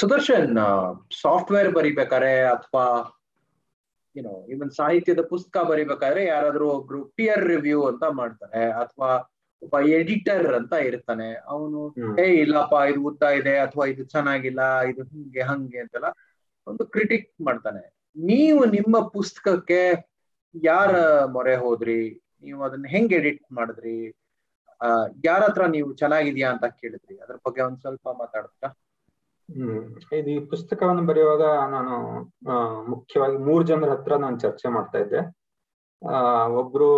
[0.00, 0.50] Sudarshan
[1.22, 2.84] software ಬರಿಬೇಕಾದ್ರೆ ಅಥವಾ
[4.16, 9.10] ಏನೋ ಇವನ್ ಸಾಹಿತ್ಯದ ಪುಸ್ತಕ ಬರಿಬೇಕಾದ್ರೆ ಯಾರಾದ್ರೂ ಒಬ್ರು ಪಿಯರ್ ರಿವ್ಯೂ ಅಂತ ಮಾಡ್ತಾರೆ ಅಥವಾ
[9.62, 11.28] ಒಬ್ಬ ಎಡಿಟರ್ ಅಂತ ಇರ್ತಾನೆ.
[11.48, 11.80] ಅವನು
[12.18, 16.10] ಏ ಇಲ್ಲಪ್ಪ ಇದು ಉದ್ದ ಇದೆ ಅಥವಾ ಇದು ಚೆನ್ನಾಗಿಲ್ಲ ಇದು ಹಿಂಗೆ ಹಂಗೆ ಅಂತೆಲ್ಲ
[16.66, 17.82] ಒಂದು ಕ್ರಿಟಿಕ್ ಮಾಡ್ತಾನೆ.
[18.16, 19.82] ನೀವು ನಿಮ್ಮ ಪುಸ್ತಕಕ್ಕೆ
[20.54, 20.92] ಯಾರ
[21.26, 22.00] ಮೊರೆ ಹೋದ್ರಿ?
[22.42, 23.98] ನೀವು ಅದನ್ನ ಹೆಂಗ್ ಎಡಿಟ್ ಮಾಡಿದ್ರಿ?
[24.80, 24.88] ಆ
[25.24, 27.14] ಯಾರ ಹತ್ರ ನೀವು ಚೆನ್ನಾಗಿದ್ಯಾ ಅಂತ ಕೇಳಿದ್ರಿ?
[27.18, 28.68] ಅದ್ರ ಬಗ್ಗೆ ಒಂದ್ ಸ್ವಲ್ಪ ಮಾತಾಡ್ತಾ
[29.54, 30.14] ಹ್ಮ್.
[30.14, 32.20] ಇದು ಈ ಪುಸ್ತಕವನ್ನು ಬರೆಯುವಾಗ ನಾನು
[32.90, 35.40] ಮುಖ್ಯವಾಗಿ ಮೂರ್ ಜನರ ಹತ್ರ ನಾನು ಚರ್ಚೆ ಮಾಡ್ತಾ ಇದ್ದೆ.
[36.08, 36.88] ಆ, ಒಬ್ರು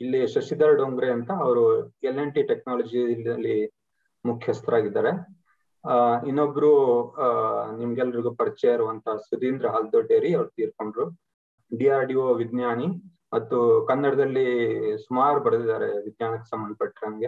[0.00, 3.72] ಇಲ್ಲಿ ಶಶಿಧರ್ ಡೊಂಗ್ರೆ ಅಂತ ಅವರು ಎಲ್ ಎನ್ ಟಿ ಟೆಕ್ನಾಲಜಿಯಲ್ಲಿ
[4.26, 5.10] ಮುಖ್ಯಸ್ಥರಾಗಿದ್ದಾರೆ.
[5.88, 6.72] ಆ, ಇನ್ನೊಬ್ರು,
[7.12, 7.26] ಆ,
[7.76, 11.10] ನಿಮ್ಗೆಲ್ರಿಗೂ ಪರಿಚಯ ಇರುವಂತ ಸುಧೀಂದ್ರ ಹಾಲ್ದೊಡ್ಡೇರಿ ಅವ್ರು ತೀರ್ಕೊಂಡ್ರು.
[11.78, 12.86] ಡಿ ಆರ್ ಡಿ ಒ ವಿಜ್ಞಾನಿ
[13.34, 14.46] ಮತ್ತು ಕನ್ನಡದಲ್ಲಿ
[14.98, 17.26] ಸುಮಾರು ಬರೆದಿದ್ದಾರೆ ವಿಜ್ಞಾನಕ್ಕೆ ಸಂಬಂಧಪಟ್ಟಂಗೆ.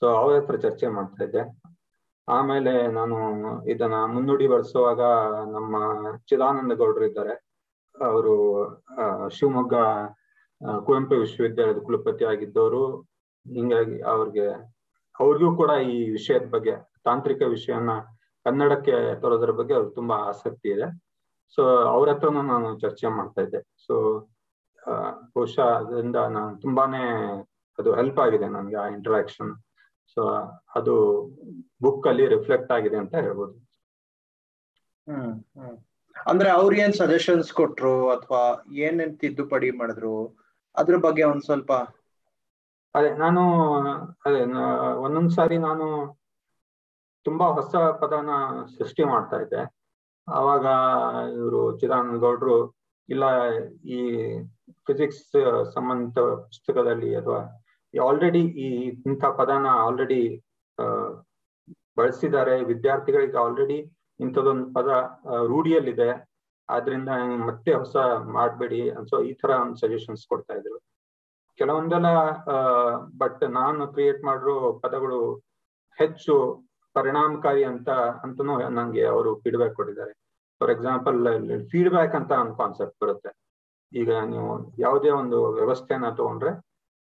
[0.00, 1.60] ಸೊ ಅವ್ರ ಹತ್ರ ಚರ್ಚೆ ಮಾಡ್ತಾ ಇದ್ದೆ.
[2.36, 3.16] ಆಮೇಲೆ ನಾನು
[3.72, 5.02] ಇದನ್ನ ಮುನ್ನುಡಿ ಬಳಸುವಾಗ
[5.54, 5.76] ನಮ್ಮ
[6.30, 7.34] ಚಿದಾನಂದ ಗೌಡ್ರು ಇದ್ದಾರೆ.
[7.96, 8.34] ಅವರು
[9.36, 9.74] ಶಿವಮೊಗ್ಗ
[10.86, 12.82] ಕುವೆಂಪು ವಿಶ್ವವಿದ್ಯಾಲಯದ ಕುಲಪತಿ ಆಗಿದ್ದವರು.
[13.46, 14.46] ಹಿಂಗಾಗಿ ಅವ್ರಿಗೆ,
[15.20, 16.74] ಅವ್ರಿಗೂ ಕೂಡ ಈ ವಿಷಯದ ಬಗ್ಗೆ,
[17.06, 17.92] ತಾಂತ್ರಿಕ ವಿಷಯನ
[18.46, 20.88] ಕನ್ನಡಕ್ಕೆ ತರೋದ್ರ ಬಗ್ಗೆ ಅವ್ರಿಗೆ ತುಂಬಾ ಆಸಕ್ತಿ ಇದೆ.
[21.58, 21.62] ಸೊ
[21.94, 23.60] ಅವ್ರ ಹತ್ರನೂ ನಾನು ಚರ್ಚೆ ಮಾಡ್ತಾ ಇದ್ದೆ.
[23.86, 23.94] ಸೊ
[25.34, 27.02] ಬಹುಶಃ ಅದರಿಂದ ನಾನು ತುಂಬಾನೇ
[27.78, 29.50] ಅದು ಹೆಲ್ಪ್ ಆಗಿದೆ ನನಗೆ ಆ ಇಂಟರಾಕ್ಷನ್
[30.16, 30.22] ಸೊ
[30.76, 30.94] ಅದು
[31.82, 33.54] ಬುಕ್ ಅಲ್ಲಿ ರಿಫ್ಲೆಕ್ಟ್ ಆಗಿದೆ ಅಂತ ಹೇಳ್ಬೋದು.
[36.26, 38.42] ಅಂದ್ರೆ ಅವ್ರ ಏನ್ ಸಜೆಷನ್ಸ್ ಕೊಟ್ರು ಅಥವಾ
[38.78, 40.14] ಏನೇನ್ ತಿದ್ದುಪಡಿ ಮಾಡಿದ್ರು?
[40.74, 41.72] ಅದ್ರ ಬಗ್ಗೆ ಒಂದ್ ಸ್ವಲ್ಪ
[42.94, 43.42] ಅದೇ ನಾನು
[44.26, 44.40] ಅದೇ
[45.04, 45.86] ಒಂದೊಂದ್ ಸಾರಿ ನಾನು
[47.26, 48.30] ತುಂಬಾ ಹೊಸ ಪದನ
[48.76, 49.62] ಸೃಷ್ಟಿ ಮಾಡ್ತಾ ಇದ್ದೆ.
[50.28, 50.64] ಅವಾಗ
[51.36, 52.56] ಇವರು ಚಿದಾನಂದ ಗೌಡ್ರು
[53.08, 53.24] ಇಲ್ಲ
[53.88, 54.00] ಈ
[54.86, 55.22] ಫಿಸಿಕ್ಸ್
[55.74, 56.14] ಸಂಬಂಧ
[56.46, 57.40] ಪುಸ್ತಕದಲ್ಲಿ ಅಥವಾ
[58.08, 58.68] ಆಲ್ರೆಡಿ ಈ
[59.08, 60.22] ಇಂಥ ಪದನ ಆಲ್ರೆಡಿ
[61.98, 62.54] ಬಳಸಿದ್ದಾರೆ.
[62.70, 63.78] ವಿದ್ಯಾರ್ಥಿಗಳಿಗೆ ಆಲ್ರೆಡಿ
[64.20, 64.88] ಇಂಥದೊಂದು ಪದ
[65.52, 66.10] ರೂಢಿಯಲ್ಲಿದೆ.
[66.68, 67.10] ಆದ್ರಿಂದ
[67.48, 67.96] ಮತ್ತೆ ಹೊಸ
[68.36, 70.78] ಮಾಡಬೇಡಿ ಸೊ ಈ ತರ ಒಂದು ಸಜೆಷನ್ಸ್ ಕೊಡ್ತಾ ಇದ್ರು.
[71.60, 72.08] ಕೆಲವೊಂದೆಲ್ಲ
[73.22, 75.20] ಬಟ್ ನಾನು ಕ್ರಿಯೇಟ್ ಮಾಡಿರೋ ಪದಗಳು
[75.98, 76.34] ಹೆಚ್ಚು
[76.96, 77.88] ಪರಿಣಾಮಕಾರಿ ಅಂತ,
[78.24, 80.12] ಅಂತನೂ ನಂಗೆ ಅವರು ಫೀಡ್ಬ್ಯಾಕ್ ಕೊಟ್ಟಿದ್ದಾರೆ.
[80.60, 81.18] ಫಾರ್ ಎಕ್ಸಾಂಪಲ್
[81.72, 83.30] ಫೀಡ್ಬ್ಯಾಕ್ ಅಂತ ಒಂದು ಕಾನ್ಸೆಪ್ಟ್ ಬರುತ್ತೆ.
[83.92, 84.50] ಈಗ ನೀವು
[84.84, 86.52] ಯಾವುದೇ ಒಂದು ವ್ಯವಸ್ಥೆನ ತಗೊಂಡ್ರೆ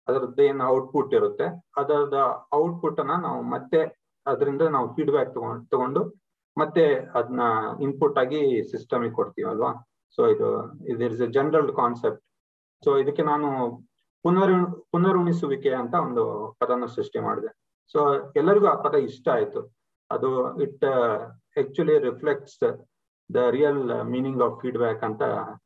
[0.08, 1.46] ಅದರದ್ದು ಏನು ಔಟ್ಪುಟ್ ಇರುತ್ತೆ.
[1.80, 2.18] ಅದರದ
[2.60, 3.80] ಔಟ್ಪುಟ್ ಅನ್ನ ನಾವು ಮತ್ತೆ
[4.26, 6.02] ಅದರಿಂದ ನಾವು ಫೀಡ್ಬ್ಯಾಕ್ ತಗೊಂಡು ತಗೊಂಡು
[6.56, 6.84] ಮತ್ತೆ
[7.18, 7.42] ಅದನ್ನ
[7.84, 8.40] ಇನ್ಪುಟ್ ಆಗಿ
[8.72, 9.70] ಸಿಸ್ಟಮಿಗೆ ಕೊಡ್ತೀವಿ ಅಲ್ವಾ?
[10.18, 10.48] ಸೊ ಇದು
[10.90, 12.22] ಇದು is a general concept
[12.82, 13.48] so ಇದಕ್ಕೆ ನಾನು
[14.24, 14.54] ಪುನರ್,
[14.92, 16.24] ಪುನರುಣಿಸುವಿಕೆ ಅಂತ ಒಂದು
[16.60, 17.50] ಪದನ ಸೃಷ್ಟಿ ಮಾಡಿದೆ.
[17.94, 18.00] ಸೊ
[18.40, 19.60] ಎಲ್ಲರಿಗೂ ಆ ಪದ ಇಷ್ಟ ಆಯ್ತು.
[20.10, 20.30] ಅದು
[20.64, 20.84] it
[21.62, 22.58] actually reflects
[23.30, 23.82] the real
[24.14, 25.22] meaning of feedback ಅಂತ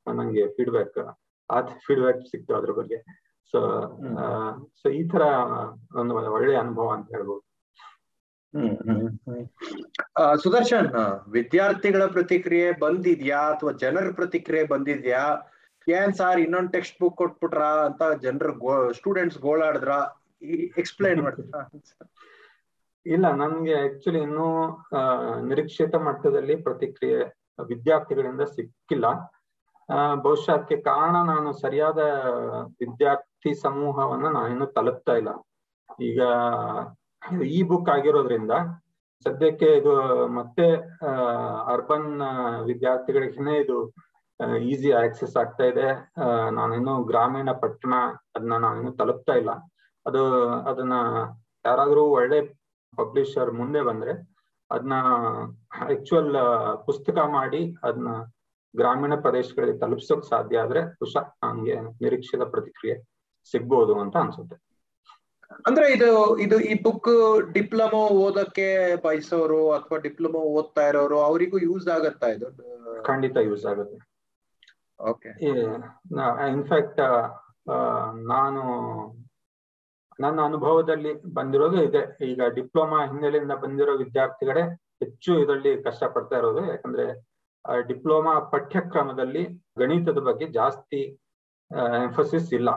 [0.09, 0.99] ನನಗೆ ಫೀಡ್ಬ್ಯಾಕ್
[1.51, 2.99] ಆ ಫೀಡ್ಬ್ಯಾಕ್ ಸಿಕ್ತು ಅದ್ರ ಬಗ್ಗೆ.
[3.53, 3.59] ಸೊ
[4.81, 5.23] ಸೊ ಈ ತರ
[6.01, 7.43] ಒಂದು ಒಳ್ಳೆ ಅನುಭವ ಅಂತ ಹೇಳ್ಬೋದು.
[10.45, 10.89] ಸುದರ್ಶನ್
[11.37, 15.23] ವಿದ್ಯಾರ್ಥಿಗಳ ಪ್ರತಿಕ್ರಿಯೆ ಬಂದಿದ್ಯಾ ಅಥವಾ ಜನರ ಪ್ರತಿಕ್ರಿಯೆ ಬಂದಿದ್ಯಾ?
[15.87, 18.53] ಏನ್ ಸಾರ್ ಇನ್ನೊಂದ್ ಟೆಕ್ಸ್ಟ್ ಬುಕ್ ಕೊಟ್ಬಿಟ್ರ ಅಂತ ಜನರು
[18.99, 19.93] ಸ್ಟೂಡೆಂಟ್ಸ್ ಗೋಳಾಡಿದ್ರ?
[20.81, 21.63] ಎಕ್ಸ್ಪ್ಲೈನ್ ಮಾಡ್ತೀರಾ?
[23.07, 24.49] ಇಲ್ಲ ನನ್ಗೆ ಆಕ್ಚುಲಿ ಇನ್ನೂ
[25.51, 27.21] ನಿರೀಕ್ಷಿತ ಮಟ್ಟದಲ್ಲಿ ಪ್ರತಿಕ್ರಿಯೆ
[27.69, 29.07] ವಿದ್ಯಾರ್ಥಿಗಳಿಂದ ಸಿಕ್ಕಿಲ್ಲ.
[30.25, 32.01] ಬಹುಶಃ ಅದಕ್ಕೆ ಕಾರಣ ನಾನು ಸರಿಯಾದ
[32.83, 35.31] ವಿದ್ಯಾರ್ಥಿ ಸಮೂಹವನ್ನ ನಾನೇನು ತಲುಪ್ತಾ ಇಲ್ಲ.
[36.01, 36.21] ಈಗ
[37.51, 38.53] ಇ ಬುಕ್ ಆಗಿರೋದ್ರಿಂದ
[39.27, 39.93] ಸದ್ಯಕ್ಕೆ ಇದು
[40.35, 40.67] ಮತ್ತೆ
[41.67, 42.11] ಅರ್ಬನ್
[42.67, 43.77] ವಿದ್ಯಾರ್ಥಿಗಳಿಗೇನೆ ಇದು
[44.63, 45.87] ಈಸಿ ಆಕ್ಸೆಸ್ ಆಗ್ತಾ ಇದೆ.
[46.51, 47.95] ನಾನಿನ್ನು ಗ್ರಾಮೀಣ ಪಟ್ಟಣ
[48.35, 49.53] ಅದನ್ನ ನಾನಿನ್ನು ತಲುಪ್ತಾ ಇಲ್ಲ.
[50.07, 50.23] ಅದು,
[50.65, 50.95] ಅದನ್ನ
[51.65, 52.39] ಯಾರಾದ್ರೂ ಒಳ್ಳೆ
[52.99, 54.13] ಪಬ್ಲಿಷರ್ ಮುಂದೆ ಬಂದ್ರೆ
[54.71, 54.97] ಅದನ್ನ
[55.91, 56.31] ಆಕ್ಚುಯಲ್
[56.87, 58.11] ಪುಸ್ತಕ ಮಾಡಿ ಅದನ್ನ
[58.75, 62.97] ಗ್ರಾಮೀಣ ಪ್ರದೇಶಗಳಿಗೆ ತಲುಪಿಸೋಕ್ ಸಾಧ್ಯ ಆದ್ರೆ ಬಹುಶಃ ನನ್ಗೆ ನಿರೀಕ್ಷಿತ ಪ್ರತಿಕ್ರಿಯೆ.
[63.51, 64.57] ಸಿಗ್ಬೋದು ಅಂತ ಅನ್ಸುತ್ತೆ.
[65.67, 66.09] ಅಂದ್ರೆ ಇದು
[66.45, 67.11] ಇದು ಈ ಬುಕ್
[67.55, 68.69] ಡಿಪ್ಲೊಮೊ ಓದಕ್ಕೆ
[69.05, 72.49] ಬಯಸೋರು ಅಥವಾ ಡಿಪ್ಲೊಮೊ ಓದ್ತಾ ಇರೋರು ಅವರಿಗೂ ಯೂಸ್ ಆಗತ್ತಾ ಇದು?
[73.09, 73.99] ಖಂಡಿತ ಯೂಸ್ ಆಗುತ್ತೆ.
[75.11, 75.31] ಓಕೆ
[76.55, 77.01] ಇನ್ಫ್ಯಾಕ್ಟ್
[78.33, 78.63] ನಾನು
[80.19, 82.03] ನನ್ನ ಅನುಭವದಲ್ಲಿ ಬಂದಿರೋದು ಇದೆ.
[82.31, 84.63] ಈಗ ಡಿಪ್ಲೊಮಾ ಹಿನ್ನೆಲೆಯಿಂದ ಬಂದಿರೋ ವಿದ್ಯಾರ್ಥಿಗಳೇ
[85.03, 86.63] ಹೆಚ್ಚು ಇದರಲ್ಲಿ ಕಷ್ಟ ಪಡ್ತಾ ಇರೋದು.
[86.73, 87.07] ಯಾಕಂದ್ರೆ
[87.89, 89.43] ಡಿಪ್ಲೊಮಾ ಪಠ್ಯಕ್ರಮದಲ್ಲಿ
[89.79, 91.01] ಗಣಿತದ ಬಗ್ಗೆ ಜಾಸ್ತಿ
[92.05, 92.71] ಎಂಫಸಿಸ್ ಇಲ್ಲ.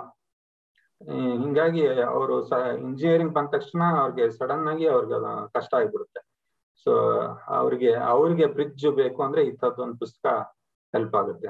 [1.42, 2.36] ಹಿಂಗಾಗಿ ಅವರು
[2.86, 5.18] ಇಂಜಿನಿಯರಿಂಗ್ ಬಂದ ತಕ್ಷಣ ಅವ್ರಿಗೆ ಸಡನ್ ಆಗಿ ಅವ್ರಿಗೆ
[5.56, 6.22] ಕಷ್ಟ ಆಗ್ಬಿಡುತ್ತೆ.
[6.86, 6.92] ಸೊ
[7.60, 10.28] ಅವ್ರಿಗೆ ಅವ್ರಿಗೆ ಬ್ರಿಡ್ಜ್ ಬೇಕು ಅಂದ್ರೆ ಇಂಥದ್ದೊಂದು ಪುಸ್ತಕ
[10.94, 11.50] ಹೆಲ್ಪ್ ಆಗುತ್ತೆ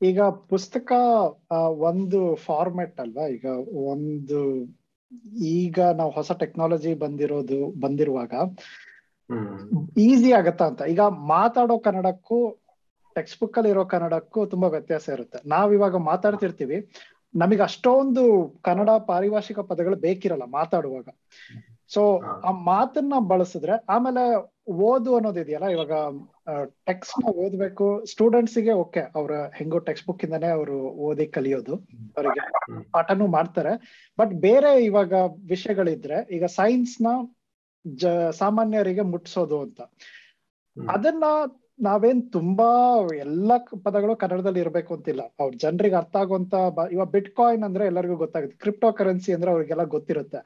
[0.00, 0.20] ಈಗ
[0.50, 0.90] ಪುಸ್ತಕ
[1.88, 3.24] ಒಂದು ಫಾರ್ಮೆಟ್ ಅಲ್ವಾ?
[3.36, 3.46] ಈಗ
[3.92, 4.40] ಒಂದು
[5.56, 8.32] ಈಗ ನಾವು ಹೊಸ ಟೆಕ್ನಾಲಜಿ ಬಂದಿರೋದು ಬಂದಿರುವಾಗ
[10.06, 10.82] ಈಸಿ ಆಗತ್ತಾ ಅಂತ?
[10.92, 11.02] ಈಗ
[11.32, 12.38] ಮಾತಾಡೋ ಕನ್ನಡಕ್ಕೂ
[13.16, 15.38] ಟೆಕ್ಸ್ಟ್ ಬುಕ್ ಅಲ್ಲಿ ಇರೋ ಕನ್ನಡಕ್ಕೂ ತುಂಬಾ ವ್ಯತ್ಯಾಸ ಇರುತ್ತೆ.
[15.48, 16.78] ನಾವ್ ಇವಾಗ ಮಾತಾಡ್ತಿರ್ತೀವಿ.
[17.34, 18.22] ನಮಗೆ ಅಷ್ಟೊಂದು
[18.62, 21.08] ಕನ್ನಡ ಪಾರಿಭಾಷಿಕ ಪದಗಳು ಬೇಕಿರಲ್ಲ ಮಾತಾಡುವಾಗ.
[21.94, 22.02] ಸೊ
[22.48, 24.22] ಆ ಮಾತನ್ನ ಬಳಸಿದ್ರೆ ಆಮೇಲೆ
[24.86, 25.92] ಓದು ಅನ್ನೋದು ಇದೆಯಲ್ಲ ಇವಾಗ
[26.88, 27.86] ಟೆಕ್ಸ್ಟ್ನ ಓದ್ಬೇಕು.
[28.12, 30.76] ಸ್ಟೂಡೆಂಟ್ಸ್ಗೆ ಓಕೆ ಅವ್ರ ಹೆಂಗೋ ಟೆಕ್ಸ್ಟ್ ಬುಕ್ ಇಂದಾನೆ ಅವರು
[31.08, 31.74] ಓದಿ ಕಲಿಯೋದು
[32.16, 32.42] ಅವರಿಗೆ
[32.92, 33.72] ಪಾಠನೂ ಮಾಡ್ತಾರೆ.
[34.18, 35.12] ಬಟ್ ಬೇರೆ ಇವಾಗ
[35.48, 37.06] ವಿಷಯಗಳಿದ್ರೆ ಈಗ ಸೈನ್ಸ್ನ
[38.38, 39.80] ಸಾಮಾನ್ಯರಿಗೆ ಮುಟ್ಸೋದು ಅಂತ.
[40.76, 41.24] ಅದನ್ನ
[41.78, 42.68] ನಾವೇನ್ ತುಂಬಾ
[43.24, 45.22] ಎಲ್ಲಾ ಪದಗಳು ಕನ್ನಡದಲ್ಲಿ ಇರಬೇಕು ಅಂತಿಲ್ಲ.
[45.40, 46.54] ಅವ್ರ ಜನರಿಗೆ ಅರ್ಥ ಆಗುವಂತ
[46.94, 48.56] ಇವಾಗ ಬಿಟ್ ಕಾಯಿನ್ ಅಂದ್ರೆ ಎಲ್ಲರಿಗೂ ಗೊತ್ತಾಗುತ್ತೆ.
[48.56, 50.40] ಕ್ರಿಪ್ಟೋ ಕರೆನ್ಸಿ ಅಂದ್ರೆ ಅವ್ರಿಗೆಲ್ಲ ಗೊತ್ತಿರುತ್ತೆ.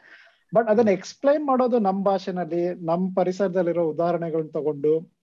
[0.53, 4.93] ಬಟ್ ಅದನ್ನ ಎಕ್ಸ್ಪ್ಲೈನ್ ಮಾಡೋದು ನಮ್ ಭಾಷೆನಲ್ಲಿ ನಮ್ ಪರಿಸರದಲ್ಲಿರೋ ಉದಾಹರಣೆಗಳನ್ನ ತಗೊಂಡು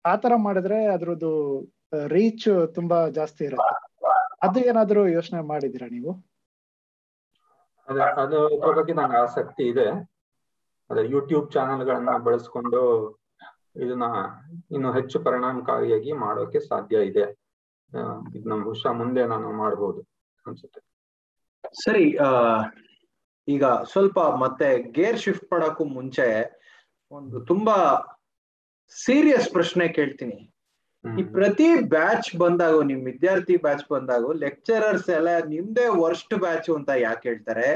[0.05, 1.33] ಆತರ ಮಾಡಿದ್ರೆ ಅದ್ರದ್ದು
[2.15, 3.75] ರೀಚ್ ತುಂಬಾ ಜಾಸ್ತಿ ಇರುತ್ತೆ.
[4.47, 6.13] ಅದು ಏನಾದ್ರೂ ಯೋಚನೆ ಮಾಡಿದೀರಾ ನೀವು?
[7.89, 8.39] ಅದು ಅದ್ರ
[8.77, 9.87] ಬಗ್ಗೆ ನಂಗೆ ಆಸಕ್ತಿ ಇದೆ.
[10.91, 12.81] ಅದೇ ಯೂಟ್ಯೂಬ್ ಚಾನೆಲ್ಗಳನ್ನ ಬಳಸ್ಕೊಂಡು
[13.77, 14.05] ಇದನ್ನ
[14.71, 17.25] ಇನ್ನು ಹೆಚ್ಚು ಪರಿಣಾಮಕಾರಿಯಾಗಿ ಮಾಡೋಕೆ ಸಾಧ್ಯ ಇದೆ.
[18.35, 20.01] ಇದು ಬಹುಶಃ ಮುಂದೆ ನಾನು ಮಾಡಬಹುದು
[20.47, 20.81] ಅನ್ಸುತ್ತೆ.
[21.85, 22.29] ಸರಿ ಆ
[23.49, 26.27] ಈಗ ಸ್ವಲ್ಪ ಮತ್ತೆ ಗೇರ್ ಶಿಫ್ಟ್ ಮಾಡೋಕ್ಕೂ ಮುಂಚೆ
[27.11, 27.77] ಒಂದು ತುಂಬಾ
[28.97, 30.39] ಸೀರಿಯಸ್ ಪ್ರಶ್ನೆ ಕೇಳ್ತೀನಿ.
[31.21, 37.29] ಈ ಪ್ರತಿ ಬ್ಯಾಚ್ ಬಂದಾಗ ನಿಮ್ ವಿದ್ಯಾರ್ಥಿ ಬ್ಯಾಚ್ ಬಂದಾಗ ಲೆಕ್ಚರರ್ಸ್ ಎಲ್ಲ ನಿಮ್ದೇ ವರ್ಸ್ಟ್ ಬ್ಯಾಚ್ ಅಂತ ಯಾಕೆ
[37.29, 37.69] ಹೇಳ್ತಾರೆ?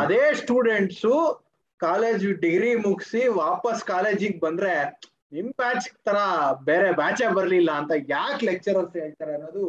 [0.00, 1.06] ಅದೇ ಸ್ಟೂಡೆಂಟ್ಸ್
[1.84, 4.74] ಕಾಲೇಜ್ ಡಿಗ್ರಿ ಮುಗಿಸಿ ವಾಪಸ್ ಕಾಲೇಜಿಗೆ ಬಂದ್ರೆ
[5.32, 6.18] ನಿಮ್ ಬ್ಯಾಚ್ ತರ
[6.64, 9.64] ಬೇರೆ ಬ್ಯಾಚೇ ಬರ್ಲಿಲ್ಲ ಅಂತ ಯಾಕೆ ಲೆಕ್ಚರರ್ಸ್ ಹೇಳ್ತಾರೆ ಅನ್ನೋದು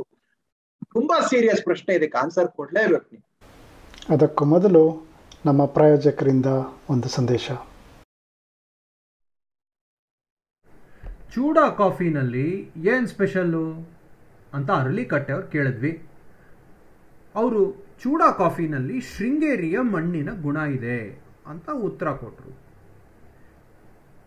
[0.94, 3.26] ತುಂಬಾ ಸೀರಿಯಸ್ ಪ್ರಶ್ನೆ ಇದಕ್ಕೆ ಆನ್ಸರ್ ಕೊಡ್ಲೇಬೇಕು ನೀವು.
[4.14, 4.84] ಅದಕ್ಕೂ ಮೊದಲು
[5.46, 6.50] ನಮ್ಮ ಪ್ರಾಯೋಜಕರಿಂದ
[6.90, 7.48] ಒಂದು ಸಂದೇಶ.
[11.34, 12.48] ಚೂಡಾ ಕಾಫಿನಲ್ಲಿ
[12.90, 13.64] ಏನು ಸ್ಪೆಷಲ್ಲು
[14.54, 15.94] ಅಂತ ಅರಳಿಕಟ್ಟೆ ಅವ್ರು ಕೇಳಿದ್ವಿ.
[17.36, 17.62] ಅವರು
[18.04, 20.98] ಚೂಡಾ ಕಾಫಿನಲ್ಲಿ ಶೃಂಗೇರಿಯ ಮಣ್ಣಿನ ಗುಣ ಇದೆ.
[21.48, 22.52] ಅಂತ ಉತ್ತರ ಕೊಟ್ಟರು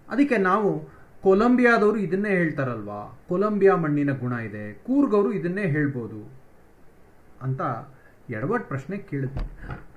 [0.08, 3.20] ಅದಕ್ಕೆ ನಾವು ಕೊಲಂಬಿಯಾದವರು ಇದನ್ನೇ ಹೇಳ್ತಾರಲ್ವಾ?
[3.28, 4.72] ಕೊಲಂಬಿಯಾ ಮಣ್ಣಿನ ಗುಣ ಇದೆ.
[4.72, 6.20] ಕೂರ್ಗವರು ಇದನ್ನೇ ಹೇಳ್ಬೋದು
[7.42, 7.60] ಅಂತ
[8.30, 9.44] ಎಡವಟ್ ಪ್ರಶ್ನೆ ಕೇಳಿದ್ರು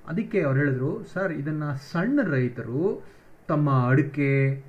[0.08, 3.04] ಅದಕ್ಕೆ ಅವ್ರು ಹೇಳಿದ್ರು, ಸರ್, ಇದನ್ನು ಸಣ್ಣ ರೈತರು
[3.48, 4.64] ತಮ್ಮ ಅಡಿಕೆ,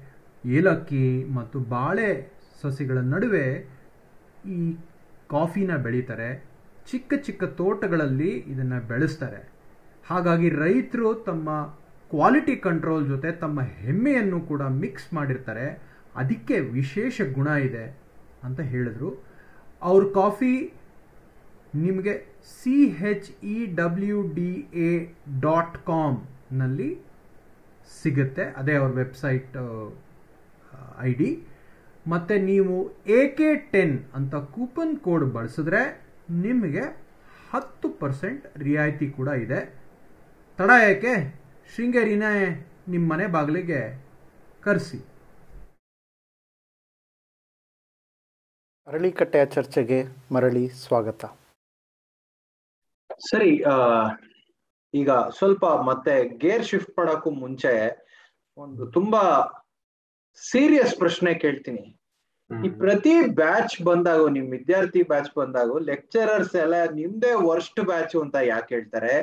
[0.44, 2.32] ಏಲಕ್ಕಿ ಮತ್ತು ಬಾಳೆ
[2.62, 3.46] ಸಸಿಗಳ ನಡುವೆ
[4.46, 4.76] ಈ
[5.30, 6.44] ಕಾಫಿನ ಬೆಳೀತಾರೆ.
[6.90, 9.52] ಚಿಕ್ಕ ಚಿಕ್ಕ ತೋಟಗಳಲ್ಲಿ ಇದನ್ನು ಬೆಳೆಸ್ತಾರೆ.
[10.06, 11.50] ಹಾಗಾಗಿ ರೈತರು ತಮ್ಮ
[12.12, 15.66] ಕ್ವಾಲಿಟಿ ಕಂಟ್ರೋಲ್ ಜೊತೆ ತಮ್ಮ ಹೆಮ್ಮೆಯನ್ನು ಕೂಡ ಮಿಕ್ಸ್ ಮಾಡಿರ್ತಾರೆ.
[16.20, 17.84] ಅದಕ್ಕೆ ವಿಶೇಷ ಗುಣ ಇದೆ
[18.46, 19.10] ಅಂತ ಹೇಳಿದ್ರು.
[19.90, 20.54] ಅವ್ರ ಕಾಫಿ
[21.84, 22.14] ನಿಮಗೆ
[22.56, 24.50] C H E W D
[24.86, 24.90] A
[25.44, 26.90] dot ಕಾಮ್ನಲ್ಲಿ
[28.00, 28.44] ಸಿಗುತ್ತೆ.
[28.60, 29.56] ಅದೇ ಅವ್ರ ವೆಬ್ಸೈಟ್
[31.08, 31.30] ಐ ಡಿ
[32.12, 32.76] ಮತ್ತು ನೀವು
[33.18, 35.82] ಎ ಕೆ ಟೆನ್ ಅಂತ ಕೂಪನ್ ಕೋಡ್ ಬಳಸಿದ್ರೆ
[36.46, 36.84] ನಿಮಗೆ
[37.52, 39.60] ಹತ್ತು ಪರ್ಸೆಂಟ್ ರಿಯಾಯಿತಿ ಕೂಡ ಇದೆ.
[40.58, 41.14] ತಡ ಯಾಕೆ?
[41.70, 42.32] ಶೃಂಗೇರಿನೇ
[42.88, 43.80] ನಿಮ್ಮ ಮನೆ ಬಾಗಿಲಿಗೆ
[44.64, 44.98] ಕರೆಸಿ.
[48.86, 49.98] ಅರಳಿಕಟ್ಟೆಯ ಚರ್ಚೆಗೆ
[50.34, 51.24] ಮರಳಿ ಸ್ವಾಗತ.
[53.30, 53.74] ಸರಿ ಆ
[54.94, 56.14] ಈಗ ಸ್ವಲ್ಪ ಮತ್ತೆ
[56.44, 57.72] ಗೇರ್ ಶಿಫ್ಟ್ ಮಾಡೋಕ್ಕೂ ಮುಂಚೆ
[58.58, 59.22] ಒಂದು ತುಂಬಾ
[60.42, 61.84] ಸೀರಿಯಸ್ ಪ್ರಶ್ನೆ ಕೇಳ್ತೀನಿ.
[62.50, 68.74] ಈ ಪ್ರತಿ ಬ್ಯಾಚ್ ಬಂದಾಗ ನಿಮ್ ವಿದ್ಯಾರ್ಥಿ ಬ್ಯಾಚ್ ಬಂದಾಗ ಲೆಕ್ಚರರ್ಸ್ ಎಲ್ಲ ನಿಮ್ದೇ ವರ್ಸ್ಟ್ ಬ್ಯಾಚ್ ಅಂತ ಯಾಕೆ
[68.74, 69.14] ಹೇಳ್ತಾರೆ?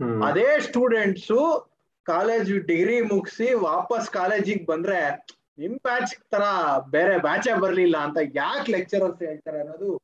[0.00, 1.62] ಅದೇ ಸ್ಟೂಡೆಂಟ್ಸ್
[2.06, 5.26] ಕಾಲೇಜ್ ಡಿಗ್ರಿ ಮುಗಿಸಿ ವಾಪಸ್ ಕಾಲೇಜಿಗೆ ಬಂದ್ರೆ
[5.58, 6.42] ನಿಮ್ ಬ್ಯಾಚ್ ತರ
[6.90, 10.02] ಬೇರೆ ಬ್ಯಾಚೇ ಬರ್ಲಿಲ್ಲ ಅಂತ ಯಾಕೆ ಲೆಕ್ಚರರ್ಸ್ ಹೇಳ್ತಾರೆ ಅನ್ನೋದು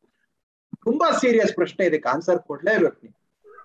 [0.82, 1.86] ತುಂಬಾ ಸೀರಿಯಸ್ ಪ್ರಶ್ನೆ.
[1.86, 3.14] ಇದಕ್ಕೆ ಆನ್ಸರ್ ಕೊಡ್ಲೇಬೇಕು ನೀವು.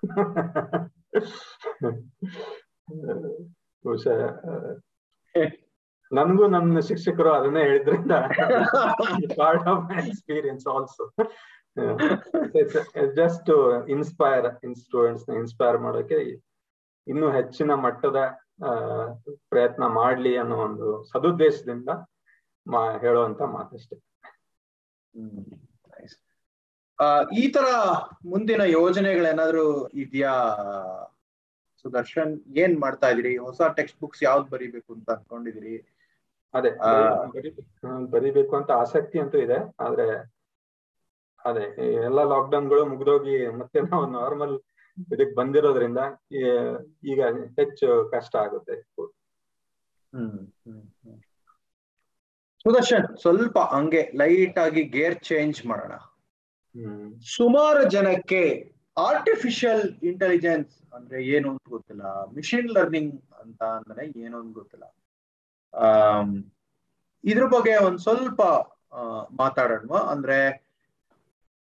[6.12, 8.12] ನನ್ಗೂ ನನ್ನ ಶಿಕ್ಷಕರು ಅದನ್ನೇ ಹೇಳಿದ್ರಿಂದ
[9.36, 11.12] part of my experience also
[13.18, 13.50] just
[13.88, 16.18] inspire in ಸ್ಟೂಡೆಂಟ್ಸ್ನ inspire ಮಾಡೋಕೆ
[17.06, 18.20] ಇನ್ನೂ ಹೆಚ್ಚಿನ ಮಟ್ಟದ
[19.50, 21.90] ಪ್ರಯತ್ನ ಮಾಡ್ಲಿ ಅನ್ನೋ ಒಂದು ಸದುದ್ದೇಶದಿಂದ
[22.66, 23.96] ಮಾ ಹೇಳುವಂತ ಮಾತಷ್ಟೇ.
[27.40, 27.66] ಈ ತರ
[28.24, 29.64] ಮುಂದಿನ ಯೋಜನೆಗಳೇನಾದ್ರು
[29.94, 30.32] ಇದೆಯಾ?
[31.84, 35.74] ಸುದರ್ಶನ್ ಏನ್ ಮಾಡ್ತಾ ಇದೀರಿ ಹೊಸ ಟೆಕ್ಸ್ಟ್ ಬುಕ್ಸ್ ಯಾವ್ದು ಬರಿಬೇಕು ಅಂತ ಅನ್ಕೊಂಡಿದಿರಿ
[36.54, 36.70] ಅದೇ
[38.14, 40.06] ಬರಿಬೇಕು ಅಂತ ಆಸಕ್ತಿ ಅಂತೂ ಇದೆ ಆದ್ರೆ
[41.46, 41.64] ಅದೇ
[42.08, 44.54] ಎಲ್ಲ ಲಾಕ್ಡೌನ್ಗಳು ಮುಗ್ದೋಗಿ ಮತ್ತೆ ನಾವು ನಾರ್ಮಲ್
[45.12, 46.00] ಇದಕ್ ಬಂದಿರೋದ್ರಿಂದ
[47.10, 47.20] ಈಗ
[47.58, 48.76] ಹೆಚ್ಚು ಕಷ್ಟ ಆಗುತ್ತೆ.
[52.64, 55.92] ಸುದರ್ಶನ್ ಸ್ವಲ್ಪ ಹಂಗೆ ಲೈಟ್ ಆಗಿ ಗೇರ್ ಚೇಂಜ್ ಮಾಡೋಣ.
[57.34, 58.40] ಸುಮಾರು ಜನಕ್ಕೆ
[59.06, 62.04] ಆರ್ಟಿಫಿಷಿಯಲ್ ಇಂಟೆಲಿಜೆನ್ಸ್ ಅಂದ್ರೆ ಏನು ಅಂತ ಗೊತ್ತಿಲ್ಲ.
[62.36, 64.86] ಮಿಷಿನ್ ಲರ್ನಿಂಗ್ ಅಂತ ಅಂದ್ರೆ ಏನು ಅಂತ ಗೊತ್ತಿಲ್ಲ.
[67.24, 68.40] ಇದ್ರ ಬಗ್ಗೆ ಒಂದ್ ಸ್ವಲ್ಪ
[69.40, 70.38] ಮಾತಾಡೋಣ ಅಂದ್ರೆ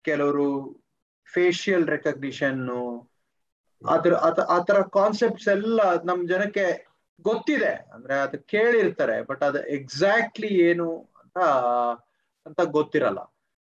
[0.06, 0.48] ಕೆಲವರು
[1.26, 2.62] ಫೇಶಿಯಲ್ ರೆಕಗ್ನಿಷನ್
[3.82, 4.14] ಅದ್ರ
[4.56, 6.66] ಆತರ ಕಾನ್ಸೆಪ್ಟ್ಸ್ ಎಲ್ಲ ನಮ್ ಜನಕ್ಕೆ
[7.26, 7.72] ಗೊತ್ತಿದೆ.
[7.94, 10.88] ಅಂದ್ರೆ ಅದು ಕೇಳಿರ್ತಾರೆ ಬಟ್ ಅದು ಎಕ್ಸಾಕ್ಟ್ಲಿ ಏನು
[11.22, 11.38] ಅಂತ
[12.46, 13.22] ಅಂತ ಗೊತ್ತಿರಲ್ಲ.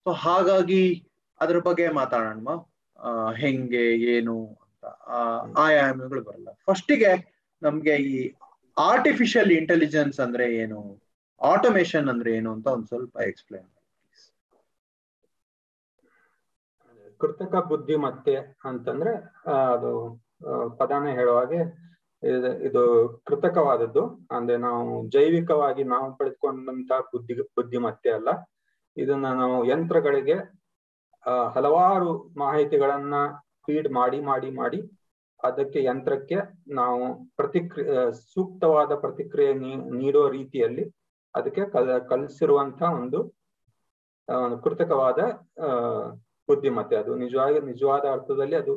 [0.06, 0.84] ಸೊ ಹಾಗಾಗಿ
[1.42, 2.54] ಅದ್ರ ಬಗ್ಗೆ ಮಾತಾಡೋಣ
[3.42, 4.86] ಹೆಂಗೆ, ಏನು ಅಂತ
[5.66, 6.50] ಆಯಾಮಗಳು ಬರಲ್ಲ.
[6.68, 7.12] ಫಸ್ಟಿಗೆ
[7.62, 8.16] ನಮ್ಗೆ ಈ
[8.78, 10.80] ಆರ್ಟಿಫಿಷಿಯಲ್ ಇಂಟೆಲಿಜೆನ್ಸ್ ಅಂದ್ರೆ ಏನು
[11.42, 13.68] ಆಟೋಮೇಶನ್ ಅಂದ್ರೆ ಏನು ಅಂತ ಒಂದ್ ಸ್ವಲ್ಪ ಎಕ್ಸ್ಪ್ಲೈನ್
[17.20, 19.14] ಕೃತಕ ಬುದ್ಧಿಮತ್ತೆ ಅಂತಂದ್ರೆ
[19.74, 20.22] ಅದು
[20.78, 21.88] ಪದಾನೇ ಹೇಳುವ ಹಾಗೆ
[22.68, 24.28] ಇದು ಕೃತಕವಾದದ್ದು.
[24.32, 28.28] ಅಂದ್ರೆ ನಾವು ಜೈವಿಕವಾಗಿ ನಾವು ಪಡೆದುಕೊಂಡಂತಹ ಬುದ್ಧಿ ಬುದ್ಧಿಮತ್ತೆ ಅಲ್ಲ.
[28.98, 30.36] ಇದನ್ನ ನಾವು ಯಂತ್ರಗಳಿಗೆ
[31.50, 33.14] ಹಲವಾರು ಮಾಹಿತಿಗಳನ್ನ
[33.66, 34.82] ಫೀಡ್ ಮಾಡಿ ಮಾಡಿ ಮಾಡಿ
[35.44, 36.36] ಅದಕ್ಕೆ ಯಂತ್ರಕ್ಕೆ
[36.74, 39.54] ನಾವು ಪ್ರತಿಕ್ರಿಯೆ ಸೂಕ್ತವಾದ ಪ್ರತಿಕ್ರಿಯೆ
[39.90, 40.92] ನೀಡೋ ರೀತಿಯಲ್ಲಿ
[41.36, 43.30] ಅದಕ್ಕೆ ಕಲ್ ಕಲಿಸಿರುವಂತ ಒಂದು
[44.64, 45.20] ಕೃತಕವಾದ
[45.64, 46.96] ಅಹ್ ಬುದ್ಧಿಮತ್ತೆ.
[46.96, 48.74] ಅದು ನಿಜವಾಗಿ ನಿಜವಾದ ಅರ್ಥದಲ್ಲಿ ಅದು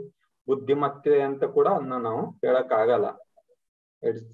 [0.48, 3.08] ಬುದ್ಧಿಮತ್ತೆ ಅಂತ ಕೂಡ ಅದನ್ನ ನಾವು ಹೇಳಕ್ ಆಗಲ್ಲ
[4.02, 4.26] it's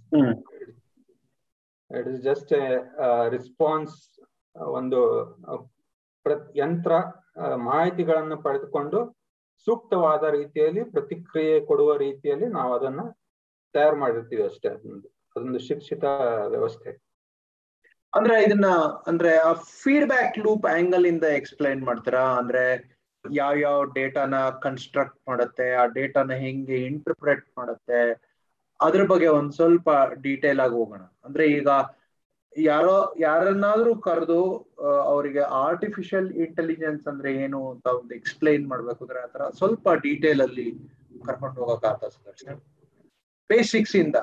[1.90, 2.52] it is just
[3.28, 3.96] response
[4.78, 5.00] ಒಂದು
[6.56, 6.92] ಯಂತ್ರ
[7.70, 9.00] ಮಾಹಿತಿಗಳನ್ನು ಪಡೆದುಕೊಂಡು
[9.66, 13.02] ಸೂಕ್ತವಾದ ರೀತಿಯಲ್ಲಿ ಪ್ರತಿಕ್ರಿಯೆ ಕೊಡುವ ರೀತಿಯಲ್ಲಿ ನಾವು ಅದನ್ನ
[13.74, 16.04] ತಯಾರು ಮಾಡಿರ್ತೀವಿ ಅಷ್ಟೇ ಅದೊಂದು ಅದೊಂದು ಶಿಕ್ಷಿತ
[16.54, 16.90] ವ್ಯವಸ್ಥೆ.
[18.12, 18.68] ಅಂದ್ರೆ ಇದನ್ನ
[19.06, 19.50] ಅಂದ್ರೆ ಆ
[19.80, 22.24] ಫೀಡ್ಬ್ಯಾಕ್ ಲೂಪ್ ಆಂಗಲ್ ಇಂದ ಎಕ್ಸ್ಪ್ಲೈನ್ ಮಾಡ್ತೀರಾ?
[22.36, 22.62] ಅಂದ್ರೆ
[23.30, 28.00] ಯಾವ ಯಾವ ಡೇಟಾನ ಕನ್ಸ್ಟ್ರಕ್ಟ್ ಮಾಡುತ್ತೆ, ಆ ಡೇಟಾನ ಹೆಂಗೆ ಇಂಟರ್ಪ್ರೆಟ್ ಮಾಡುತ್ತೆ,
[28.80, 29.90] ಅದ್ರ ಬಗ್ಗೆ ಒಂದ್ ಸ್ವಲ್ಪ
[30.20, 31.02] ಡೀಟೇಲ್ ಆಗಿ ಹೋಗೋಣ.
[31.24, 31.68] ಅಂದ್ರೆ ಈಗ
[32.56, 34.40] ಯಾರೋ, ಯಾರನ್ನಾದ್ರೂ ಕರೆದು
[35.02, 40.66] ಅವರಿಗೆ ಆರ್ಟಿಫಿಷಿಯಲ್ ಇಂಟೆಲಿಜೆನ್ಸ್ ಅಂದ್ರೆ ಏನು ಅಂತ ಒಂದು ಎಕ್ಸ್ಪ್ಲೈನ್ ಮಾಡ್ಬೇಕು ಅಂದ್ರೆ ಆತರ ಸ್ವಲ್ಪ ಡೀಟೇಲ್ ಅಲ್ಲಿ
[41.26, 42.60] ಕರ್ಕೊಂಡು ಹೋಗಕ್ಕಾಗ್ತ ಸುದರ್ಶನ್
[43.50, 44.16] ಬೇಸಿಕ್ಸ್ ಇಂದ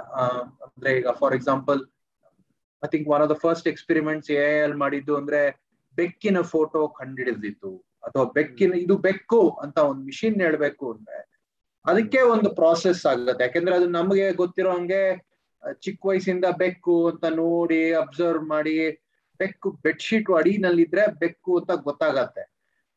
[0.63, 1.81] ಅಂದ್ರೆ ಈಗ for example
[2.83, 5.41] I think one of the first experiments A ಅಲ್ಲಿ ಮಾಡಿದ್ದು ಅಂದ್ರೆ
[5.97, 7.71] ಬೆಕ್ಕಿನ ಫೋಟೋ ಕಂಡಿಡಿದಿತ್ತು
[8.03, 11.33] ಅಥವಾ ಬೆಕ್ಕಿನ ಇದು ಬೆಕ್ಕು ಅಂತ ಒಂದು ಮಿಷಿನ್ ಹೇಳ್ಬೇಕು ಅಂದ್ರೆ
[11.85, 13.43] ಅದಕ್ಕೆ ಒಂದು ಪ್ರಾಸೆಸ್ ಆಗುತ್ತೆ.
[13.43, 15.33] ಯಾಕಂದ್ರೆ ಅದು ನಮಗೆ ಗೊತ್ತಿರೋ ಹಂಗೆ
[15.71, 19.03] ಚಿಕ್ಕ ವಯಸ್ಸಿಂದ ಬೆಕ್ಕು ಅಂತ ನೋಡಿ ಅಬ್ಸರ್ವ್ ಮಾಡಿ
[19.39, 22.41] ಬೆಕ್ಕು ಬೆಡ್ಶೀಟ್ ಅಡಿನಲ್ಲಿದ್ರೆ ಬೆಕ್ಕು ಅಂತ ಗೊತ್ತಾಗತ್ತೆ.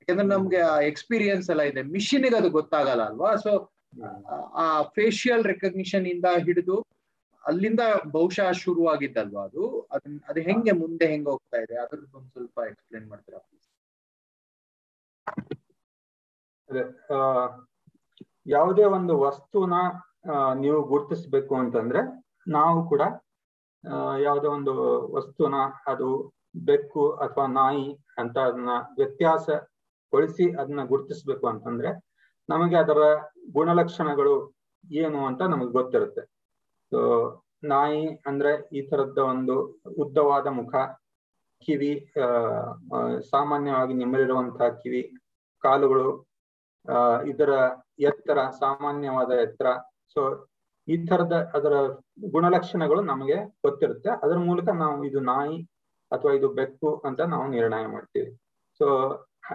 [0.00, 1.82] ಯಾಕಂದ್ರೆ ನಮ್ಗೆ ಆ ಎಕ್ಸ್ಪೀರಿಯನ್ಸ್ ಎಲ್ಲ ಇದೆ.
[1.82, 3.36] ಮಿಷಿನ್ಗೆ ಅದು ಗೊತ್ತಾಗಲ್ಲ ಅಲ್ವಾ?
[3.36, 3.72] ಸೊ
[4.54, 6.86] ಆ ಫೇಶಿಯಲ್ ರೆಕಗ್ನಿಷನ್ ಇಂದ ಹಿಡಿದು
[7.46, 9.88] ಅಲ್ಲಿಂದ ಬಹುಶಃ ಶುರುವಾಗಿದ್ದಲ್ವಾ ಅದು?
[9.92, 11.76] ಅದನ್ನ ಅದು ಹೆಂಗೆ ಮುಂದೆ ಹೆಂಗೆ ಹೋಗ್ತಾ ಇದೆ?
[11.82, 13.38] ಅದ್ರದ್ದು ಒಂದು ಸ್ವಲ್ಪ ಎಕ್ಸ್ಪ್ಲೇನ್ ಮಾಡ್ತೀರಾ?
[16.68, 16.82] ಅದೇ
[18.46, 19.74] ಯಾವುದೇ ಒಂದು ವಸ್ತುನ
[20.60, 22.00] ನೀವು ಗುರುತಿಸಬೇಕು ಅಂತಂದ್ರೆ,
[22.48, 23.02] ನಾವು ಕೂಡ
[24.22, 24.72] ಯಾವುದೇ ಒಂದು
[25.12, 25.54] ವಸ್ತುನ,
[25.86, 26.08] ಅದು
[26.64, 27.86] ಬೆಕ್ಕು ಅಥವಾ ನಾಯಿ
[28.18, 31.90] ಅಂತ ಅದನ್ನ ವ್ಯತ್ಯಾಸಗೊಳಿಸಿ ಅದನ್ನ ಗುರುತಿಸ್ಬೇಕು ಅಂತಂದ್ರೆ,
[32.48, 33.00] ನಮಗೆ ಅದರ
[33.52, 34.34] ಗುಣಲಕ್ಷಣಗಳು
[34.92, 36.22] ಏನು ಅಂತ ನಮಗೆ ಗೊತ್ತಿರುತ್ತೆ.
[36.92, 36.98] ಸೊ,
[37.64, 39.54] ನಾಯಿ ಅಂದ್ರೆ ಈ ತರದ ಒಂದು
[39.98, 40.74] ಉದ್ದವಾದ ಮುಖ
[41.62, 41.92] ಕಿವಿ
[43.32, 45.02] ಸಾಮಾನ್ಯವಾಗಿ ನಿಮ್ಮಲ್ಲಿರುವಂತಹ ಕಿವಿ,
[45.64, 46.08] ಕಾಲುಗಳು
[47.30, 47.52] ಇದರ
[48.10, 49.68] ಎತ್ತರ, ಸಾಮಾನ್ಯವಾದ ಎತ್ತರ.
[50.16, 50.20] ಸೊ
[50.88, 51.74] ಈ ತರದ ಅದರ
[52.32, 53.36] ಗುಣಲಕ್ಷಣಗಳು ನಮಗೆ
[53.66, 54.10] ಗೊತ್ತಿರುತ್ತೆ.
[54.24, 55.56] ಅದರ ಮೂಲಕ ನಾವು ಇದು ನಾಯಿ
[56.12, 58.28] ಅಥವಾ ಇದು ಬೆಕ್ಕು ಅಂತ ನಾವು ನಿರ್ಣಯ ಮಾಡ್ತೀವಿ.
[58.80, 58.86] ಸೊ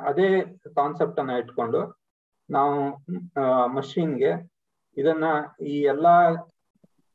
[0.10, 0.30] ಅದೇ
[0.76, 1.82] ಕಾನ್ಸೆಪ್ಟ್ ಅನ್ನ ಇಟ್ಕೊಂಡು
[2.50, 2.78] ನಾವು
[3.76, 4.32] ಮಷೀನ್ಗೆ
[4.98, 5.26] ಇದನ್ನ
[5.66, 6.16] ಈ ಎಲ್ಲಾ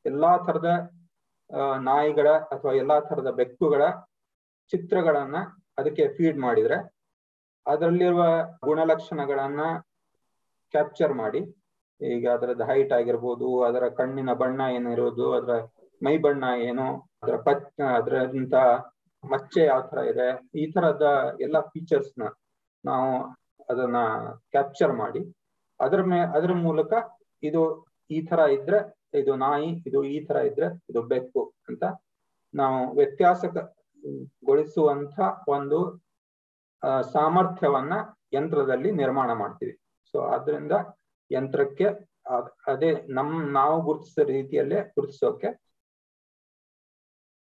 [0.05, 0.71] ಎಲ್ಲಾ ತರದ
[1.89, 3.83] ನಾಯಿಗಳ ಅಥವಾ ಎಲ್ಲಾ ತರದ ಬೆಕ್ಕುಗಳ
[4.73, 5.37] ಚಿತ್ರಗಳನ್ನ
[5.79, 6.77] ಅದಕ್ಕೆ ಫೀಡ್ ಮಾಡಿದ್ರೆ
[7.67, 8.25] ಅದರಲ್ಲಿರುವ
[8.65, 9.63] ಗುಣಲಕ್ಷಣಗಳನ್ನ
[10.75, 11.41] ಕ್ಯಾಪ್ಚರ್ ಮಾಡಿ,
[12.01, 15.55] ಈಗ ಅದರದ ಹೈಟ್ ಆಗಿರ್ಬೋದು, ಅದರ ಕಣ್ಣಿನ ಬಣ್ಣ ಏನಿರೋದು, ಅದರ
[16.03, 16.87] ಮೈ ಬಣ್ಣ ಏನು,
[17.23, 17.67] ಅದರ ಪಚ್
[17.99, 18.55] ಅದರಂತ
[19.25, 21.07] ಮಚ್ಚೆ ಯಾವ ತರ ಇದೆ, ಈ ತರದ
[21.41, 22.25] ಎಲ್ಲ ಫೀಚರ್ಸ್ನ
[22.85, 23.09] ನಾವು
[23.69, 23.99] ಅದನ್ನ
[24.51, 25.23] ಕ್ಯಾಪ್ಚರ್ ಮಾಡಿ,
[25.81, 26.93] ಅದ್ರ ಮೇ, ಅದ್ರ ಮೂಲಕ
[27.43, 27.63] ಇದು
[28.11, 28.79] ಈ ತರ ಇದ್ರೆ,
[29.15, 31.85] ಇದು ನಾಯಿ, ಇದು ಈ ತರ ಇದ್ರೆ, ಇದು ಬೆಕ್ಕು ಅಂತ
[32.55, 32.79] ನಾವು
[34.07, 35.79] ವ್ಯತ್ಯಾಸಗೊಳಿಸುವಂತ ಒಂದು
[37.13, 37.95] ಸಾಮರ್ಥ್ಯವನ್ನ
[38.35, 39.75] ಯಂತ್ರದಲ್ಲಿ ನಿರ್ಮಾಣ ಮಾಡ್ತೀವಿ.
[40.15, 40.73] ಸೊ ಆದ್ರಿಂದ
[41.31, 41.87] ಯಂತ್ರಕ್ಕೆ
[42.73, 45.51] ಅದೇ ನಮ್, ನಾವು ಗುರುತಿಸಿದ ರೀತಿಯಲ್ಲೇ ಗುರುತಿಸೋಕೆ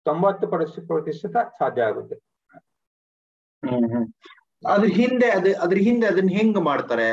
[0.05, 0.45] ತೊಂಬತ್ತು
[0.91, 2.15] ಪ್ರತಿಶತ ಸಾಧ್ಯ ಆಗುತ್ತೆ.
[4.63, 7.09] ಅದ್ರ ಹಿಂದೆ ಅದ, ಅದ್ರ ಹಿಂದೆ ಅದನ್ನ ಹೆಂಗ್ ಮಾಡ್ತಾರೆ?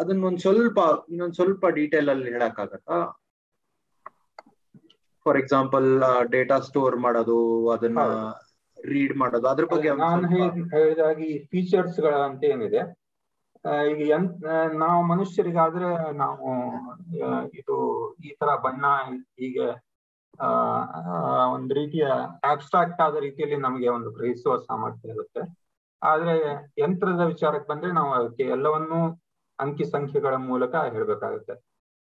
[0.00, 0.78] ಅದನ್ನ ಒಂದ್ ಸ್ವಲ್ಪ,
[1.10, 2.98] ಇನ್ನೊಂದ್ ಸ್ವಲ್ಪ ಡೀಟೇಲ್ ಅಲ್ಲಿ ಹೇಳಕ್ಕಾಗತ್ತಾ?
[5.26, 5.88] ಫಾರ್ ಎಕ್ಸಾಂಪಲ್
[6.30, 7.38] ಡೇಟಾ ಸ್ಟೋರ್ ಮಾಡೋದು
[7.70, 8.02] ಅದನ್ನ
[8.78, 10.28] ರೀಡ್ ಮಾಡೋದು ಅದ್ರ ಬಗ್ಗೆ ನಾನು
[10.74, 12.82] ಹೇಳಿದಾಗಿ ಫೀಚರ್ಸ್ಗಳ ಅಂತ ಏನಿದೆ
[13.92, 14.12] ಈಗ
[14.74, 16.50] ನಾವು ಮನುಷ್ಯರಿಗಾದ್ರೆ ನಾವು
[17.60, 17.76] ಇದು
[18.24, 18.84] ಈ ತರ ಬಣ್ಣ
[19.38, 19.58] ಈಗ
[21.54, 22.06] ಒಂದು ರೀತಿಯ
[22.52, 25.42] ಅಬ್ಸ್ಟ್ರಾಕ್ಟ್ ಆದ ರೀತಿಯಲ್ಲಿ ನಮಗೆ ಒಂದು ಗ್ರಹಿಸುವ ಸಾಮರ್ಥ್ಯ ಇರುತ್ತೆ.
[26.02, 26.34] ಆದ್ರೆ
[26.78, 29.00] ಯಂತ್ರದ ವಿಚಾರಕ್ಕೆ ಬಂದ್ರೆ ನಾವು ಅದಕ್ಕೆ ಎಲ್ಲವನ್ನೂ
[29.58, 31.54] ಅಂಕಿ ಸಂಖ್ಯೆಗಳ ಮೂಲಕ ಹೇಳ್ಬೇಕಾಗುತ್ತೆ.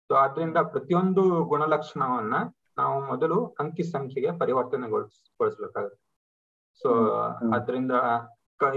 [0.10, 2.36] ಸೊ ಆದ್ರಿಂದ ಪ್ರತಿಯೊಂದು ಗುಣಲಕ್ಷಣವನ್ನ
[2.78, 6.00] ನಾವು ಮೊದಲು ಅಂಕಿ ಸಂಖ್ಯೆಗೆ ಪರಿವರ್ತನೆಗೊಳಿಸ್ಬೇಕಾಗುತ್ತೆ.
[6.82, 6.90] ಸೊ
[7.58, 7.94] ಅದರಿಂದ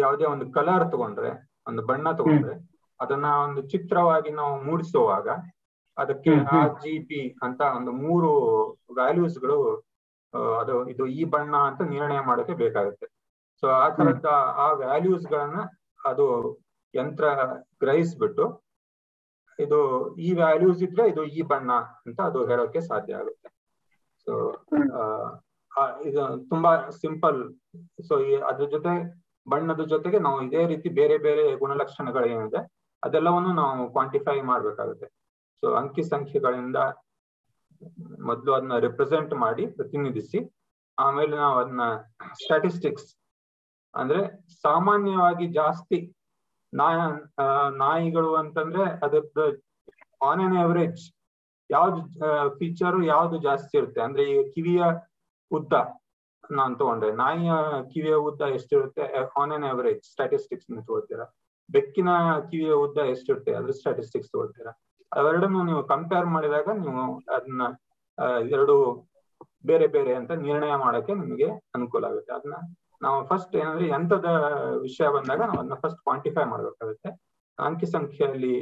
[0.04, 1.30] ಯಾವುದೇ ಒಂದು ಕಲರ್ ತಗೊಂಡ್ರೆ
[1.70, 2.54] ಒಂದು ಬಣ್ಣ ತಗೊಂಡ್ರೆ
[3.00, 5.28] ಅದನ್ನ ಒಂದು ಚಿತ್ರವಾಗಿ ನಾವು ಮೂಡಿಸುವಾಗ
[5.96, 8.30] ಅದಕ್ಕೆ ಆರ್ ಜಿ ಪಿ ಅಂತ ಒಂದು ಮೂರು
[8.98, 9.56] ವ್ಯಾಲ್ಯೂಸ್ಗಳು
[10.60, 13.06] ಅದು ಇದು ಈ ಬಣ್ಣ ಅಂತ ನಿರ್ಣಯ ಮಾಡೋಕೆ ಬೇಕಾಗುತ್ತೆ.
[13.62, 14.30] ಸೊ ಆ ತರದ
[14.64, 15.60] ಆ ವ್ಯಾಲ್ಯೂಸ್ ಗಳನ್ನ
[16.10, 16.26] ಅದು
[16.94, 17.26] ಯಂತ್ರ
[17.82, 18.46] ಗ್ರಹಿಸ್ಬಿಟ್ಟು
[19.58, 19.78] ಇದು
[20.26, 21.70] ಈ ವ್ಯಾಲ್ಯೂಸ್ ಇದ್ರೆ ಇದು ಈ ಬಣ್ಣ
[22.06, 23.48] ಅಂತ ಅದು ಹೇಳೋಕೆ ಸಾಧ್ಯ ಆಗುತ್ತೆ.
[24.26, 24.34] ಸೊ
[26.04, 27.38] ಇದು ತುಂಬಾ ಸಿಂಪಲ್
[28.08, 28.14] ಸೊ
[28.48, 28.92] ಅದ್ರ ಜೊತೆ
[29.46, 32.60] ಬಣ್ಣದ ಜೊತೆಗೆ ನಾವು ಇದೇ ರೀತಿ ಬೇರೆ ಬೇರೆ ಗುಣಲಕ್ಷಣಗಳು ಏನಿದೆ
[33.02, 35.06] ಅದೆಲ್ಲವನ್ನು ನಾವು ಕ್ವಾಂಟಿಫೈ ಮಾಡ್ಬೇಕಾಗುತ್ತೆ.
[35.62, 36.78] ಸೊ ಅಂಕಿ ಸಂಖ್ಯೆಗಳಿಂದ
[38.20, 40.38] ಮೊದಲು ಅದನ್ನ ರಿಪ್ರೆಸೆಂಟ್ ಮಾಡಿ ಪ್ರತಿನಿಧಿಸಿ
[40.98, 41.84] ಆಮೇಲೆ ನಾವು ಅದನ್ನ
[42.32, 43.08] ಸ್ಟಾಟಿಸ್ಟಿಕ್ಸ್
[43.94, 44.20] ಅಂದ್ರೆ
[44.62, 45.98] ಸಾಮಾನ್ಯವಾಗಿ ಜಾಸ್ತಿ
[46.72, 46.96] ನಾಯ
[47.78, 49.44] ನಾಯಿಗಳು ಅಂತಂದ್ರೆ ಅದ್ರದ್ದು
[50.26, 51.02] ಆನ್ ಎನ್ ಅವರೇಜ್
[51.70, 52.00] ಯಾವ್ದು
[52.58, 54.00] ಫೀಚರ್ ಯಾವ್ದು ಜಾಸ್ತಿ ಇರುತ್ತೆ?
[54.06, 54.82] ಅಂದ್ರೆ ಈ ಕಿವಿಯ
[55.50, 55.72] ಉದ್ದ
[56.58, 57.52] ನಾನ್ ತಗೊಂಡ್ರೆ ನಾಯಿಯ
[57.92, 59.04] ಕಿವಿಯ ಉದ್ದ ಎಷ್ಟಿರುತ್ತೆ?
[59.40, 61.26] ಆನ್ ಆನ್ ಅವರೇಜ್ ಸ್ಟಾಟಿಸ್ಟಿಕ್ಸ್ ತಗೋತೀರಾ
[61.68, 62.10] ಬೆಕ್ಕಿನ
[62.50, 63.52] ಕಿವಿಯ ಉದ್ದ ಎಷ್ಟಿರುತ್ತೆ?
[63.58, 64.72] ಅದ್ರ ಸ್ಟಾಟಿಸ್ಟಿಕ್ಸ್ ತಗೋತೀರಾ
[65.12, 67.02] ಅವೆರಡನ್ನು ನೀವು ಕಂಪೇರ್ ಮಾಡಿದಾಗ ನೀವು
[67.36, 67.62] ಅದನ್ನ
[68.54, 68.74] ಎರಡು
[69.66, 72.32] ಬೇರೆ ಬೇರೆ ಅಂತ ನಿರ್ಣಯ ಮಾಡಕ್ಕೆ ನಿಮಗೆ ಅನುಕೂಲ ಆಗುತ್ತೆ.
[72.38, 72.56] ಅದನ್ನ
[73.02, 74.28] ನಾವು ಫಸ್ಟ್ ಏನಂದ್ರೆ ಎಂತದ
[74.86, 77.10] ವಿಷಯ ಬಂದಾಗ ನಾವು ಅದನ್ನ ಫಸ್ಟ್ ಕ್ವಾಂಟಿಫೈ ಮಾಡ್ಬೇಕಾಗುತ್ತೆ.
[77.58, 78.54] ಅಂಕಿ ಸಂಖ್ಯೆಯಲ್ಲಿ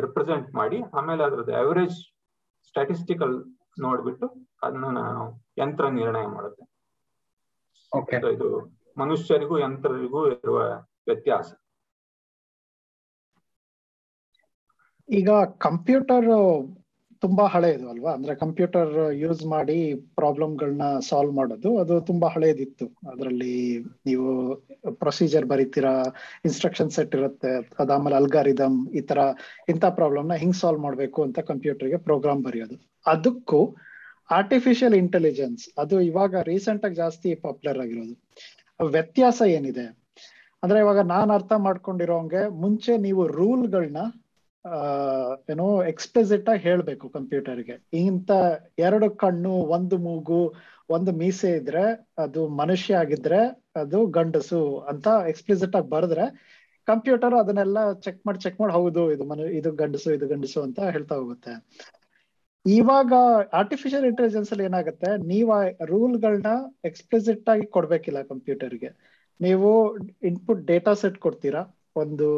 [0.00, 1.98] ರಿಪ್ರೆಸೆಂಟ್ ಮಾಡಿ ಆಮೇಲೆ ಅದ್ರದ್ದು ಅವರೇಜ್
[2.68, 3.44] ಸ್ಟಾಟಿಸ್ಟಿಕಲ್
[3.80, 4.26] ನೋಡ್ಬಿಟ್ಟು
[4.62, 4.98] ಅದನ್ನ
[5.58, 6.64] ಯಂತ್ರ ನಿರ್ಣಯ ಮಾಡುತ್ತೆ.
[8.32, 8.48] ಇದು
[8.98, 10.58] ಮನುಷ್ಯರಿಗೂ ಯಂತ್ರರಿಗೂ ಇರುವ
[11.06, 11.52] ವ್ಯತ್ಯಾಸ.
[15.08, 16.28] ಈಗ ಕಂಪ್ಯೂಟರ್
[17.20, 18.12] ತುಂಬಾ ಹಳೆಯದು ಅಲ್ವಾ?
[18.12, 24.56] ಅಂದ್ರೆ ಕಂಪ್ಯೂಟರ್ ಯೂಸ್ ಮಾಡಿ ಪ್ರಾಬ್ಲಮ್ ಪ್ರಾಬ್ಲಮ್ಗಳನ್ನ ಸಾಲ್ವ್ ಮಾಡೋದು, ಅದು ತುಂಬಾ ಹಳೆಯದಿತ್ತು ಅದರಲ್ಲಿ ನೀವು
[24.98, 26.02] ಪ್ರೊಸೀಜರ್ ಬರೀತೀರಾ,
[26.44, 29.18] ಇನ್ಸ್ಟ್ರಕ್ಷನ್ ಸೆಟ್ ಇರುತ್ತೆ, ಅದಾದ್ಮೇಲೆ ಅಲ್ಗಾರಿದಮ್ ಈ ತರ
[29.68, 32.90] ಇಂಥ ಪ್ರಾಬ್ಲಮ್ನ ಹಿಂಗ್ ಸಾಲ್ವ್ ಮಾಡ್ಬೇಕು ಅಂತ ಕಂಪ್ಯೂಟರ್ಗೆ ಪ್ರೋಗ್ರಾಮ್ ಬರೆಯೋದು.
[33.06, 33.76] ಅದಕ್ಕೂ
[34.30, 38.14] ಆರ್ಟಿಫಿಷಿಯಲ್ ಇಂಟೆಲಿಜೆನ್ಸ್ ಅದು ಇವಾಗ ರೀಸೆಂಟ್ ಆಗಿ ಜಾಸ್ತಿ ಪಾಪ್ಯುಲರ್ ಆಗಿರೋದು.
[38.86, 40.06] ವ್ಯತ್ಯಾಸ ಏನಿದೆ?
[40.62, 43.96] ಅಂದ್ರೆ ಇವಾಗ ನಾನ್ ಅರ್ಥ ಮಾಡ್ಕೊಂಡಿರೋಂಗೆ ಮುಂಚೆ ನೀವು ರೂಲ್ಗಳನ್ನ
[45.50, 47.88] ಏನೋ ಎಕ್ಸ್ಪ್ಲಿಸಿಟ್ ಆಗಿ ಹೇಳ್ಬೇಕು ಕಂಪ್ಯೂಟರ್ಗೆ.
[47.92, 48.30] ಇಂತ
[48.78, 50.54] ಎರಡು ಕಣ್ಣು, ಒಂದು ಮೂಗು,
[50.90, 58.26] ಒಂದು ಮೀಸೆ ಇದ್ರೆ ಅದು ಮನುಷ್ಯ ಆಗಿದ್ರೆ ಅದು ಗಂಡಸು ಅಂತ ಎಕ್ಸ್ಪ್ಲಿಸಿಟ್ ಆಗಿ ಬರೆದ್ರೆ ಕಂಪ್ಯೂಟರ್ ಅದನ್ನೆಲ್ಲ ಚೆಕ್
[58.26, 61.54] ಮಾಡಿ ಚೆಕ್ ಮಾಡಿ, ಹೌದು, ಇದು ಮನು, ಇದು ಗಂಡಸು ಇದು ಗಂಡಸು ಅಂತ ಹೇಳ್ತಾ ಹೋಗುತ್ತೆ.
[62.66, 63.12] ಇವಾಗ
[63.52, 65.26] ಆರ್ಟಿಫಿಷಿಯಲ್ ಇಂಟೆಲಿಜೆನ್ಸ್ ಅಲ್ಲಿ ಏನಾಗುತ್ತೆ?
[65.26, 66.46] ನೀವು ಆ ರೂಲ್ಗಳನ್ನ
[66.84, 68.90] ಎಕ್ಸ್ಪ್ಲಿಸಿಟ್ ಆಗಿ ಕೊಡ್ಬೇಕಿಲ್ಲ ಕಂಪ್ಯೂಟರ್ಗೆ.
[69.40, 71.75] ನೀವು ಇನ್ಪುಟ್ ಡೇಟಾ ಸೆಟ್ ಕೊಡ್ತೀರಾ?
[71.96, 72.28] ಒಂದು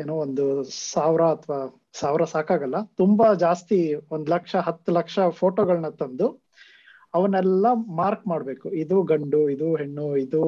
[0.00, 0.44] ಏನೋ ಒಂದು
[0.92, 1.58] ಸಾವಿರ ಅಥವಾ
[1.92, 2.78] ಸಾವಿರ ಸಾಕಾಗಲ್ಲ.
[2.96, 3.78] ತುಂಬಾ ಜಾಸ್ತಿ
[4.10, 6.28] ಒಂದ್ ಲಕ್ಷ ಹತ್ತು ಲಕ್ಷ ಫೋಟೋಗಳನ್ನ ತಂದು
[7.14, 7.66] ಅವನ್ನೆಲ್ಲ
[8.00, 8.66] ಮಾರ್ಕ್ ಮಾಡ್ಬೇಕು.
[8.82, 10.42] ಇದು ಗಂಡು ಇದು ಹೆಣ್ಣು ಇದು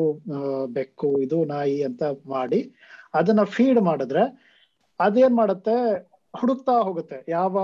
[0.72, 2.60] ಬೆಕ್ಕು ಇದು ನಾಯಿ ಅಂತ ಮಾಡಿ
[3.14, 4.24] ಅದನ್ನ ಫೀಡ್ ಮಾಡಿದ್ರೆ
[5.00, 5.76] ಅದೇನ್ ಮಾಡುತ್ತೆ?
[6.34, 7.18] ಹುಡುಕ್ತಾ ಹೋಗುತ್ತೆ.
[7.28, 7.54] ಯಾವ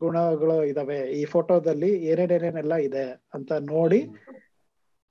[0.00, 0.98] ಗುಣಗಳು ಇದಾವೆ?
[1.12, 3.04] ಈ ಫೋಟೋದಲ್ಲಿ ಏನೇನೇನೇನೆಲ್ಲ ಇದೆ
[3.34, 4.00] ಅಂತ ನೋಡಿ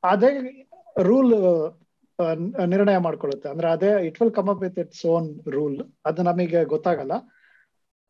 [0.03, 0.31] ಅದೇ
[1.01, 1.35] ರೂಲ್
[2.65, 3.49] ನಿರ್ಣಯ ಮಾಡ್ಕೊಳ್ಳುತ್ತೆ.
[3.49, 7.11] ಅಂದ್ರೆ ಅದೇ it will come up with its own rule ಅದು ನಮಗೆ ಗೊತ್ತಾಗಲ್ಲ.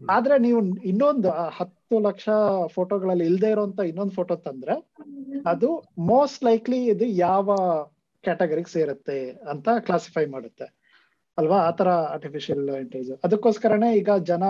[0.01, 0.59] ಆದ್ರೆ ನೀವು
[0.91, 2.29] ಇನ್ನೊಂದು ಹತ್ತು ಲಕ್ಷ
[2.73, 4.75] ಫೋಟೋಗಳಲ್ಲಿ ಇಲ್ದೇ ಇರುವಂತ ಇನ್ನೊಂದು ಫೋಟೋ ತಂದ್ರೆ
[5.45, 7.55] ಅದು ಮೋಸ್ಟ್ ಲೈಕ್ಲಿ ಇದು ಯಾವ
[8.23, 10.65] ಕ್ಯಾಟಗರಿಗೆ ಸೇರುತ್ತೆ ಅಂತ ಕ್ಲಾಸಿಫೈ ಮಾಡುತ್ತೆ.
[11.37, 11.57] ಅಲ್ವಾ?
[11.57, 14.43] ಆತರ ಆರ್ಟಿಫಿಷಿಯಲ್ ಇಂಟೆಲಿಜೆನ್ಸ್ ಅದಕ್ಕೋಸ್ಕರನೇ ಈಗ ಜನ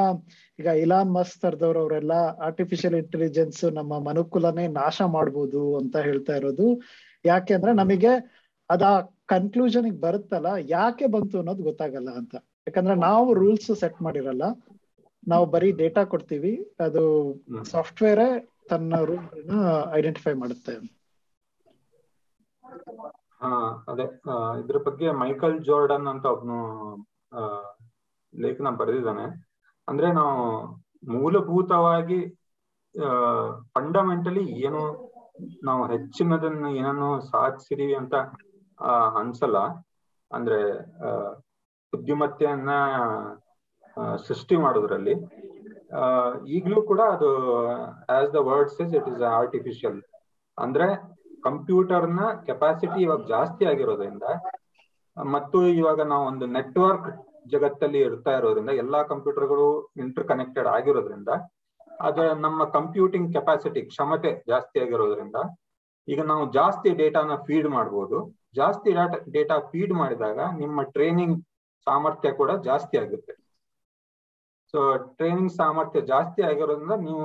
[0.60, 2.12] ಈಗ ಇಲಾನ್ ಮಸ್ ತರದವ್ರು ಅವರೆಲ್ಲ
[2.48, 6.68] ಆರ್ಟಿಫಿಷಿಯಲ್ ಇಂಟೆಲಿಜೆನ್ಸ್ ನಮ್ಮ ಮನುಕುಲನೇ ನಾಶ ಮಾಡ್ಬೋದು ಅಂತ ಹೇಳ್ತಾ ಇರೋದು.
[7.26, 8.12] ಯಾಕೆ ಅಂದ್ರೆ ನಮಗೆ
[8.70, 8.82] ಅದ
[9.30, 12.36] ಕನ್ಕ್ಲೂಷನ್ ಬರುತ್ತಲ್ಲ ಯಾಕೆ ಬಂತು ಅನ್ನೋದು ಗೊತ್ತಾಗಲ್ಲ ಅಂತ.
[12.68, 14.46] ಯಾಕಂದ್ರೆ ನಾವು ರೂಲ್ಸ್ ಸೆಟ್ ಮಾಡಿರಲ್ಲ
[15.28, 17.04] ನಾವು ಬರೀ ಡೇಟಾ ಕೊಡ್ತೀವಿ ಅದು
[17.64, 18.26] ಸಾಫ್ಟ್ವೇರ್
[18.70, 19.28] ತನ್ನ ರೂಲ್
[19.98, 20.74] ಐಡೆಂಟಿಫೈ ಮಾಡುತ್ತೆ.
[23.92, 24.06] ಅದೇ
[24.62, 26.60] ಇದ್ರ ಬಗ್ಗೆ ಮೈಕಲ್ ಜೋರ್ಡನ್ ಅಂತ ಒಬ್ನು
[28.34, 29.26] ಲೇಖನ ಬರೆದಿದ್ದಾನೆ.
[29.88, 30.38] ಅಂದ್ರೆ ನಾವು
[31.14, 32.20] ಮೂಲಭೂತವಾಗಿ
[33.76, 34.82] ಫಂಡಮೆಂಟಲಿ ಏನು
[35.64, 38.16] ನಾವು ಹೆಚ್ಚಿನದನ್ನ ಏನನ್ನು ಸಾಧಿಸಿದೀವಿ ಅಂತ
[39.22, 39.60] ಅನ್ಸಲ್ಲ.
[40.32, 40.60] ಅಂದ್ರೆ
[41.94, 42.72] ಬುದ್ಧಿಮತ್ತೆಯನ್ನ
[44.28, 45.16] ಸೃಷ್ಟಿ ಮಾಡೋದ್ರಲ್ಲಿ.
[46.58, 47.30] ಈಗಲೂ ಕೂಡ ಅದು
[48.16, 50.00] as the words is it is artificial
[50.58, 50.88] ಅಂದ್ರೆ,
[51.48, 54.26] ಕಂಪ್ಯೂಟರ್ನ ಕೆಪಾಸಿಟಿ ಇವಾಗ ಜಾಸ್ತಿ ಆಗಿರೋದ್ರಿಂದ,
[55.18, 57.10] ಮತ್ತು ಇವಾಗ ನಾವು ಒಂದು ನೆಟ್ವರ್ಕ್
[57.54, 59.68] ಜಗತ್ತಲ್ಲಿ ಇರ್ತಾ ಇರೋದ್ರಿಂದ, ಎಲ್ಲಾ ಕಂಪ್ಯೂಟರ್ಗಳು
[60.04, 61.30] ಇಂಟರ್ ಕನೆಕ್ಟೆಡ್ ಆಗಿರೋದ್ರಿಂದ,
[62.08, 65.38] ಅದ ನಮ್ಮ ಕಂಪ್ಯೂಟಿಂಗ್ ಕೆಪಾಸಿಟಿ ಕ್ಷಮತೆ ಜಾಸ್ತಿ ಆಗಿರೋದ್ರಿಂದ,
[66.08, 68.20] ಈಗ ನಾವು ಜಾಸ್ತಿ ಡೇಟಾನ ಫೀಡ್ ಮಾಡ್ಬೋದು.
[68.56, 68.90] ಜಾಸ್ತಿ
[69.36, 71.38] ಡಾಟಾ ಫೀಡ್ ಮಾಡಿದಾಗ ನಿಮ್ಮ ಟ್ರೈನಿಂಗ್
[71.88, 73.34] ಸಾಮರ್ಥ್ಯ ಕೂಡ ಜಾಸ್ತಿ ಆಗುತ್ತೆ.
[74.74, 74.80] ಸೊ
[75.18, 77.24] ಟ್ರೈನಿಂಗ್ ಸಾಮರ್ಥ್ಯ ಜಾಸ್ತಿ ಆಗಿರೋದ್ರಿಂದ ನೀವು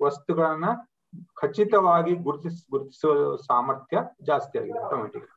[0.00, 0.68] ವಸ್ತುಗಳನ್ನ
[1.40, 3.12] ಖಚಿತವಾಗಿ ಗುರುತಿಸ್ ಗುರುತಿಸುವ
[3.50, 3.98] ಸಾಮರ್ಥ್ಯ
[4.30, 5.28] ಜಾಸ್ತಿ ಆಗಿದೆ ಆಟೋಮೆಟಿಕ್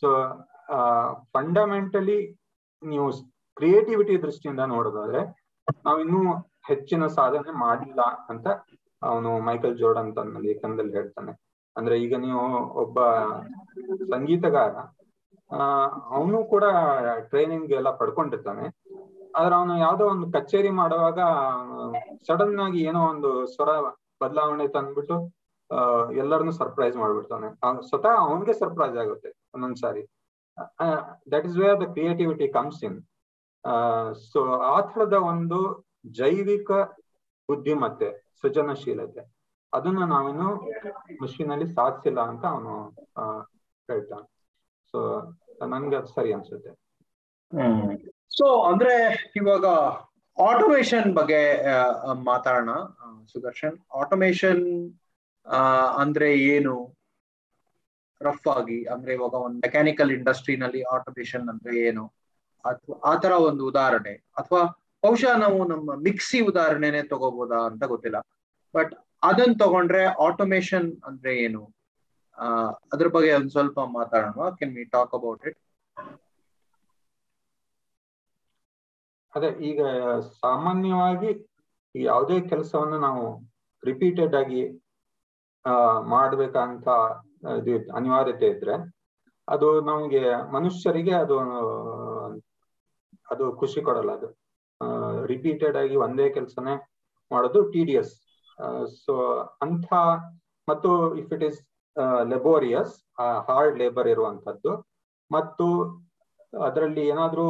[0.00, 0.08] ಸೊ
[1.34, 2.18] ಫಂಡಮೆಂಟಲಿ
[2.82, 3.06] ನೀವು
[3.56, 5.22] ಕ್ರಿಯೇಟಿವಿಟಿ ದೃಷ್ಟಿಯಿಂದ ನೋಡೋದಾದ್ರೆ
[5.86, 6.20] ನಾವು ಇನ್ನೂ
[6.68, 8.00] ಹೆಚ್ಚಿನ ಸಾಧನೆ ಮಾಡಿಲ್ಲ
[8.32, 8.46] ಅಂತ
[9.02, 11.32] ಅವನು ಮೈಕಲ್ ಜೋರ್ಡನ್ ಅಂತ ಲೇಖನದಲ್ಲಿ ಹೇಳ್ತಾನೆ.
[11.76, 12.44] ಅಂದ್ರೆ ಈಗ ನೀವು
[12.82, 12.98] ಒಬ್ಬ
[14.12, 14.74] ಸಂಗೀತಗಾರ
[16.16, 16.64] ಅವನು ಕೂಡ
[17.30, 18.64] ಟ್ರೈನಿಂಗ್ ಎಲ್ಲ ಪಡ್ಕೊಂಡಿರ್ತಾನೆ
[19.36, 21.20] ಆದ್ರೆ ಅವನು ಯಾವ್ದೋ ಒಂದು ಕಚೇರಿ ಮಾಡುವಾಗ
[22.26, 23.70] ಸಡನ್ ಆಗಿ ಏನೋ ಒಂದು ಸ್ವರ
[24.22, 25.16] ಬದಲಾವಣೆ ತಂದ್ಬಿಟ್ಟು
[25.70, 27.48] ಅಹ್ ಎಲ್ಲರನ್ನು ಸರ್ಪ್ರೈಸ್ ಮಾಡ್ಬಿಡ್ತಾನೆ.
[27.88, 30.02] ಸ್ವತಃ ಅವನ್ಗೆ ಸರ್ಪ್ರೈಸ್ ಆಗುತ್ತೆ ಒಂದೊಂದ್ಸಾರಿ.
[31.32, 32.98] That is where the creativity comes in
[34.32, 34.40] so
[34.74, 35.58] ಆ ಥರದ ಒಂದು
[36.20, 36.70] ಜೈವಿಕ
[37.48, 38.08] ಬುದ್ಧಿಮತ್ತೆ,
[38.40, 39.22] ಸೃಜನಶೀಲತೆ.
[39.74, 40.56] ಅದನ್ನ ನಾವೇನು
[41.22, 42.88] ಮಷೀನ್ ಅಲ್ಲಿ ಸಾಧಿಸಿಲ್ಲ ಅಂತ ಅವನು
[43.90, 44.48] ಹೇಳ್ತಾನೆ.
[44.90, 45.22] ಸೊ
[45.66, 46.70] ನನ್ಗೆ ಅದು ಸರಿ ಅನ್ಸುತ್ತೆ.
[48.38, 49.64] ಸೊ ಅಂದ್ರೆ ಇವಾಗ
[50.42, 51.66] ಆಟೋಮೇಶನ್ ಬಗ್ಗೆ
[52.24, 52.70] ಮಾತಾಡೋಣ.
[53.32, 54.92] ಸುದರ್ಶನ್ ಆಟೋಮೇಶನ್
[55.96, 56.96] ಅಂದ್ರೆ ಏನು?
[58.22, 62.06] ರಫ್ ಆಗಿ, ಅಂದ್ರೆ ಇವಾಗ ಒಂದು ಮೆಕ್ಯಾನಿಕಲ್ ಇಂಡಸ್ಟ್ರಿನಲ್ಲಿ ಆಟೋಮೇಶನ್ ಅಂದ್ರೆ ಏನು?
[62.64, 64.12] ಅಥವಾ ಆತರ ಒಂದು ಉದಾಹರಣೆ.
[64.12, 64.62] ಅಥವಾ,
[65.02, 68.18] ಬಹುಶಃ ನಾವು ನಮ್ಮ ಮಿಕ್ಸಿ ಉದಾಹರಣೆನೆ ತಗೋಬೋದಾ ಅಂತ ಗೊತ್ತಿಲ್ಲ.
[68.74, 71.62] ಬಟ್ ಅದನ್ನ ತಗೊಂಡ್ರೆ ಆಟೋಮೇಶನ್ ಅಂದ್ರೆ ಏನು?
[72.92, 74.32] ಅದ್ರ ಬಗ್ಗೆ ಒಂದ್ ಸ್ವಲ್ಪ ಮಾತಾಡೋಣ.
[74.58, 75.60] Can we talk about it
[79.32, 79.80] ಅದೇ, ಈಗ
[80.40, 81.30] ಸಾಮಾನ್ಯವಾಗಿ
[81.94, 83.24] ಯಾವುದೇ ಕೆಲಸವನ್ನು ನಾವು
[83.82, 84.62] ರಿಪೀಟೆಡ್ ಆಗಿ
[86.12, 86.88] ಮಾಡ್ಬೇಕಂತ
[87.60, 88.74] ಇದು ಅನಿವಾರ್ಯತೆ ಇದ್ರೆ,
[89.48, 90.22] ಅದು ನಮ್ಗೆ
[90.54, 91.36] ಮನುಷ್ಯರಿಗೆ ಅದು
[93.28, 94.28] ಅದು ಖುಷಿ ಕೊಡಲ್ಲ ಅದು.
[95.32, 96.74] ರಿಪೀಟೆಡ್ ಆಗಿ ಒಂದೇ ಕೆಲಸನೇ
[97.30, 97.82] ಮಾಡೋದು ಟಿ
[99.04, 99.14] ಸೊ
[99.62, 99.88] ಅಂಥ
[100.68, 101.60] ಮತ್ತು if it is
[102.28, 102.94] laborious
[103.48, 104.72] hard labour ಇರುವಂತದ್ದು
[105.30, 105.66] ಮತ್ತು
[106.66, 107.46] ಅದರಲ್ಲಿ ಏನಾದ್ರೂ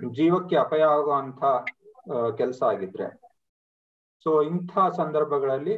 [0.00, 1.42] ಜೀವಕ್ಕೆ ಅಪಾಯ ಆಗುವಂತ
[2.36, 3.06] ಕೆಲಸ ಆಗಿದ್ರೆ.
[4.26, 5.74] ಸೊ ಇಂಥ ಸಂದರ್ಭಗಳಲ್ಲಿ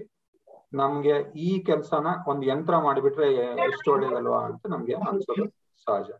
[0.73, 3.29] ನಮ್ಗೆ ಈ ಕೆಲಸನ ಒಂದು ಯಂತ್ರ ಮಾಡಿಬಿಟ್ರೆ
[3.69, 5.45] ಎಷ್ಟು ಒಳ್ಳೇದಲ್ವಾ ಅಂತ ನಮ್ಗೆ ಅನ್ಸೋದು
[5.87, 6.11] ಸಹಜ.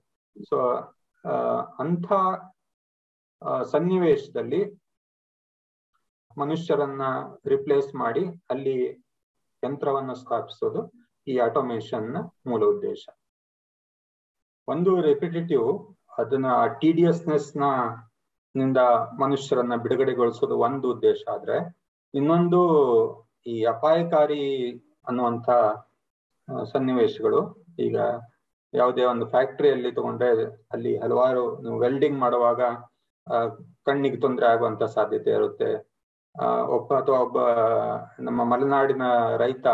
[0.49, 0.59] ಸೊ
[1.79, 2.07] ಅಂಥ
[3.73, 4.61] ಸನ್ನಿವೇಶದಲ್ಲಿ
[6.41, 7.03] ಮನುಷ್ಯರನ್ನ
[7.47, 9.07] ರಿಪ್ಲೇಸ್ ಮಾಡಿ ಅಲ್ಲಿ
[9.65, 10.93] ಯಂತ್ರವನ್ನು ಸ್ಥಾಪಿಸೋದು
[11.29, 13.09] ಈ ಆಟೋಮೇಶನ್ನ ಮೂಲ ಉದ್ದೇಶ.
[14.69, 16.47] ಒಂದು ರೆಪಿಟೇಟಿವ್ ಅದನ್ನ
[16.81, 17.65] ಟಿಡಿಯಸ್ನೆಸ್ನ
[18.57, 18.77] ನಿಂದ
[19.21, 21.57] ಮನುಷ್ಯರನ್ನ ಬಿಡುಗಡೆಗೊಳಿಸೋದು ಒಂದು ಉದ್ದೇಶ ಆದ್ರೆ,
[22.15, 22.61] ಇನ್ನೊಂದು
[23.47, 24.45] ಈ ಅಪಾಯಕಾರಿ
[25.09, 25.51] ಅನ್ನುವಂತ
[26.73, 27.41] ಸನ್ನಿವೇಶಗಳು,
[27.79, 27.99] ಈಗ
[28.75, 30.31] ಯಾವುದೇ ಒಂದು ಫ್ಯಾಕ್ಟರಿಯಲ್ಲಿ ತಗೊಂಡ್ರೆ
[30.73, 31.43] ಅಲ್ಲಿ ಹಲವಾರು
[31.79, 32.61] ವೆಲ್ಡಿಂಗ್ ಮಾಡುವಾಗ
[33.87, 35.71] ಕಣ್ಣಿಗೆ ತೊಂದರೆ ಆಗುವಂತ ಸಾಧ್ಯತೆ ಇರುತ್ತೆ.
[36.75, 37.39] ಒಬ್ಬ ಅಥವಾ ಒಬ್ಬ
[38.21, 39.05] ನಮ್ಮ ಮಲೆನಾಡಿನ
[39.37, 39.67] ರೈತ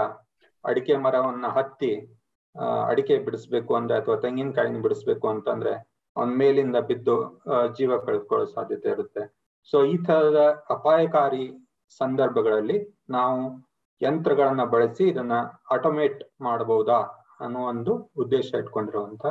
[0.64, 1.90] ಅಡಿಕೆ ಮರವನ್ನ ಹತ್ತಿ
[2.88, 5.72] ಅಡಿಕೆ ಬಿಡಿಸ್ಬೇಕು ಅಂದ್ರೆ ಅಥವಾ ತೆಂಗಿನಕಾಯಿನ ಬಿಡಿಸ್ಬೇಕು ಅಂತಂದ್ರೆ
[6.16, 7.16] ಅವನ ಮೇಲಿಂದ ಬಿದ್ದು
[7.78, 9.22] ಜೀವ ಕಳ್ಕೊಳ್ಳೋ ಸಾಧ್ಯತೆ ಇರುತ್ತೆ.
[9.68, 10.40] ಸೊ ಈ ತರದ
[10.70, 11.44] ಅಪಾಯಕಾರಿ
[12.00, 13.40] ಸಂದರ್ಭಗಳಲ್ಲಿ ನಾವು
[14.00, 15.34] ಯಂತ್ರಗಳನ್ನ ಬಳಸಿ ಇದನ್ನ
[15.70, 16.98] ಆಟೋಮೇಟ್ ಮಾಡಬಹುದಾ
[17.40, 19.26] ಅನ್ನೋ ಒಂದು ಉದ್ದೇಶ ಇಟ್ಕೊಂಡಿರುವಂತ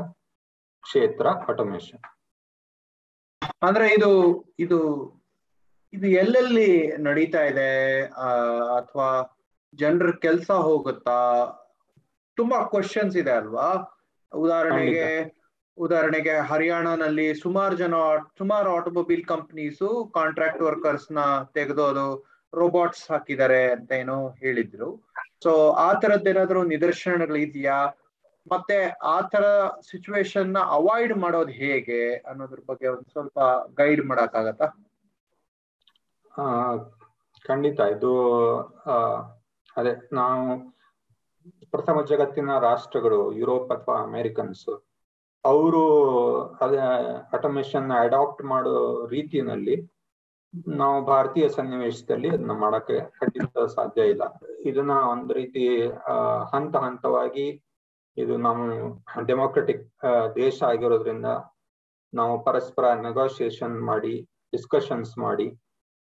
[0.84, 2.04] ಕ್ಷೇತ್ರ ಆಟೋಮೇಶನ್
[3.62, 4.10] ಅಂದ್ರೆ ಇದು
[4.60, 4.80] ಇದು
[5.94, 8.02] ಇದು ಎಲ್ಲೆಲ್ಲಿ ನಡೀತಾ ಇದೆ?
[8.78, 9.10] ಅಥವಾ
[9.74, 11.20] ಜನರ ಕೆಲಸ ಹೋಗುತ್ತಾ?
[12.38, 13.68] ತುಂಬಾ ಕ್ವಶನ್ಸ್ ಇದೆ ಅಲ್ವಾ?
[14.34, 15.36] ಉದಾಹರಣೆಗೆ
[15.78, 17.94] ಉದಾಹರಣೆಗೆ ಹರಿಯಾಣನಲ್ಲಿ ಸುಮಾರು ಜನ
[18.38, 21.20] ಸುಮಾರು ಆಟೋಮೊಬೈಲ್ ಕಂಪ್ನೀಸು ಕಾಂಟ್ರಾಕ್ಟ್ ವರ್ಕರ್ಸ್ನ
[21.54, 22.06] ತೆಗೆದು ಅದು
[22.54, 24.90] ರೋಬೋಟ್ಸ್ ಹಾಕಿದ್ದಾರೆ ಅಂತ ಏನೋ ಹೇಳಿದ್ರು.
[25.44, 27.86] ಸೊ ಆ ತರದ್ದು ಏನಾದ್ರು ನಿದರ್ಶನಗಳು ಇದೆಯಾ?
[28.52, 29.44] ಮತ್ತೆ ಆ ತರ
[29.90, 33.40] ಸಿಚುವೇಶನ್ನ ಅವಾಯ್ಡ್ ಮಾಡೋದು ಹೇಗೆ ಅನ್ನೋದ್ರ ಬಗ್ಗೆ ಒಂದ್ ಸ್ವಲ್ಪ
[33.78, 34.85] ಗೈಡ್ ಮಾಡಕ್ಕಾಗತ್ತಾ?
[37.46, 38.12] ಖಂಡಿತ ಇದು
[39.76, 40.44] ಅದೇ ನಾವು
[41.74, 44.68] ಪ್ರಥಮ ಜಗತ್ತಿನ ರಾಷ್ಟ್ರಗಳು, ಯುರೋಪ್ ಅಥವಾ ಅಮೆರಿಕನ್ಸ್,
[45.44, 45.82] ಅವರು
[46.62, 46.80] ಅದೇ
[47.38, 48.76] ಆಟೋಮೇಶನ್ ಅಡಾಪ್ಟ್ ಮಾಡೋ
[49.08, 49.76] ರೀತಿಯಲ್ಲಿ
[50.76, 54.24] ನಾವು ಭಾರತೀಯ ಸನ್ನಿವೇಶದಲ್ಲಿ ಅದನ್ನ ಮಾಡಕ್ಕೆ ಖಂಡಿತ ಸಾಧ್ಯ ಇಲ್ಲ.
[54.66, 55.64] ಇದನ್ನ ಒಂದ್ ರೀತಿ
[56.54, 57.48] ಹಂತ ಹಂತವಾಗಿ
[58.18, 58.62] ಇದು ನಮ್ಮ
[59.28, 59.84] ಡೆಮೋಕ್ರೆಟಿಕ್
[60.36, 61.30] ದೇಶ ಆಗಿರೋದ್ರಿಂದ
[62.14, 64.16] ನಾವು ಪರಸ್ಪರ ನೆಗೋಸಿಯೇಷನ್ ಮಾಡಿ
[64.54, 65.48] ಡಿಸ್ಕಷನ್ಸ್ ಮಾಡಿ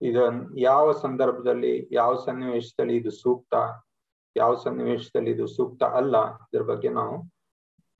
[0.00, 3.54] ಇದನ್ ಯಾವ ಸಂದರ್ಭದಲ್ಲಿ, ಯಾವ ಸನ್ನಿವೇಶದಲ್ಲಿ ಇದು ಸೂಕ್ತ,
[4.36, 7.16] ಯಾವ ಸನ್ನಿವೇಶದಲ್ಲಿ ಇದು ಸೂಕ್ತ ಅಲ್ಲ, ಇದ್ರ ಬಗ್ಗೆ ನಾವು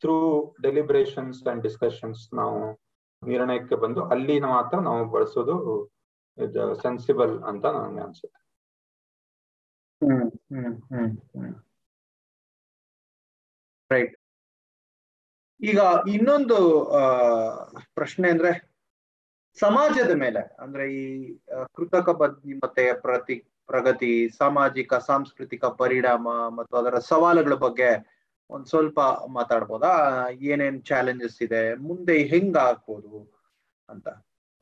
[0.03, 0.17] ಥ್ರೂ
[0.63, 2.61] ಡೆಲಿಬ್ರೇಷನ್ಸ್ ಅಂಡ್ ಡಿಸ್ಕಷನ್ಸ್ ನಾವು
[3.23, 5.57] ನಿರ್ಣಯಕ್ಕೆ ಬಂದು ಅಲ್ಲಿ ಮಾತ್ರ ನಾವು ಬಳಸೋದು,
[6.39, 8.39] ಇದು ಸೆನ್ಸಿಬಲ್ ಅಂತ ನನಗೆ ಅನ್ಸುತ್ತೆ.
[13.91, 14.15] ರೈಟ್
[15.61, 15.81] ಈಗ
[16.15, 16.59] ಇನ್ನೊಂದು
[17.95, 18.70] ಪ್ರಶ್ನೆ ಅಂದ್ರೆ
[19.61, 21.35] ಸಮಾಜದ ಮೇಲೆ, ಅಂದ್ರೆ ಈ
[21.77, 23.35] ಕೃತಕ ಬುದ್ಧಿಮತ್ತೆಯ ಪ್ರತಿ,
[23.66, 28.20] ಪ್ರಗತಿ, ಸಾಮಾಜಿಕ, ಸಾಂಸ್ಕೃತಿಕ ಪರಿಣಾಮ ಮತ್ತು ಅದರ ಸವಾಲುಗಳ ಬಗ್ಗೆ
[28.51, 30.27] ಒಂದ್ ಸ್ವಲ್ಪ ಮಾತಾಡ್ಬೋದಾ?
[30.31, 31.75] ಏನೇನ್ ಚಾಲೆಂಜಸ್ ಇದೆ?
[31.75, 33.42] ಮುಂದೆ ಹೆಂಗ ಆಗ್ಬೋದು
[33.88, 34.09] ಅಂತ.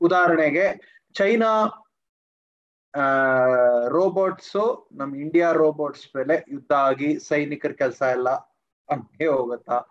[0.01, 1.65] ಉದಾಹರಣೆಗೆ, ಚೈನಾ,
[2.95, 3.01] ಆ,
[3.87, 8.29] ರೋಬೋಟ್ಸ್, ನಮ್ ಇಂಡಿಯಾ ರೋಬೋಟ್ಸ್ ಮೇಲೆ ಯುದ್ಧ ಆಗಿ ಸೈನಿಕರ ಕೆಲಸ ಎಲ್ಲ
[8.91, 9.81] ಹಂಗೆ ಹೋಗುತ್ತಾ?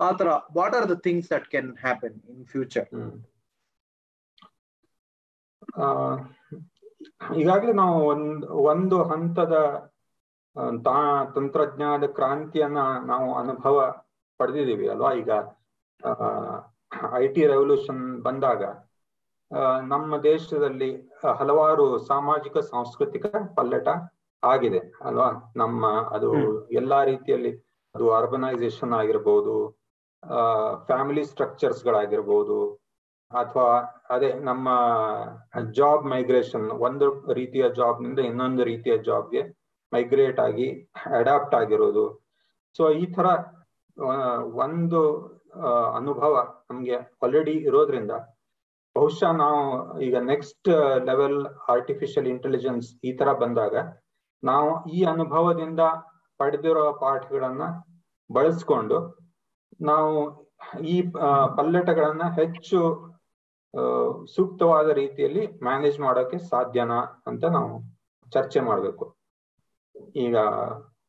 [0.00, 2.88] ಆತರ what are the things that can happen in future
[7.38, 9.54] ಈಗಾಗಲೇ ನಾವು ಒಂದ್ ಒಂದು ಹಂತದ
[11.34, 13.76] ತಂತ್ರಜ್ಞಾನದ ಕ್ರಾಂತಿಯನ್ನ ನಾವು ಅನುಭವ
[14.40, 15.30] ಪಡೆದಿದ್ದೀವಿ ಅಲ್ವಾ ಈಗ?
[17.18, 18.62] ಐ ಟಿ ರೆವಲ್ಯೂಷನ್ ಬಂದಾಗ
[19.90, 20.90] ನಮ್ಮ ದೇಶದಲ್ಲಿ
[21.32, 23.26] ಹಲವಾರು ಸಾಮಾಜಿಕ ಸಾಂಸ್ಕೃತಿಕ
[23.56, 23.88] ಪಲ್ಲಟ
[24.42, 25.28] ಆಗಿದೆ ಅಲ್ವಾ?
[25.56, 26.30] ನಮ್ಮ ಅದು
[26.80, 27.52] ಎಲ್ಲಾ ರೀತಿಯಲ್ಲಿ
[27.94, 29.54] ಅದು ಅರ್ಬನೈಸೇಷನ್ ಆಗಿರ್ಬೋದು
[30.88, 32.58] ಫ್ಯಾಮಿಲಿ ಸ್ಟ್ರಕ್ಚರ್ಸ್ ಗಳಾಗಿರ್ಬೋದು
[33.32, 33.74] ಅಥವಾ
[34.10, 34.68] ಅದೇ ನಮ್ಮ
[35.70, 39.42] ಜಾಬ್ ಮೈಗ್ರೇಷನ್ ಒಂದು ರೀತಿಯ ಜಾಬ್ನಿಂದ ಇನ್ನೊಂದು ರೀತಿಯ ಜಾಬ್ಗೆ
[39.92, 40.68] ಮೈಗ್ರೇಟ್ ಆಗಿ
[41.18, 42.04] ಅಡಾಪ್ಟ್ ಆಗಿರೋದು.
[42.76, 43.26] ಸೊ ಈ ತರ
[44.64, 45.00] ಒಂದು
[45.98, 46.34] ಅನುಭವ
[46.70, 48.14] ನಮ್ಗೆ ಆಲ್ರೆಡಿ ಇರೋದ್ರಿಂದ
[48.96, 49.62] ಬಹುಶಃ ನಾವು
[50.00, 50.68] ಈಗ ನೆಕ್ಸ್ಟ್
[51.06, 51.38] ಲೆವೆಲ್
[51.68, 53.76] ಆರ್ಟಿಫಿಷಿಯಲ್ ಇಂಟೆಲಿಜೆನ್ಸ್ ಈ ತರ ಬಂದಾಗ
[54.42, 55.82] ನಾವು ಈ ಅನುಭವದಿಂದ
[56.40, 57.64] ಪಡೆದಿರೋ ಪಾಠಗಳನ್ನ
[58.30, 58.98] ಬಳಸ್ಕೊಂಡು
[59.80, 60.12] ನಾವು
[60.86, 60.96] ಈ
[61.56, 62.80] ಪಲ್ಲಟಗಳನ್ನ ಹೆಚ್ಚು
[64.34, 66.98] ಸೂಕ್ತವಾದ ರೀತಿಯಲ್ಲಿ ಮ್ಯಾನೇಜ್ ಮಾಡೋಕೆ ಸಾಧ್ಯನಾ
[67.30, 67.74] ಅಂತ ನಾವು
[68.32, 69.04] ಚರ್ಚೆ ಮಾಡ್ಬೇಕು.
[70.24, 70.36] ಈಗ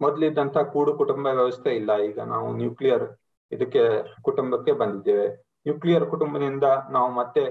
[0.03, 1.91] ಮೊದ್ಲಿದ್ದಂತ ಕೂಡು ಕುಟುಂಬ ವ್ಯವಸ್ಥೆ ಇಲ್ಲ.
[2.09, 3.05] ಈಗ ನಾವು ನ್ಯೂಕ್ಲಿಯರ್
[3.51, 3.83] ಇದಕ್ಕೆ
[4.27, 5.27] ಕುಟುಂಬಕ್ಕೆ ಬಂದಿದ್ದೇವೆ.
[5.65, 7.43] ನ್ಯೂಕ್ಲಿಯರ್ ಕುಟುಂಬದಿಂದ ನಾವು ಮತ್ತೆ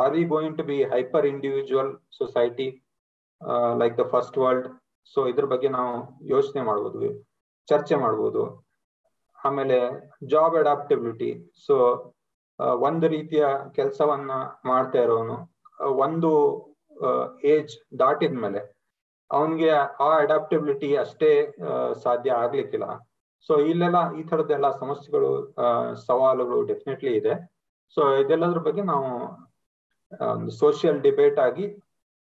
[0.00, 2.68] are we going to be hyper individual society
[3.80, 4.68] like the first world
[5.12, 5.92] so ಇದ್ರ ಬಗ್ಗೆ ನಾವು
[6.34, 7.08] ಯೋಚನೆ ಮಾಡ್ಬೋದು,
[7.68, 8.42] ಚರ್ಚೆ ಮಾಡ್ಬೋದು.
[9.38, 9.78] ಆಮೇಲೆ
[10.32, 11.30] ಜಾಬ್ ಅಡಾಪ್ಟಬಿಲಿಟಿ
[11.66, 11.74] ಸೊ
[12.86, 13.44] ಒಂದು ರೀತಿಯ
[13.78, 14.32] ಕೆಲಸವನ್ನ
[14.70, 15.36] ಮಾಡ್ತಾ ಇರೋನು.
[16.06, 16.30] ಒಂದು
[17.54, 18.60] ಏಜ್ ದಾಟಿದ್ಮೇಲೆ
[19.30, 19.70] ಅವನ್ಗೆ
[20.06, 21.30] ಆ ಅಡಾಪ್ಟಬಿಲಿಟಿ ಅಷ್ಟೇ
[22.04, 22.86] ಸಾಧ್ಯ ಆಗ್ಲಿಕ್ಕಿಲ್ಲ.
[23.48, 25.30] ಸೊ ಇಲ್ಲೆಲ್ಲ ಈ ತರದ್ದೆಲ್ಲ ಸಮಸ್ಯೆಗಳು
[26.06, 27.34] ಸವಾಲುಗಳು ಡೆಫಿನೆಟ್ಲಿ ಇದೆ.
[27.96, 29.08] ಸೊ ಇದೆಲ್ಲದ್ರ ಬಗ್ಗೆ ನಾವು
[30.32, 31.66] ಒಂದು ಸೋಷಿಯಲ್ ಡಿಬೇಟ್ ಆಗಿ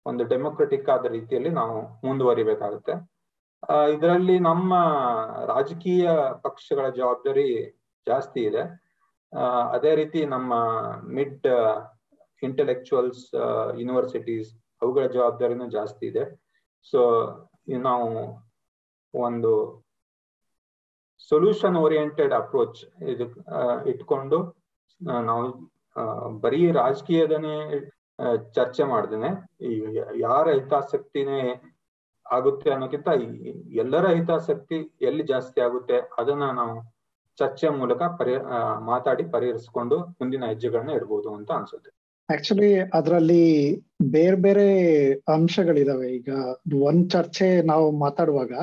[0.06, 2.94] ಒಂದು ಡೆಮೊಕ್ರೆಟಿಕ್ ಆದ ರೀತಿಯಲ್ಲಿ ನಾವು ಮುಂದುವರಿಬೇಕಾಗುತ್ತೆ.
[3.96, 4.74] ಇದರಲ್ಲಿ ನಮ್ಮ
[5.54, 6.10] ರಾಜಕೀಯ
[6.46, 7.48] ಪಕ್ಷಗಳ ಜವಾಬ್ದಾರಿ
[8.08, 8.64] ಜಾಸ್ತಿ ಇದೆ.
[9.74, 10.54] ಅದೇ ರೀತಿ ನಮ್ಮ
[11.18, 11.48] ಮಿಡ್
[12.44, 13.24] ಇಂಟೆಲೆಕ್ಚುಯಲ್ಸ್
[13.82, 14.50] ಯೂನಿವರ್ಸಿಟೀಸ್
[14.82, 16.24] ಅವುಗಳ ಜವಾಬ್ದಾರಿನೂ ಜಾಸ್ತಿ ಇದೆ.
[16.94, 17.00] ಸೊ
[17.88, 18.08] ನಾವು
[19.14, 19.52] ಒಂದು
[21.30, 22.80] ಸೊಲ್ಯೂಷನ್ ಓರಿಯೆಂಟೆಡ್ ಅಪ್ರೋಚ್
[23.14, 23.26] ಇದು
[23.92, 24.38] ಇಟ್ಕೊಂಡು
[25.30, 25.44] ನಾವು
[26.44, 27.56] ಬರೀ ರಾಜಕೀಯದನೇ
[28.56, 29.30] ಚರ್ಚೆ ಮಾಡ್ದೇನೆ.
[30.26, 31.42] ಯಾರ ಹಿತಾಸಕ್ತಿನೇ
[32.26, 33.10] ಆಗುತ್ತೆ ಅನ್ನೋಕ್ಕಿಂತ
[33.84, 34.78] ಎಲ್ಲರ ಹಿತಾಸಕ್ತಿ
[35.10, 36.76] ಎಲ್ಲಿ ಜಾಸ್ತಿ ಆಗುತ್ತೆ ಅದನ್ನ ನಾವು
[37.40, 38.34] ಚರ್ಚೆ ಮೂಲಕ ಪರಿ
[38.92, 41.90] ಮಾತಾಡಿ ಪರಿಹರಿಸಿಕೊಂಡು ಮುಂದಿನ ಹೆಜ್ಜೆಗಳನ್ನ ಇಡಬಹುದು ಅಂತ ಅನ್ಸುತ್ತೆ.
[42.30, 43.44] ಆಕ್ಚುಲಿ ಅದರಲ್ಲಿ
[44.16, 44.66] ಬೇರೆ ಬೇರೆ
[45.36, 46.08] ಅಂಶಗಳಿದಾವೆ.
[46.18, 46.30] ಈಗ
[46.90, 48.54] ಒಂದ್ ಚರ್ಚೆ ನಾವು ಮಾತಾಡುವಾಗ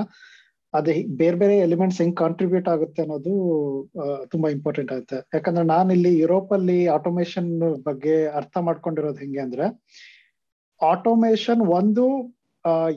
[0.75, 3.35] ಅದೇ ಬೇರೆ ಬೇರೆ ಎಲಿಮೆಂಟ್ಸ್ ಹೆಂಗ್ ಕಾಂಟ್ರಿಬ್ಯೂಟ್ ಆಗುತ್ತೆ ಅನ್ನೋದು
[4.33, 5.19] ತುಂಬಾ ಇಂಪಾರ್ಟೆಂಟ್ ಆಗುತ್ತೆ.
[5.37, 7.51] ಯಾಕಂದ್ರೆ ನಾನು ಇಲ್ಲಿ ಯುರೋಪ್ ಅಲ್ಲಿ ಆಟೋಮೇಶನ್
[7.89, 9.67] ಬಗ್ಗೆ ಅರ್ಥ ಮಾಡ್ಕೊಂಡಿರೋದು ಹೆಂಗೆ ಅಂದ್ರೆ
[10.81, 12.05] ಆಟೋಮೇಶನ್ ಒಂದು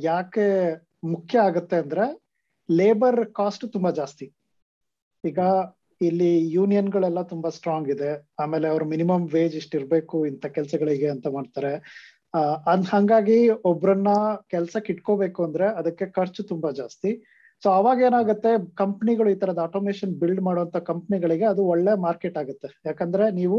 [0.10, 0.48] ಯಾಕೆ
[1.13, 2.06] ಮುಖ್ಯ ಆಗುತ್ತೆ ಅಂದ್ರೆ
[2.70, 4.26] ಲೇಬರ್ ಕಾಸ್ಟ್ ತುಂಬಾ ಜಾಸ್ತಿ.
[5.23, 5.39] ಈಗ
[6.01, 8.12] ಇಲ್ಲಿ ಯೂನಿಯನ್ ಗಳೆಲ್ಲ ತುಂಬಾ ಸ್ಟ್ರಾಂಗ್ ಇದೆ.
[8.39, 11.73] ಆಮೇಲೆ ಅವ್ರ ಮಿನಿಮಮ್ ವೇಜ್ ಇಷ್ಟಿರ್ಬೇಕು ಇಂಥ ಕೆಲ್ಸಗಳಿಗೆ ಅಂತ ಮಾಡ್ತಾರೆ.
[12.71, 13.38] ಅದ್ ಹಂಗಾಗಿ
[13.71, 14.12] ಒಬ್ರನ್ನ
[14.47, 17.12] ಕೆಲ್ಸಕ್ಕೆ ಇಟ್ಕೋಬೇಕು ಅಂದ್ರೆ ಅದಕ್ಕೆ ಖರ್ಚು ತುಂಬಾ ಜಾಸ್ತಿ.
[17.63, 22.69] ಸೊ ಅವಾಗ ಏನಾಗುತ್ತೆ ಕಂಪ್ನಿಗಳು ಈ ತರದ ಆಟೋಮೇಶನ್ ಬಿಲ್ಡ್ ಮಾಡುವಂತ ಕಂಪ್ನಿಗಳಿಗೆ ಅದು ಒಳ್ಳೆ ಮಾರ್ಕೆಟ್ ಆಗುತ್ತೆ.
[22.86, 23.58] ಯಾಕಂದ್ರೆ ನೀವು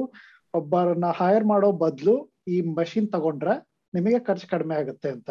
[0.55, 2.15] ಒಬ್ಬರನ್ನ ಹೈರ್ ಮಾಡೋ ಬದಲು
[2.49, 3.55] ಈ ಮಷಿನ್ ತಗೊಂಡ್ರೆ
[3.95, 5.31] ನಿಮಗೆ ಖರ್ಚು ಕಡಿಮೆ ಆಗುತ್ತೆ ಅಂತ.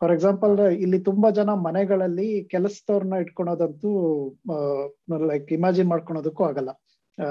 [0.00, 0.54] ಫಾರ್ ಎಕ್ಸಾಂಪಲ್
[0.84, 3.90] ಇಲ್ಲಿ ತುಂಬಾ ಜನ ಮನೆಗಳಲ್ಲಿ ಕೆಲಸದವ್ರನ್ನ ಇಟ್ಕೊಳೋದಂತೂ
[5.30, 6.70] ಲೈಕ್ ಇಮ್ಯಾಜಿನ್ ಮಾಡ್ಕೊಳೋದಕ್ಕೂ ಆಗಲ್ಲ.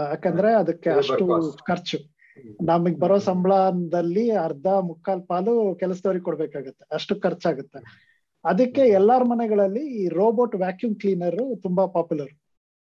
[0.08, 1.25] ಯಾಕಂದ್ರೆ ಅದಕ್ಕೆ ಅಷ್ಟು
[1.69, 1.97] ಖರ್ಚು.
[2.69, 6.84] ನಮಗ್ ಬರೋ ಸಂಬಳದಲ್ಲಿ ಅರ್ಧ ಮುಕ್ಕಾಲ್ ಪಾಲು ಕೆಲಸದವ್ರಿಗೆ ಕೊಡ್ಬೇಕಾಗತ್ತೆ.
[6.91, 7.80] ಅಷ್ಟು ಖರ್ಚಾಗುತ್ತೆ.
[8.45, 12.34] ಅದಕ್ಕೆ ಎಲ್ಲಾರ ಮನೆಗಳಲ್ಲಿ ಈ ರೋಬೋಟ್ ವ್ಯಾಕ್ಯೂಮ್ ಕ್ಲೀನರ್ ತುಂಬಾ ಪಾಪ್ಯುಲರ್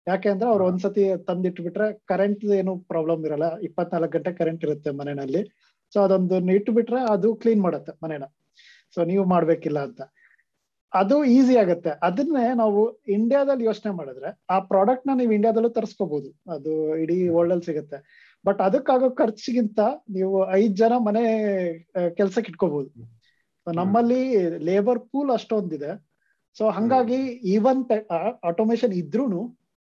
[0.08, 3.48] ಯಾಕೆ ಅಂದ್ರೆ ಅವ್ರು ಒಂದ್ಸತಿ ತಂದಿಟ್ಬಿಟ್ರೆ ಕರೆಂಟ್ ಏನು ಪ್ರಾಬ್ಲಮ್ ಇರಲ್ಲ.
[3.68, 5.42] ಇಪ್ಪತ್ನಾಲ್ಕು ಗಂಟೆ ಕರೆಂಟ್ ಇರುತ್ತೆ ಮನೆಯಲ್ಲಿ
[5.94, 8.26] ಸೊ ಅದೊಂದು ಇಟ್ಬಿಟ್ರೆ ಅದು ಕ್ಲೀನ್ ಮಾಡುತ್ತೆ ಮನೇನ.
[8.98, 10.02] ಸೊ ನೀವು ಮಾಡ್ಬೇಕಿಲ್ಲ ಅಂತ.
[10.94, 11.92] ಅದು ಈಸಿ ಆಗತ್ತೆ.
[12.04, 17.98] ಅದನ್ನೇ ನಾವು ಇಂಡಿಯಾದಲ್ಲಿ ಯೋಚನೆ ಮಾಡಿದ್ರೆ, ಆ ಪ್ರಾಡಕ್ಟ್ನ ನೀವು ಇಂಡಿಯಾದಲ್ಲೂ ತರಿಸ್ಕೋಬಹುದು ಅದು ಇಡೀ ವರ್ಲ್ಡ್ ಅಲ್ಲಿ ಸಿಗುತ್ತೆ.
[18.46, 19.80] ಬಟ್ ಅದಕ್ಕಾಗೋ ಖರ್ಚಿಗಿಂತ
[20.10, 21.24] ನೀವು ಐದ್ ಜನ ಮನೆ
[22.10, 22.92] ಕೆಲ್ಸಕ್ಕೆ ಇಟ್ಕೋಬಹುದು
[23.68, 24.22] ನಮ್ಮಲ್ಲಿ
[24.68, 25.92] ಲೇಬರ್ ಪೂಲ್ ಅಷ್ಟೊಂದಿದೆ.
[26.58, 27.20] ಸೊ ಹಂಗಾಗಿ
[27.56, 27.82] ಈವನ್
[28.44, 29.42] ಆಟೋಮೇಶನ್ ಇದ್ರೂನು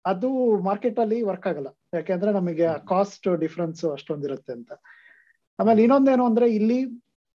[0.05, 0.29] ಅದು
[0.63, 1.69] ಮಾರ್ಕೆಟ್ ಅಲ್ಲಿ ವರ್ಕ್ ಆಗಲ್ಲ.
[1.93, 4.71] ಯಾಕೆಂದ್ರೆ ನಮಗೆ ಕಾಸ್ಟ್ ಡಿಫ್ರೆನ್ಸ್ ಅಷ್ಟೊಂದಿರುತ್ತೆ ಅಂತ.
[5.59, 6.79] ಆಮೇಲೆ ಇನ್ನೊಂದೇನು ಅಂದ್ರೆ ಇಲ್ಲಿ,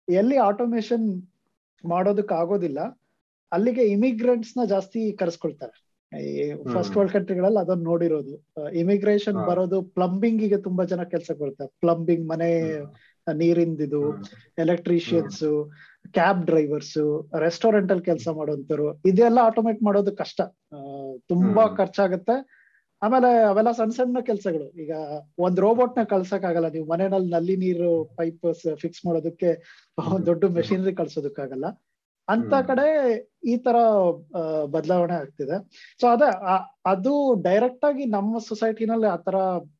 [0.09, 1.07] ಎಲ್ಲಿ ಆಟೋಮೇಶನ್
[1.87, 2.79] ಮಾಡೋದಕ್ ಆಗೋದಿಲ್ಲ
[3.51, 5.75] ಅಲ್ಲಿಗೆ ಇಮಿಗ್ರೆಂಟ್ಸ್ನ ಜಾಸ್ತಿ ಕರೆಸ್ಕೊಳ್ತಾರೆ.
[6.11, 8.33] ಈ ಫಸ್ಟ್ ವರ್ಲ್ಡ್ ಕಂಟ್ರಿಗಳಲ್ಲಿ ಅದನ್ನ ನೋಡಿರೋದು.
[8.73, 11.71] ಇಮಿಗ್ರೇಷನ್ ಬರೋದು ಪ್ಲಂಬಿಂಗ್ಗೆ ತುಂಬಾ ಜನ ಕೆಲ್ಸಕ್ಕೆ ಬರ್ತಾರೆ.
[11.79, 12.51] ಪ್ಲಂಬಿಂಗ್ ಮನೆ
[13.27, 14.01] ನೀರಿಂದಿದು
[14.57, 15.43] ಎಲೆಕ್ಟ್ರಿಷಿಯನ್ಸ್
[16.13, 16.97] ಕ್ಯಾಬ್ ಡ್ರೈವರ್ಸ್
[17.39, 20.41] ರೆಸ್ಟೋರೆಂಟ್ ಅಲ್ಲಿ ಕೆಲಸ ಮಾಡುವಂತರು ಇದೆಲ್ಲ ಆಟೋಮೇಟ್ ಮಾಡೋದು ಕಷ್ಟ.
[21.27, 22.35] ತುಂಬಾ ಖರ್ಚಾಗುತ್ತೆ.
[23.01, 24.67] ಆಮೇಲೆ ಅವೆಲ್ಲ ಸಣ್ಣ ಸಣ್ಣ ಕೆಲಸಗಳು.
[24.83, 24.91] ಈಗ
[25.45, 28.45] ಒಂದ್ ರೋಬೋಟ್ನ ಕಳ್ಸಕ್ ಆಗಲ್ಲ ನೀವು ಮನೆಯಲ್ಲಿ ನಲ್ಲಿ ನೀರು ಪೈಪ್
[28.83, 29.49] ಫಿಕ್ಸ್ ಮಾಡೋದಕ್ಕೆ
[30.29, 31.67] ದೊಡ್ಡ ಮೆಷಿನರಿ ಕಳ್ಸೋದಕ್ಕಾಗಲ್ಲ.
[32.27, 32.85] ಅಂತ ಕಡೆ
[33.51, 33.77] ಈ ತರ
[34.75, 35.57] ಬದಲಾವಣೆ ಆಗ್ತಿದೆ.
[36.01, 36.29] ಸೊ ಅದೇ
[36.93, 37.13] ಅದು
[37.47, 39.35] ಡೈರೆಕ್ಟ್ ಆಗಿ ನಮ್ಮ ಸೊಸೈಟಿನಲ್ಲಿ ಆತರ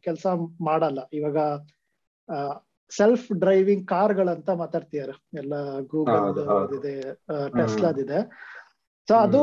[0.07, 0.25] ಕೆಲಸ
[0.67, 0.99] ಮಾಡಲ್ಲ.
[1.19, 1.37] ಇವಾಗ
[2.91, 5.53] ಸೆಲ್ಫ್ ಡ್ರೈವಿಂಗ್ ಕಾರ್ಗಳಂತ ಮಾತಾಡ್ತಿದಾರೆ ಎಲ್ಲ
[5.93, 6.27] ಗೂಗಲ್
[6.77, 6.95] ಇದೆ.
[7.57, 8.19] ಟೆಸ್ಲಾದಿದೆ
[9.07, 9.41] ಸೊ ಅದು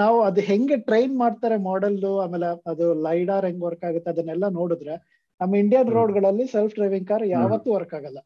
[0.00, 4.94] ನಾವು ಅದು ಹೆಂಗೆ ಟ್ರೈನ್ ಮಾಡ್ತಾರೆ ಮಾಡೆಲ್ ಆಮೇಲೆ ಅದು ಲೈಡಾರ್ ಹೆಂಗ್ ವರ್ಕ್ ಆಗುತ್ತೆ ಅದನ್ನೆಲ್ಲ ನೋಡಿದ್ರೆ
[5.40, 8.18] ನಮ್ಮ ಇಂಡಿಯನ್ ರೋಡ್ಗಳಲ್ಲಿ ಸೆಲ್ಫ್ ಡ್ರೈವಿಂಗ್ ಕಾರ್ ಯಾವತ್ತೂ ವರ್ಕ್ ಆಗಲ್ಲ.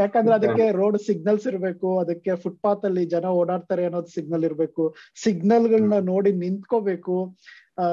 [0.00, 4.84] ಯಾಕಂದ್ರೆ ಅದಕ್ಕೆ ರೋಡ್ ಸಿಗ್ನಲ್ಸ್ ಇರ್ಬೇಕು ಅದಕ್ಕೆ ಫುಟ್ಪಾತ್ ಅಲ್ಲಿ ಜನ ಓಡಾಡ್ತಾರೆ ಅನ್ನೋದು ಸಿಗ್ನಲ್ ಇರ್ಬೇಕು
[5.24, 7.16] ಸಿಗ್ನಲ್ ಗಳನ್ನ ನೋಡಿ ನಿಂತ್ಕೋಬೇಕು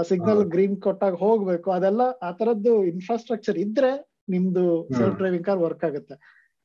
[0.09, 3.91] ಸಿಗ್ನಲ್ ಗ್ರೀನ್ ಕೊಟ್ಟಾಗ ಹೋಗ್ಬೇಕು ಅದೆಲ್ಲ ಆ ತರದ್ದು ಇನ್ಫ್ರಾಸ್ಟ್ರಕ್ಚರ್ ಇದ್ರೆ
[4.29, 4.65] ನಿಮ್ದು
[4.97, 6.15] ಸೆಲ್ಫ್ ಡ್ರೈವಿಂಗ್ ಕಾರ್ ವರ್ಕ್ ಆಗುತ್ತೆ.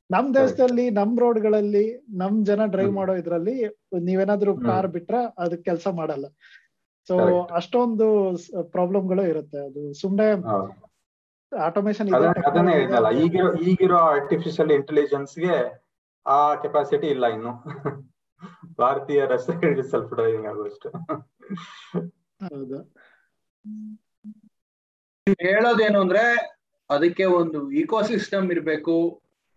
[0.09, 3.55] ನಮ್ ದೇಶದಲ್ಲಿ ನಮ್ ರೋಡ್ಗಳಲ್ಲಿ ನಮ್ ಜನ ಡ್ರೈವ್ ಮಾಡೋ ಇದ್ರಲ್ಲಿ
[4.01, 6.25] ನೀವೇನಾದ್ರೂ ಕಾರ್ ಬಿಟ್ರೆ ಅದಕ್ ಕೆಲಸ ಮಾಡಲ್ಲ.
[7.07, 7.15] ಸೊ
[7.51, 8.07] ಅಷ್ಟೊಂದು
[8.71, 9.59] ಪ್ರಾಬ್ಲಮ್ಗಳು ಇರುತ್ತೆ.
[9.67, 10.27] ಅದು ಸುಮ್ನೆ
[11.51, 12.09] ಆಟೋಮೇಶನ್
[13.23, 15.55] ಈಗಿರೋ ಈಗಿರೋ ಆರ್ಟಿಫಿಷಿಯಲ್ ಇಂಟೆಲಿಜೆನ್ಸ್ಗೆ
[16.25, 17.53] ಆ ಕೆಪಾಸಿಟಿ ಇಲ್ಲ ಇನ್ನು.
[18.79, 20.87] ಭಾರತೀಯ ರಸ್ತೆಗಳಿಗೆ ಸೆಲ್ಫ್ ಡ್ರೈವಿಂಗ್ ಆಗುವಷ್ಟು.
[22.39, 22.79] ಹೌದು.
[25.41, 26.23] ಹೇಳೋದೇನು ಅಂದ್ರೆ
[26.89, 28.95] ಅದಕ್ಕೆ ಒಂದು ಇಕೋ ಸಿಸ್ಟಮ್ ಇರ್ಬೇಕು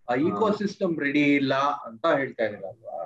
[0.09, 1.55] ಆ ಇಕೋ ಸಿಸ್ಟಮ್ ರೆಡಿ ಇಲ್ಲ
[1.87, 2.99] ಅಂತ ಹೇಳ್ತಾ ಇದ್ದೀರಲ್ವಾ?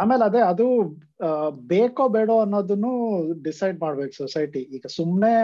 [0.00, 0.66] ಆಮೇಲೆ ಅದೇ ಅದು
[1.66, 2.92] ಬೇಕೋ ಬೇಡೋ ಅನ್ನೋದನ್ನು
[3.42, 5.34] ಡಿಸೈಡ್ ಮಾಡ್ಬೇಕು ಸೊಸೈಟಿ ಈಗ ಸುಮ್ನೆ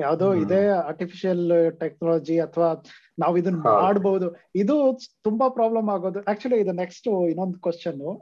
[0.00, 2.82] ಯಾವ್ದೋ ಇದೇ ಆರ್ಟಿಫಿಷಿಯಲ್ ಟೆಕ್ನಾಲಜಿ ಅಥವಾ
[3.18, 6.24] ನಾವ್ ಇದನ್ನ ಮಾಡಬಹುದು ಇದು ತುಂಬಾ ಪ್ರಾಬ್ಲಮ್ ಆಗೋದು.
[6.24, 8.20] ಆಕ್ಚುಲಿ ಇದು ನೆಕ್ಸ್ಟ್ ಇನ್ನೊಂದು ಕ್ವಶನ್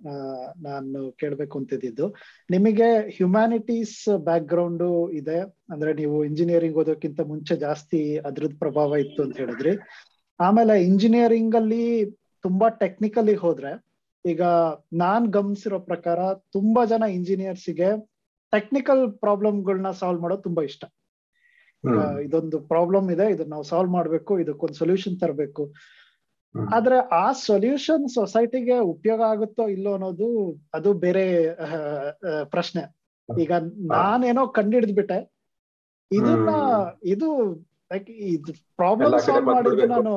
[0.62, 2.06] ನಾನು ಕೇಳ್ಬೇಕು ಅಂತಿದ್ದು.
[2.50, 5.38] ನಿಮಗೆ ಹ್ಯುಮ್ಯಾನಿಟೀಸ್ ಬ್ಯಾಕ್ ಗ್ರೌಂಡ್ ಇದೆ.
[5.70, 9.76] ಅಂದ್ರೆ ನೀವು ಇಂಜಿನಿಯರಿಂಗ್ ಓದೋಕ್ಕಿಂತ ಮುಂಚೆ ಜಾಸ್ತಿ ಅದ್ರದ್ ಪ್ರಭಾವ ಇತ್ತು ಅಂತ ಹೇಳಿದ್ರಿ.
[10.40, 12.10] ಆಮೇಲೆ ಇಂಜಿನಿಯರಿಂಗ್ ಅಲ್ಲಿ
[12.42, 13.84] ತುಂಬಾ ಟೆಕ್ನಿಕಲಿ ಹೋದ್ರೆ
[14.24, 14.42] ಈಗ
[14.92, 17.88] ನಾನ್ ಗಮನಿಸಿರೋ ಪ್ರಕಾರ ತುಂಬಾ ಜನ ಇಂಜಿನಿಯರ್ಸ್ಗೆ
[18.52, 20.84] ಟೆಕ್ನಿಕಲ್ ಪ್ರಾಬ್ಲಮ್ಗಳನ್ನ ಸಾಲ್ವ್ ಮಾಡೋದು ತುಂಬಾ ಇಷ್ಟ.
[22.24, 25.64] ಇದೊಂದು ಪ್ರಾಬ್ಲಮ್ ಇದೆ ಇದನ್ನ ನಾವು ಸಾಲ್ವ್ ಮಾಡ್ಬೇಕು ಇದಕ್ಕೊಂದು ಸೊಲ್ಯೂಷನ್ ತರಬೇಕು.
[26.72, 30.28] ಆದ್ರೆ ಆ ಸೊಲ್ಯೂಷನ್ ಸೊಸೈಟಿಗೆ ಉಪಯೋಗ ಆಗುತ್ತೋ ಇಲ್ಲೋ ಅನ್ನೋದು
[30.74, 31.24] ಅದು ಬೇರೆ
[32.50, 32.82] ಪ್ರಶ್ನೆ.
[33.28, 33.52] ಈಗ
[33.92, 35.18] ನಾನೇನೋ ಕಂಡಿಡಿದ್ಬಿಟ್ಟೆ
[36.10, 36.50] ಇದನ್ನ
[37.04, 37.28] ಇದು
[37.92, 40.14] ಲೈಕ್ ಇದು ಪ್ರಾಬ್ಲಮ್ ಸಾಲ್ವ್ ಮಾಡಿದ್ದು ನಾನು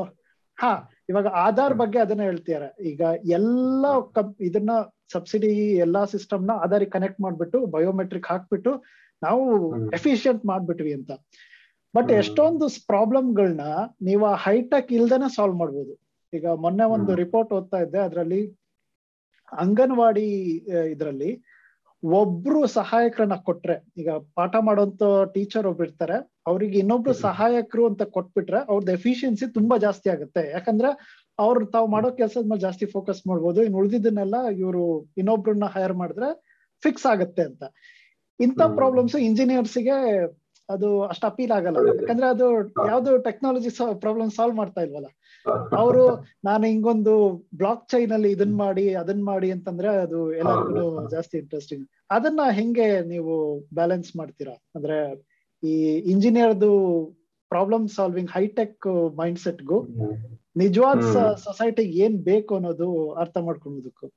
[0.57, 0.71] ಹಾ
[1.09, 3.01] ಇವಾಗ ಆಧಾರ್ ಬಗ್ಗೆ ಅದನ್ನ ಹೇಳ್ತಿದ್ದಾರೆ ಈಗ
[3.31, 3.83] ಎಲ್ಲ
[4.39, 4.71] ಇದನ್ನ
[5.13, 8.71] ಸಬ್ಸಿಡಿ ಎಲ್ಲಾ ಸಿಸ್ಟಮ್ನ ಆಧಾರಿಗೆ ಕನೆಕ್ಟ್ ಮಾಡ್ಬಿಟ್ಟು ಬಯೋಮೆಟ್ರಿಕ್ ಹಾಕ್ಬಿಟ್ಟು
[9.21, 9.43] ನಾವು
[9.91, 11.11] ಎಫಿಷಿಯಂಟ್ ಮಾಡ್ಬಿಟ್ವಿ ಅಂತ.
[11.95, 13.67] ಬಟ್ ಎಷ್ಟೊಂದು ಪ್ರಾಬ್ಲಮ್ಗಳನ್ನ
[14.07, 15.93] ನೀವು ಹೈಟೆಕ್ ಇಲ್ದೇನೆ ಸಾಲ್ವ್ ಮಾಡ್ಬೋದು.
[16.33, 18.41] ಈಗ ಮೊನ್ನೆ ಒಂದು ರಿಪೋರ್ಟ್ ಓದ್ತಾ ಇದ್ದೆ ಅದರಲ್ಲಿ
[19.51, 20.25] ಅಂಗನವಾಡಿ
[20.93, 21.31] ಇದರಲ್ಲಿ
[22.03, 26.17] ಒಬ್ರು ಸಹಾಯಕರನ್ನ ಕೊಟ್ರೆ ಈಗ ಪಾಠ ಮಾಡುವಂತ ಟೀಚರ್ ಒಬ್ರು ಇರ್ತಾರೆ
[26.49, 30.43] ಅವ್ರಿಗೆ ಇನ್ನೊಬ್ರು ಸಹಾಯಕರು ಅಂತ ಕೊಟ್ಬಿಟ್ರೆ ಅವ್ರದ್ದು ಎಫಿಷಿಯನ್ಸಿ ತುಂಬಾ ಜಾಸ್ತಿ ಆಗುತ್ತೆ.
[30.55, 30.89] ಯಾಕಂದ್ರೆ
[31.45, 34.83] ಅವ್ರು ತಾವು ಮಾಡೋ ಕೆಲಸದ ಮೇಲೆ ಜಾಸ್ತಿ ಫೋಕಸ್ ಮಾಡ್ಬೋದು ಇನ್ನು ಉಳಿದಿದ್ದನ್ನೆಲ್ಲ ಇವರು
[35.21, 36.29] ಇನ್ನೊಬ್ರನ್ನ ಹೈರ್ ಮಾಡಿದ್ರೆ
[36.83, 37.63] ಫಿಕ್ಸ್ ಆಗುತ್ತೆ ಅಂತ.
[38.39, 39.97] ಇಂಥ ಪ್ರಾಬ್ಲಮ್ಸ್ ಇಂಜಿನಿಯರ್ಸ್ಗೆ
[40.69, 41.77] ಅದು ಅಷ್ಟು ಅಪೀಲ್ ಆಗಲ್ಲ.
[41.99, 42.47] ಯಾಕಂದ್ರೆ ಅದು
[42.89, 43.69] ಯಾವ್ದು ಟೆಕ್ನಾಲಜಿ
[44.03, 45.09] ಪ್ರಾಬ್ಲಮ್ ಸಾಲ್ವ್ ಮಾಡ್ತಾ ಇಲ್ವಲ್ಲ?
[45.79, 46.03] ಅವರು
[46.43, 47.13] ನಾನು ಹಿಂಗೊಂದು
[47.59, 53.35] ಬ್ಲಾಕ್ ಚೈನ್ ಅಲ್ಲಿ ಇದನ್ ಮಾಡಿ ಅದನ್ ಮಾಡಿ ಅಂತಂದ್ರೆ ಅದು ಎಲ್ಲರಿಗೂ ಜಾಸ್ತಿ ಇಂಟ್ರೆಸ್ಟಿಂಗ್ ಅದನ್ನ ಹೆಂಗೆ ನೀವು
[53.73, 54.55] ಬ್ಯಾಲೆನ್ಸ್ ಮಾಡ್ತೀರಾ?
[54.75, 54.97] ಅಂದ್ರೆ
[55.63, 55.73] ಈ
[56.13, 56.71] ಇಂಜಿನಿಯರ್ದು
[57.51, 59.77] ಪ್ರಾಬ್ಲಮ್ ಸಾಲ್ವಿಂಗ್ ಹೈಟೆಕ್ ಮೈಂಡ್ ಸೆಟ್ಗೂ
[60.55, 60.99] ನಿಜವಾದ
[61.45, 64.07] ಸೊಸೈಟಿಗೆ ಏನ್ ಬೇಕು ಅನ್ನೋದು ಅರ್ಥ ಮಾಡ್ಕೊಳ್ಳೋದಕ್ಕೂ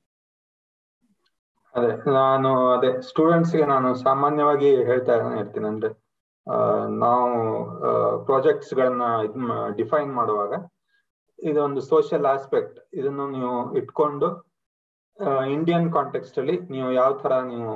[1.73, 5.89] ಅದೇ ನಾನು ಅದೇ ಸ್ಟೂಡೆಂಟ್ಸ್ಗೆ ನಾನು ಸಾಮಾನ್ಯವಾಗಿ ಹೇಳ್ತಾ ಇರ್ತೀನಿ ಅಂದ್ರೆ
[7.03, 7.29] ನಾವು
[8.27, 9.05] ಪ್ರಾಜೆಕ್ಟ್ಸ್ ಗಳನ್ನ
[9.79, 10.53] ಡಿಫೈನ್ ಮಾಡುವಾಗ
[11.39, 14.27] ಇದೊಂದು ಸೋಷಿಯಲ್ ಆಸ್ಪೆಕ್ಟ್ ಇದನ್ನು ನೀವು ಇಟ್ಕೊಂಡು
[15.55, 17.71] ಇಂಡಿಯನ್ ಕಾಂಟೆಕ್ಸ್ಟ್ ಅಲ್ಲಿ ನೀವು ಯಾವ ತರ ನೀವು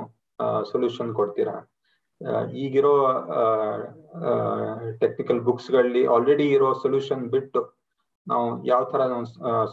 [0.70, 1.56] ಸೊಲ್ಯೂಷನ್ ಕೊಡ್ತೀರಾ?
[2.62, 2.94] ಈಗಿರೋ
[5.02, 7.60] ಟೆಕ್ನಿಕಲ್ ಬುಕ್ಸ್ಗಳಲ್ಲಿ ಆಲ್ರೆಡಿ ಇರೋ ಸೊಲ್ಯೂಷನ್ ಬಿಟ್ಟು
[8.26, 9.24] ನಾವು ಯಾವ ತರ ನಾವು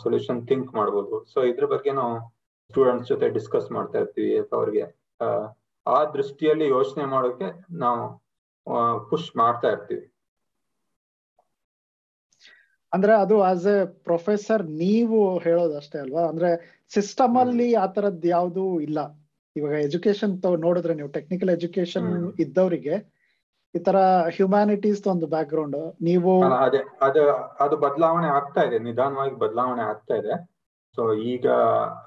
[0.04, 1.16] ಸೊಲ್ಯೂಷನ್ ಥಿಂಕ್ ಮಾಡ್ಬೋದು?
[1.32, 2.14] ಸೊ ಇದ್ರ ಬಗ್ಗೆ ನಾವು
[2.70, 4.86] ಸ್ಟೂಡೆಂಟ್ಸ್ ಜೊತೆ ಡಿಸ್ಕಸ್ ಮಾಡ್ತಾ ಇರ್ತೀವಿ, ಅವ್ರಿಗೆ.
[5.86, 7.50] ಆ ದೃಷ್ಟಿಯಲ್ಲಿ ಯೋಚನೆ ಮಾಡೋಕೆ
[7.84, 8.04] ನಾವು
[9.10, 10.06] ಪುಷ್ ಮಾಡ್ತಾ ಇರ್ತೀವಿ.
[12.94, 16.24] ಅಂದ್ರೆ ಅದು ಆಸ್ ಎ ಪ್ರೊಫೆಸರ್ ನೀವು ಹೇಳೋದಷ್ಟೇ ಅಲ್ವಾ?
[16.32, 16.50] ಅಂದ್ರೆ
[16.92, 19.00] ಸಿಸ್ಟಮ್ ಅಲ್ಲಿ ಆ ತರದ್ ಯಾವ್ದು ಇಲ್ಲ.
[19.56, 22.10] ಇವಾಗ ಎಜುಕೇಶನ್ ನೋಡಿದ್ರೆ ನೀವು ಟೆಕ್ನಿಕಲ್ ಎಜುಕೇಶನ್
[22.44, 22.96] ಇದ್ದವರಿಗೆ
[23.74, 23.98] ಈ ತರ
[24.36, 26.34] ಹ್ಯುಮ್ಯಾನಿಟೀಸ್ ಒಂದು ಬ್ಯಾಕ್ ಗ್ರೌಂಡ್ ನೀವು
[26.66, 27.22] ಅದೇ ಅದು
[27.60, 30.36] ಅದು ಬದಲಾವಣೆ ಆಗ್ತಾ ಇದೆ ನಿಧಾನವಾಗಿ ಬದಲಾವಣೆ ಆಗ್ತಾ ಇದೆ.
[30.98, 31.46] ಸೊ ಈಗ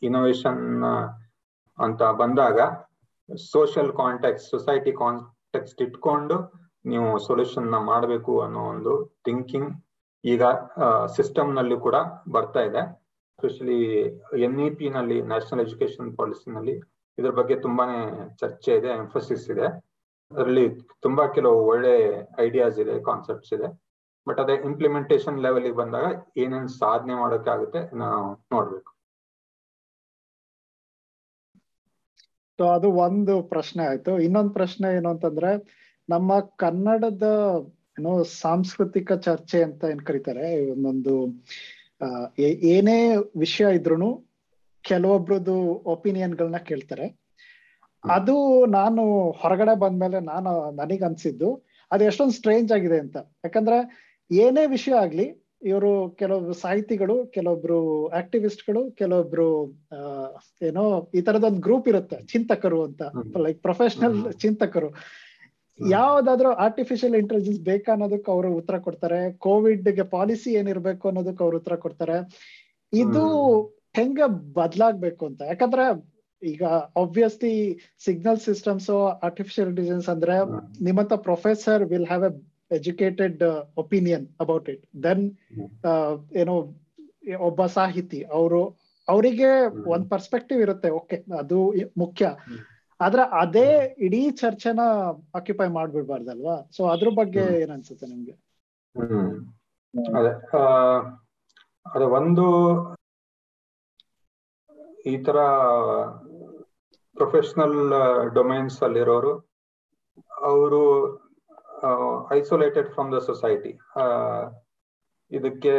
[0.02, 0.62] ಇನೋವೇಶನ್
[1.78, 2.58] ಅಂತ ಬಂದಾಗ
[3.48, 4.92] ಸೋಷಿಯಲ್ ಕಾಂಟ್ಯಾಕ್ಟ್ ಸೊಸೈಟಿ
[5.54, 6.36] ಕಾಂಟ್ಯಾಕ್ಟ್ ಇಟ್ಕೊಂಡು
[6.84, 8.92] ನೀವು ಸೊಲ್ಯೂಷನ್ನ ಮಾಡಬೇಕು ಅನ್ನೋ ಒಂದು
[9.26, 9.70] ಥಿಂಕಿಂಗ್
[10.24, 10.42] ಈಗ
[11.16, 11.96] ಸಿಸ್ಟಮ್ನಲ್ಲಿ ಕೂಡ
[12.34, 12.82] ಬರ್ತಾ ಇದೆ.
[13.38, 13.78] ಸ್ಪೆಷಲಿ
[14.46, 16.74] ಎನ್ ಇ ಪಿ ನಲ್ಲಿ ನ್ಯಾಷನಲ್ ಎಜುಕೇಶನ್ ಪಾಲಿಸಿನಲ್ಲಿ
[17.18, 17.98] ಇದ್ರ ಬಗ್ಗೆ ತುಂಬಾನೇ
[18.42, 19.66] ಚರ್ಚೆ ಇದೆ ಎಂಫೋಸಿಸ್ ಇದೆ.
[20.32, 20.66] ಅದರಲ್ಲಿ
[21.06, 21.94] ತುಂಬಾ ಕೆಲವು ಒಳ್ಳೆ
[22.46, 23.68] ಐಡಿಯಾಸ್ ಇದೆ ಕಾನ್ಸೆಪ್ಟ್ಸ್ ಇದೆ.
[24.26, 26.06] ಬಟ್ ಅದೇ ಇಂಪ್ಲಿಮೆಂಟೇಷನ್ ಲೆವೆಲ್ ಬಂದಾಗ
[26.44, 28.22] ಏನೇನ್ ಸಾಧನೆ ಮಾಡೋಕೆ ಆಗುತ್ತೆ ನಾವು
[28.54, 28.90] ನೋಡ್ಬೇಕು.
[32.58, 34.12] ಸೊ ಅದು ಒಂದು ಪ್ರಶ್ನೆ ಆಯ್ತು.
[34.18, 35.50] ಇನ್ನೊಂದು ಪ್ರಶ್ನೆ ಏನು ಅಂತಂದ್ರೆ
[36.08, 37.26] ನಮ್ಮ ಕನ್ನಡದ
[37.98, 41.14] ಏನು ಸಾಂಸ್ಕೃತಿಕ ಚರ್ಚೆ ಅಂತ ಏನ್ ಕರೀತಾರೆ ಒಂದೊಂದು
[42.74, 42.98] ಏನೇ
[43.36, 44.10] ವಿಷಯ ಇದ್ರು
[44.84, 45.56] ಕೆಲವೊಬ್ರದ್ದು
[45.94, 47.06] ಒಪಿನಿಯನ್ಗಳನ್ನ ಕೇಳ್ತಾರೆ.
[48.04, 48.36] ಅದು
[48.66, 51.48] ನಾನು ಹೊರಗಡೆ ಬಂದ್ಮೇಲೆ ನಾನು ನನಗ್ ಅನ್ಸಿದ್ದು
[51.90, 53.16] ಅದು ಎಷ್ಟೊಂದು ಸ್ಟ್ರೇಂಜ್ ಆಗಿದೆ ಅಂತ.
[53.44, 53.78] ಯಾಕಂದ್ರೆ
[54.30, 55.26] ಏನೇ ವಿಷಯ ಆಗ್ಲಿ
[55.62, 59.48] ಇವರು ಕೆಲವೊಬ್ರು ಸಾಹಿತಿಗಳು ಕೆಲವೊಬ್ರು ಆಕ್ಟಿವಿಸ್ಟ್ಗಳು ಕೆಲವೊಬ್ರು
[60.62, 63.02] ಏನೋ ಈ ತರದೊಂದು ಗ್ರೂಪ್ ಇರುತ್ತೆ ಚಿಂತಕರು ಅಂತ.
[63.36, 64.90] ಲೈಕ್ ಪ್ರೊಫೆಷನಲ್ ಚಿಂತಕರು.
[65.80, 69.32] ಯಾವ್ದಾದ್ರು ಆರ್ಟಿಫಿಷಿಯಲ್ ಇಂಟೆಲಿಜೆನ್ಸ್ ಬೇಕಾ ಅನ್ನೋದಕ್ಕೆ ಅವರು ಉತ್ತರ ಕೊಡ್ತಾರೆ.
[69.32, 72.18] ಕೋವಿಡ್ಗೆ ಪಾಲಿಸಿ ಏನಿರ್ಬೇಕು ಅನ್ನೋದಕ್ಕೆ ಅವ್ರು ಉತ್ತರ ಕೊಡ್ತಾರೆ.
[72.92, 73.24] ಇದು
[73.96, 75.42] ಹೆಂಗ ಬದ್ಲಾಗ್ಬೇಕು ಅಂತ?
[75.42, 75.84] ಯಾಕಂದ್ರೆ
[76.42, 76.64] ಈಗ
[76.96, 77.54] obviously
[77.98, 78.90] signal systems
[79.22, 80.34] artificial intelligence ಅಂದ್ರೆ
[80.80, 82.32] ನಿಮ್ಮಂತ professor will have a
[82.70, 83.42] educated
[83.76, 85.24] opinion about it then
[86.36, 86.54] ಏನೋ
[87.40, 88.76] ಒಬ್ಬ ಸಾಹಿತಿ ಅವರು
[89.08, 89.48] ಅವರಿಗೆ
[89.88, 90.90] ಒಂದ್ ಪರ್ಸ್ಪೆಕ್ಟಿವ್ ಇರುತ್ತೆ.
[90.90, 92.26] ಓಕೆ ಅದು ಮುಖ್ಯ.
[93.00, 94.80] ಆದ್ರೆ ಅದೇ ಇಡೀ ಚರ್ಚೆನ
[95.34, 96.70] ಆಕ್ಯುಪೈ ಮಾಡ್ಬಿಡ್ಬಾರ್ದಲ್ವಾ?
[96.76, 98.32] ಸೊ ಅದ್ರ ಬಗ್ಗೆ ಏನ್ ಅನ್ಸುತ್ತೆ ನಿಮ್ಗೆ?
[98.96, 99.30] ಹ್ಮ್.
[100.16, 102.46] ಅದೇ ಒಂದು
[105.06, 105.38] ಈ ತರ
[107.16, 107.78] ಪ್ರೊಫೆಷನಲ್
[108.34, 109.32] ಡೊಮೈನ್ಸ್ ಅಲ್ಲಿರೋರು
[110.42, 110.82] ಅವರು
[112.38, 113.72] ಐಸೋಲೇಟೆಡ್ ಫ್ರಮ್ ದ ಸೊಸೈಟಿ
[115.30, 115.72] ಇದಕ್ಕೆ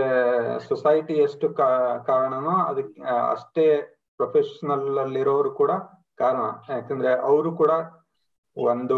[0.68, 1.47] ಸೊಸೈಟಿ ಎಷ್ಟು
[2.10, 3.02] ಕಾರಣನೋ ಅದಕ್ಕೆ
[3.34, 3.66] ಅಷ್ಟೇ
[4.20, 5.72] ಪ್ರೊಫೆಷನಲ್ ಅಲ್ಲಿರೋರು ಕೂಡ
[6.22, 6.43] ಕಾರಣ.
[6.76, 7.72] ಯಾಕಂದ್ರೆ ಅವರು ಕೂಡ
[8.58, 8.97] ಒಂದು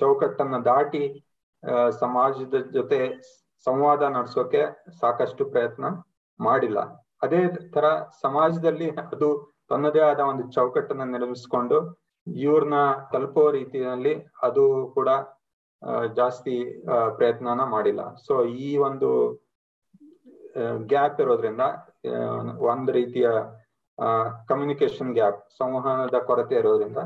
[0.00, 1.04] ಚೌಕಟ್ಟನ್ನ ದಾಟಿ
[2.00, 3.00] ಸಮಾಜದ ಜೊತೆ
[3.66, 4.62] ಸಂವಾದ ನಡೆಸೋಕೆ
[5.00, 5.86] ಸಾಕಷ್ಟು ಪ್ರಯತ್ನ
[6.40, 6.78] ಮಾಡಿಲ್ಲ.
[7.24, 7.40] ಅದೇ
[7.74, 7.86] ತರ
[8.24, 9.28] ಸಮಾಜದಲ್ಲಿ ಅದು
[9.70, 11.78] ತನ್ನದೇ ಆದ ಒಂದು ಚೌಕಟ್ಟನ್ನ ನಿರ್ಮಿಸಿಕೊಂಡು
[12.26, 12.78] ಇವ್ರನ್ನ
[13.12, 14.64] ತಲುಪೋ ರೀತಿಯಲ್ಲಿ ಅದು
[14.96, 15.08] ಕೂಡ
[16.18, 16.54] ಜಾಸ್ತಿ
[17.18, 18.02] ಪ್ರಯತ್ನನ ಮಾಡಿಲ್ಲ.
[18.26, 18.34] ಸೊ
[18.66, 19.08] ಈ ಒಂದು
[20.92, 21.64] ಗ್ಯಾಪ್ ಇರೋದ್ರಿಂದ
[22.70, 23.28] ಒಂದ್ ರೀತಿಯ
[24.48, 27.02] ಕಮ್ಯುನಿಕೇಶನ್ ಗ್ಯಾಪ್ ಸಂವಹನದ ಕೊರತೆ ಇರೋದ್ರಿಂದ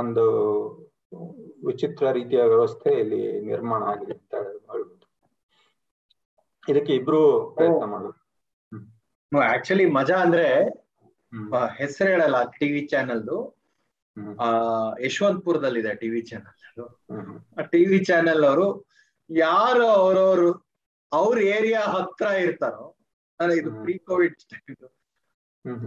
[0.00, 0.24] ಒಂದು
[1.68, 4.84] ವಿಚಿತ್ರ ರೀತಿಯ ವ್ಯವಸ್ಥೆ ಇಲ್ಲಿ ನಿರ್ಮಾಣ ಆಗಿದೆ ಅಂತ ಹೇಳ್ಬೋದು.
[6.68, 7.20] ಇದಕ್ಕೆ ಇಬ್ರು
[7.56, 8.18] ಪ್ರಯತ್ನ ಮಾಡುದು
[9.32, 10.46] ಆಕ್ಚುಲಿ ಮಜಾ ಅಂದ್ರೆ
[11.80, 13.36] ಹೆಸರು ಹೇಳಲ್ಲ ಟಿವಿ ಚಾನೆಲ್ದು
[14.40, 14.48] ಆ
[15.04, 16.86] ಯಶವಂತಪುರದಲ್ಲಿದೆ ಟಿವಿ ಚಾನೆಲ್ ಅದು.
[17.58, 18.66] ಆ ಟಿವಿ ಚಾನೆಲ್ ಅವರು
[19.30, 20.50] ಯಾರು ಅವರವರು
[21.12, 22.86] ಅವ್ರ ಏರಿಯಾ ಹತ್ರ ಇರ್ತಾರೋ
[23.40, 24.36] ಅಂದ್ರೆ ಇದು ಪ್ರೀ ಕೋವಿಡ್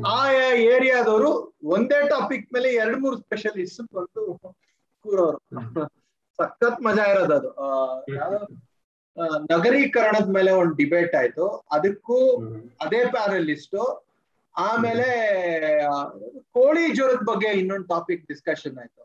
[0.08, 0.20] ಆ
[0.72, 1.30] ಏರಿಯಾದವರು
[1.68, 4.24] ಒಂದೇ ಟಾಪಿಕ್ ಮೇಲೆ ಎರಡ್ ಮೂರು ಸ್ಪೆಷಲಿಸ್ಟ್ ಬಂದು
[5.06, 5.40] ಕೂರೋರು.
[6.40, 7.50] ಸಖತ್ ಮಜಾ ಇರೋದು ಅದು.
[9.52, 11.46] ನಗರೀಕರಣದ ಮೇಲೆ ಒಂದು ಡಿಬೇಟ್ ಆಯ್ತು.
[11.72, 12.18] ಅದಕ್ಕೂ
[12.82, 13.78] ಅದೇ ಪ್ಯಾನಲಿಸ್ಟ್
[14.56, 15.08] ಆಮೇಲೆ
[16.56, 19.02] ಕೋಳಿ ಜ್ವರದ ಬಗ್ಗೆ ಇನ್ನೊಂದು ಟಾಪಿಕ್ ಡಿಸ್ಕಷನ್ ಆಯ್ತು.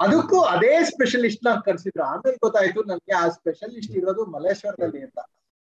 [0.00, 2.04] ಅದಕ್ಕೂ ಅದೇ ಸ್ಪೆಷಲಿಸ್ಟ್ನ ಕರ್ಸಿದ್ರು.
[2.12, 5.18] ಆಮೇಲೆ ಗೊತ್ತಾಯ್ತು ನನ್ಗೆ ಆ ಸ್ಪೆಷಲಿಸ್ಟ್ ಇರೋದು ಮಲೇಶ್ವರದಲ್ಲಿ ಅಂತ.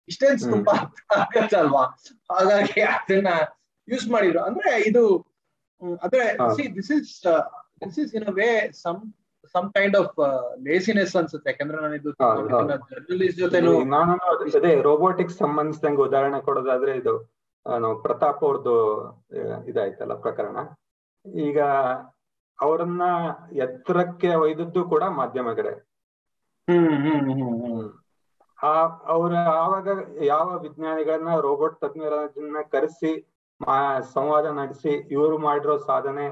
[0.08, 0.74] ಇಷ್ಟೇನ್ ತುಂಬಾ
[1.18, 1.84] ಆಗತ್ತಲ್ವಾ
[2.32, 3.32] ಹಾಗಾಗಿ ಅದನ್ನ
[3.88, 4.40] ಯೂಸ್ ಮಾಡಿದ್ರು.
[4.48, 5.04] ಅಂದ್ರೆ ಇದು
[6.04, 6.24] ಅಂದ್ರೆ
[6.76, 7.12] this is
[7.82, 8.48] this is in a way
[8.84, 9.00] some
[9.54, 10.14] some kind of
[10.68, 11.48] laziness ಅನ್ಸುತ್ತೆ.
[11.52, 12.10] ಯಾಕಂದ್ರೆ ನಾನು ಇದು
[12.92, 13.38] ಜರ್ನಲಿಸ್ಟ್
[14.56, 17.14] ಜೊತೆ ರೋಬೋಟಿಕ್ಸ್ ಸಂಬಂಧಿಸಿದಂಗೆ ಉದಾಹರಣೆ ಕೊಡೋದಾದ್ರೆ ಇದು
[17.66, 18.76] ನಾವು ಪ್ರತಾಪ್ ಅವ್ರದ್ದು
[19.66, 20.56] ಇದಾಯ್ತಲ್ಲ ಪ್ರಕರಣ.
[21.26, 21.58] ಈಗ
[22.58, 23.02] ಅವರನ್ನ
[23.52, 25.72] ಎತ್ತರಕ್ಕೆ ಒಯ್ದದ್ದು ಕೂಡ ಮಾಧ್ಯಮಗಳೇ.
[28.58, 28.72] ಆ
[29.14, 29.88] ಅವ್ರ ಆವಾಗ
[30.22, 33.12] ಯಾವ ವಿಜ್ಞಾನಿಗಳನ್ನ ರೋಬೋಟ್ ತಜ್ಞರನ್ನ ಕರೆಸಿ
[34.14, 36.26] ಸಂವಾದ ನಡೆಸಿ ಇವರು ಮಾಡಿರೋ ಸಾಧನೆ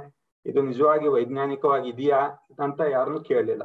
[0.46, 2.20] ಇದು ನಿಜವಾಗಿ ವೈಜ್ಞಾನಿಕವಾಗಿ ಇದೆಯಾ
[2.60, 3.64] ಅಂತ ಯಾರನ್ನು ಕೇಳಲಿಲ್ಲ.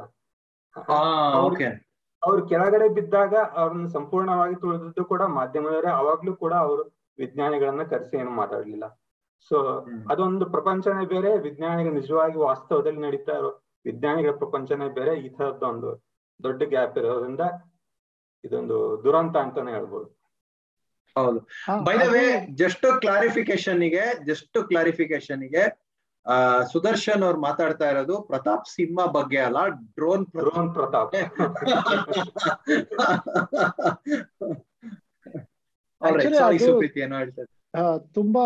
[2.22, 5.90] ಅವ್ರು ಕೆಳಗಡೆ ಬಿದ್ದಾಗ ಅವ್ರನ್ನ ಸಂಪೂರ್ಣವಾಗಿ ತುಳಿದಿದ್ದು ಕೂಡ ಮಾಧ್ಯಮದವರೇ.
[6.00, 6.84] ಅವಾಗ್ಲೂ ಕೂಡ ಅವರು
[7.18, 9.00] ವಿಜ್ಞಾನಿಗಳನ್ನ ಕರೆಸಿ ಏನು ಮಾತಾಡ್ಲಿಲ್ಲ.
[9.50, 16.04] ಸೊ ಅದೊಂದು ಪ್ರಪಂಚನೇ ಬೇರೆ ವಿಜ್ಞಾನಿಗಳು ನಿಜವಾಗಿ ವಾಸ್ತವದಲ್ಲಿ ನಡೀತಾ ಇರೋ ವಿಜ್ಞಾನಿಗಳ ಪ್ರಪಂಚನೇ ಬೇರೆ ಈ ತರದ್ದೊಂದು
[16.42, 17.40] ದೊಡ್ಡ ಗ್ಯಾಪ್ ಇರೋದ್ರಿಂದ
[18.44, 20.18] ಇದೊಂದು ದುರಂತ ಅಂತಾನೆ ಹೇಳ್ಬೋದು.
[21.16, 21.46] ಹೌದು.
[21.84, 25.84] ಬೈ ದ ವೇ ಜಸ್ಟ್ ಕ್ಲಾರಿಫಿಕೇಶನ್ಗೆ ಜಸ್ಟ್ ಕ್ಲಾರಿಫಿಕೇಶನ್ಗೆ
[26.26, 31.14] ಆ ಸುದರ್ಶನ್ ಅವ್ರು ಮಾತಾಡ್ತಾ ಇರೋದು ಪ್ರತಾಪ್ ಸಿಂಹ ಬಗ್ಗೆ ಅಲ್ಲ ಡ್ರೋನ್ ಡ್ರೋನ್ ಪ್ರತಾಪ್.
[38.14, 38.44] ತುಂಬಾ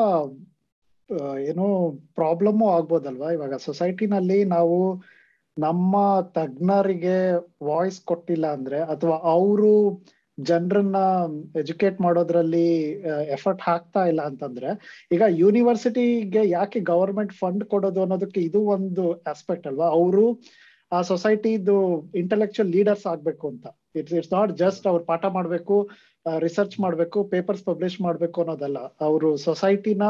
[1.41, 1.67] ಏನೋ
[2.15, 3.33] ಪ್ರಾಬ್ಲಮ್ ಆಗ್ಬೋದಲ್ವಾ?
[3.33, 4.77] ಇವಾಗ ಸೊಸೈಟಿನಲ್ಲಿ ನಾವು
[5.59, 7.17] ನಮ್ಮ ತಜ್ಞರಿಗೆ
[7.65, 9.73] ವಾಯ್ಸ್ ಕೊಟ್ಟಿಲ್ಲ ಅಂದ್ರೆ ಅಥವಾ ಅವರು
[10.39, 10.97] ಜನರನ್ನ
[11.57, 12.67] ಎಜುಕೇಟ್ ಮಾಡೋದ್ರಲ್ಲಿ
[13.29, 14.69] ಎಫರ್ಟ್ ಹಾಕ್ತಾ ಇಲ್ಲ ಅಂತಂದ್ರೆ
[15.13, 19.87] ಈಗ ಯೂನಿವರ್ಸಿಟಿಗೆ ಯಾಕೆ ಗವರ್ಮೆಂಟ್ ಫಂಡ್ ಕೊಡೋದು ಅನ್ನೋದಕ್ಕೆ ಇದು ಒಂದು ಆಸ್ಪೆಕ್ಟ್ ಅಲ್ವಾ?
[19.87, 20.41] ಅವರು
[20.93, 21.77] ಆ ಸೊಸೈಟಿದು
[22.15, 23.67] ಇಂಟೆಲೆಕ್ಚುಯಲ್ ಲೀಡರ್ಸ್ ಆಗ್ಬೇಕು ಅಂತ.
[23.95, 25.77] ಇಟ್ಸ್ ಇಟ್ಸ್ ನಾಟ್ ಜಸ್ಟ್ ಅವ್ರು ಪಾಠ ಮಾಡ್ಬೇಕು
[26.27, 28.79] ರಿಸರ್ಚ್ ಮಾಡ್ಬೇಕು ಪೇಪರ್ಸ್ ಪಬ್ಲಿಷ್ ಮಾಡ್ಬೇಕು ಅನ್ನೋದಲ್ಲ.
[29.01, 30.03] ಅವರು ಸೊಸೈಟಿನ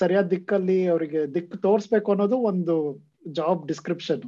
[0.00, 2.76] ಸರಿಯಾದ ದಿಕ್ಕಲ್ಲಿ ಅವರಿಗೆ ದಿಕ್ಕು ತೋರಿಸ್ಬೇಕು ಅನ್ನೋದು ಒಂದು
[3.32, 4.24] ಜಾಬ್ ಡಿಸ್ಕ್ರಿಪ್ಷನ್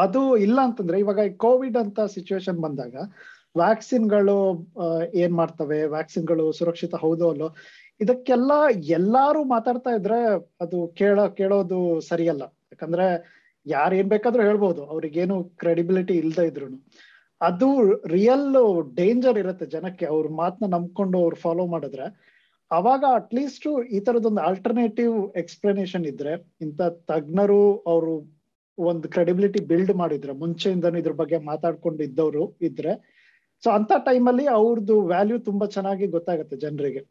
[0.00, 2.96] ಅದು ಇಲ್ಲ ಅಂತಂದ್ರೆ ಇವಾಗ ಕೋವಿಡ್ ಅಂತ ಸಿಚುವೇಶನ್ ಬಂದಾಗ
[3.56, 4.36] ವ್ಯಾಕ್ಸಿನ್ಗಳು
[5.14, 7.48] ಏನ್ ಮಾಡ್ತವೆ ವ್ಯಾಕ್ಸಿನ್ಗಳು ಸುರಕ್ಷಿತ ಹೌದೋ ಅಲ್ಲೋ
[8.00, 8.52] ಇದಕ್ಕೆಲ್ಲ
[8.96, 10.18] ಎಲ್ಲಾರು ಮಾತಾಡ್ತಾ ಇದ್ರೆ
[10.60, 12.44] ಅದು ಕೇಳ ಕೇಳೋದು ಸರಿಯಲ್ಲ.
[12.72, 13.06] ಯಾಕಂದ್ರೆ
[13.66, 16.66] ಯಾರು ಏನ್ ಬೇಕಾದ್ರೂ ಹೇಳ್ಬೋದು ಅವ್ರಿಗೇನು ಕ್ರೆಡಿಬಿಲಿಟಿ ಇಲ್ದೇ ಇದ್ರು
[17.40, 17.68] ಅದು
[18.06, 18.46] ರಿಯಲ್
[18.94, 20.06] ಡೇಂಜರ್ ಇರುತ್ತೆ ಜನಕ್ಕೆ.
[20.06, 22.06] ಅವ್ರ ಮಾತನ್ನ ನಂಬ್ಕೊಂಡು ಅವ್ರು ಫಾಲೋ ಮಾಡಿದ್ರೆ.
[22.70, 28.14] ಅವಾಗ ಅಟ್ಲೀಸ್ಟ್ ಈ ತರದೊಂದು ಆಲ್ಟರ್ನೇಟಿವ್ ಎಕ್ಸ್ಪ್ಲನೇಷನ್ ಇದ್ರೆ ಇಂಥ ತಜ್ಞರು ಅವರು
[28.78, 32.92] ಒಂದು ಕ್ರೆಡಿಬಿಲಿಟಿ ಬಿಲ್ಡ್ ಮಾಡಿದ್ರೆ ಮುಂಚೆಯಿಂದನೂ ಇದ್ರ ಬಗ್ಗೆ ಮಾತಾಡ್ಕೊಂಡು ಇದ್ದವರು ಇದ್ರೆ
[33.64, 37.02] ಸೊ ಅಂತ ಟೈಮಲ್ಲಿ ಅವ್ರದ್ದು ವ್ಯಾಲ್ಯೂ ತುಂಬಾ ಚೆನ್ನಾಗಿ ಗೊತ್ತಾಗುತ್ತೆ ಜನರಿಗೆ.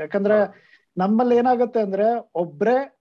[0.00, 0.36] ಯಾಕಂದ್ರೆ
[0.96, 2.93] ನಮ್ಮಲ್ಲಿ ಏನಾಗುತ್ತೆ ಅಂದ್ರೆ ಒಬ್ರೇ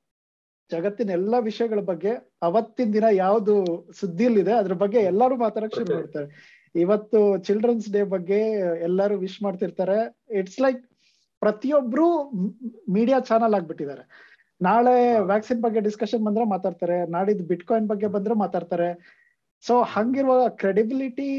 [0.72, 2.12] ಜಗತ್ತಿನ ಎಲ್ಲಾ ವಿಷಯಗಳ ಬಗ್ಗೆ
[2.48, 3.54] ಅವತ್ತಿನ ದಿನ ಯಾವ್ದು
[4.00, 6.28] ಸುದ್ದಿಲಿದೆ ಅದ್ರ ಬಗ್ಗೆ ಎಲ್ಲಾರು ಮಾತಾಡಕ್ ಶುರು ಮಾಡ್ತಾರೆ.
[6.76, 8.40] ಇವತ್ತು ಚಿಲ್ಡ್ರನ್ಸ್ ಡೇ ಬಗ್ಗೆ
[8.88, 9.98] ಎಲ್ಲರೂ ವಿಶ್ ಮಾಡ್ತಿರ್ತಾರೆ.
[10.40, 10.82] ಇಟ್ಸ್ ಲೈಕ್
[11.42, 12.08] ಪ್ರತಿಯೊಬ್ರು
[12.96, 14.04] ಮೀಡಿಯಾ ಚಾನಲ್ ಆಗ್ಬಿಟ್ಟಿದ್ದಾರೆ.
[14.62, 14.96] ನಾಳೆ
[15.32, 18.90] ವ್ಯಾಕ್ಸಿನ್ ಬಗ್ಗೆ ಡಿಸ್ಕಷನ್ ಬಂದ್ರೆ ಮಾತಾಡ್ತಾರೆ ನಾಡಿದ್ ಬಿಟ್ ಕಾಯಿನ್ ಬಗ್ಗೆ ಬಂದ್ರೆ ಮಾತಾಡ್ತಾರೆ.
[19.64, 21.30] ಸೊ ಹಂಗಿರುವ ಕ್ರೆಡಿಬಿಲಿಟಿ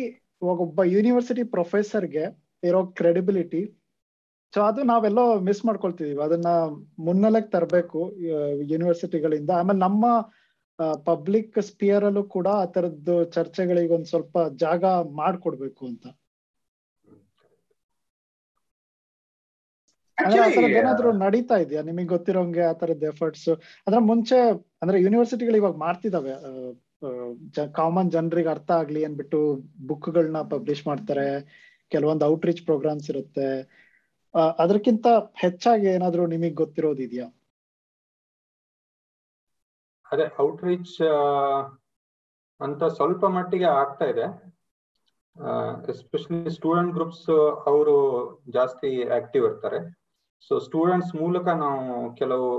[0.64, 2.24] ಒಬ್ಬ ಯೂನಿವರ್ಸಿಟಿ ಪ್ರೊಫೆಸರ್ಗೆ
[2.62, 3.62] ಇರೋ ಕ್ರೆಡಿಬಿಲಿಟಿ
[4.54, 6.20] ಸೊ ಅದು ನಾವೆಲ್ಲೋ ಮಿಸ್ ಮಾಡ್ಕೊಳ್ತಿದೀವಿ.
[6.26, 6.48] ಅದನ್ನ
[7.06, 8.00] ಮುನ್ನೆಲೆಗೆ ತರಬೇಕು
[8.72, 10.04] ಯೂನಿವರ್ಸಿಟಿಗಳಿಂದ ಆಮೇಲೆ ನಮ್ಮ
[11.08, 14.84] ಪಬ್ಲಿಕ್ ಸ್ಪಿಯರ್ ಅಲ್ಲೂ ಕೂಡ ಆ ತರದ್ದು ಚರ್ಚೆಗಳಿಗೆ ಒಂದ್ ಸ್ವಲ್ಪ ಜಾಗ
[15.22, 16.06] ಮಾಡ್ಕೊಡ್ಬೇಕು ಅಂತ.
[20.78, 21.82] ಏನಾದ್ರು ನಡೀತಾ ಇದೆಯಾ?
[21.82, 23.48] ನಿಮಗೆ ಗೊತ್ತಿರೋಂಗೆ ಆ ತರದ್ ಎಫರ್ಟ್ಸ್
[23.86, 24.38] ಅಂದ್ರೆ ಮುಂಚೆ
[24.82, 26.34] ಅಂದ್ರೆ ಯೂನಿವರ್ಸಿಟಿಗಳು ಇವಾಗ ಮಾಡ್ತಿದಾವೆ.
[27.78, 29.40] ಕಾಮನ್ ಜನರಿಗೆ ಅರ್ಥ ಆಗ್ಲಿ ಅನ್ಬಿಟ್ಟು
[29.86, 31.26] ಬುಕ್ಗಳನ್ನ ಪಬ್ಲಿಷ್ ಮಾಡ್ತಾರೆ.
[31.92, 33.48] ಕೆಲವೊಂದು ಔಟ್ರೀಚ್ ಪ್ರೋಗ್ರಾಮ್ಸ್ ಇರುತ್ತೆ.
[34.62, 35.06] ಅದಕ್ಕಿಂತ
[35.42, 37.26] ಹೆಚ್ಚಾಗಿ ಏನಾದ್ರು ನಿಮಗ್ ಗೊತ್ತಿರೋದಿದ್ಯಾ?
[40.06, 40.94] ಅದೇ ಔಟ್ ರೀಚ್
[42.60, 44.26] ಅಂತ ಸ್ವಲ್ಪ ಮಟ್ಟಿಗೆ ಆಗ್ತಾ ಇದೆ.
[45.92, 47.28] ಎಸ್ಪೆಷಲಿ ಸ್ಟೂಡೆಂಟ್ ಗ್ರೂಪ್ಸ್
[47.70, 47.94] ಅವರು
[48.56, 49.78] ಜಾಸ್ತಿ ಆಕ್ಟಿವ್ ಇರ್ತಾರೆ.
[50.46, 51.84] ಸೊ ಸ್ಟೂಡೆಂಟ್ಸ್ ಮೂಲಕ ನಾವು
[52.20, 52.50] ಕೆಲವು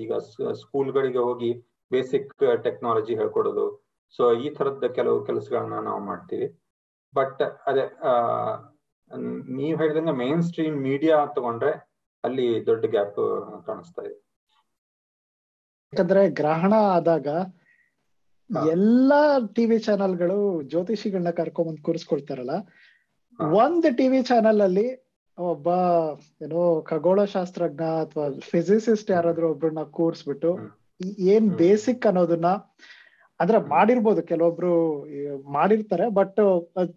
[0.00, 0.18] ಈಗ
[0.62, 1.50] ಸ್ಕೂಲ್ಗಳಿಗೆ ಹೋಗಿ
[1.90, 2.32] ಬೇಸಿಕ್
[2.66, 3.66] ಟೆಕ್ನಾಲಜಿ ಹೇಳ್ಕೊಡೋದು.
[4.14, 6.48] ಸೊ ಈ ತರದ ಕೆಲವು ಕೆಲಸಗಳನ್ನ ನಾವು ಮಾಡ್ತೀವಿ.
[7.14, 7.84] ಬಟ್ ಅದೇ
[9.56, 11.72] ನೀವ್ ಹೇಳಿದಂಗೆ ಮೇನ್ ಸ್ಟ್ರೀಮ್ ಮೀಡಿಯಾ ತಗೊಂಡ್ರೆ
[12.24, 13.20] ಅಲ್ಲಿ ದೊಡ್ಡ ಗ್ಯಾಪ್
[13.66, 14.16] ಕಾಣಿಸ್ತಾ ಇದೆ.
[15.92, 17.28] ಯಾಕಂದ್ರೆ ಗ್ರಹಣ ಆದಾಗ
[18.70, 19.20] ಎಲ್ಲಾ
[19.54, 22.54] ಟಿವಿ ಚಾನೆಲ್ಗಳು ಜ್ಯೋತಿಷಿಗಳನ್ನ ಕರ್ಕೊಂಬಂದ್ ಕೂರಿಸ್ಕೊಳ್ತಾರಲ್ಲ?
[23.56, 24.86] ಒಂದ್ ಟಿವಿ ಚಾನೆಲ್ ಅಲ್ಲಿ
[25.38, 25.68] ಒಬ್ಬ
[26.42, 30.50] ಏನೋ ಖಗೋಳ ಶಾಸ್ತ್ರಜ್ಞ ಅಥವಾ ಫಿಸಿಸಿಸ್ಟ್ ಯಾರಾದ್ರೂ ಒಬ್ರನ್ನ ಕೂರಿಸ್ಬಿಟ್ಟು
[31.34, 32.48] ಏನ್ ಬೇಸಿಕ್ ಅನ್ನೋದನ್ನ
[33.40, 34.72] ಅಂದ್ರೆ ಮಾಡಿರ್ಬೋದು ಕೆಲವೊಬ್ರು
[35.50, 36.40] ಮಾಡಿರ್ತಾರೆ ಬಟ್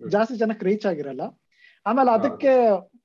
[0.09, 1.23] ಜಾಸ್ತಿ ಜನಕ್ಕೆ ರೀಚ್ ಆಗಿರಲ್ಲ.
[1.85, 2.51] ಆಮೇಲೆ ಅದಕ್ಕೆ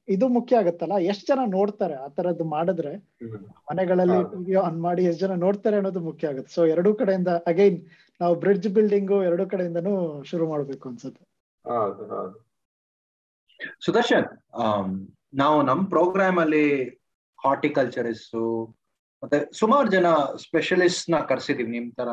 [0.09, 2.93] ಇದು ಮುಖ್ಯ ಆಗತ್ತಲ್ಲ ಎಷ್ಟ್ ಜನ ನೋಡ್ತಾರೆ ಆ ತರದ್ದು ಮಾಡಿದ್ರೆ?
[3.71, 6.51] ಮನೆಗಳಲ್ಲಿ ಆನ್ ಮಾಡಿ ಎಷ್ಟ್ ಜನ ನೋಡ್ತಾರೆ ಅನ್ನೋದು ಮುಖ್ಯ ಆಗುತ್ತೆ.
[6.55, 7.79] ಸೊ ಎರಡೂ ಕಡೆಯಿಂದ ಅಗೈನ್
[8.21, 9.95] ನಾವು ಬ್ರಿಡ್ಜ್ ಬಿಲ್ಡಿಂಗ್ ಎರಡು ಕಡೆಯಿಂದನು
[10.31, 11.25] ಶುರು ಮಾಡ್ಬೇಕು ಅನ್ಸುತ್ತೆ.
[13.87, 14.27] ಸುದರ್ಶನ್
[15.35, 16.67] ನಾವು ನಮ್ ಪ್ರೋಗ್ರಾಮ್ ಅಲ್ಲಿ
[17.39, 18.37] ಹಾರ್ಟಿಕಲ್ಚರಿಸ್ಟ್
[19.23, 20.07] ಮತ್ತೆ ಸುಮಾರು ಜನ
[20.45, 22.09] ಸ್ಪೆಷಲಿಸ್ಟ್ನ ಕರ್ಸಿದೀವಿ ನಿಮ್ ತರ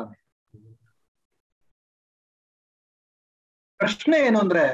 [3.80, 4.64] ಪ್ರಶ್ನೆ ಏನು ಅಂದ್ರೆ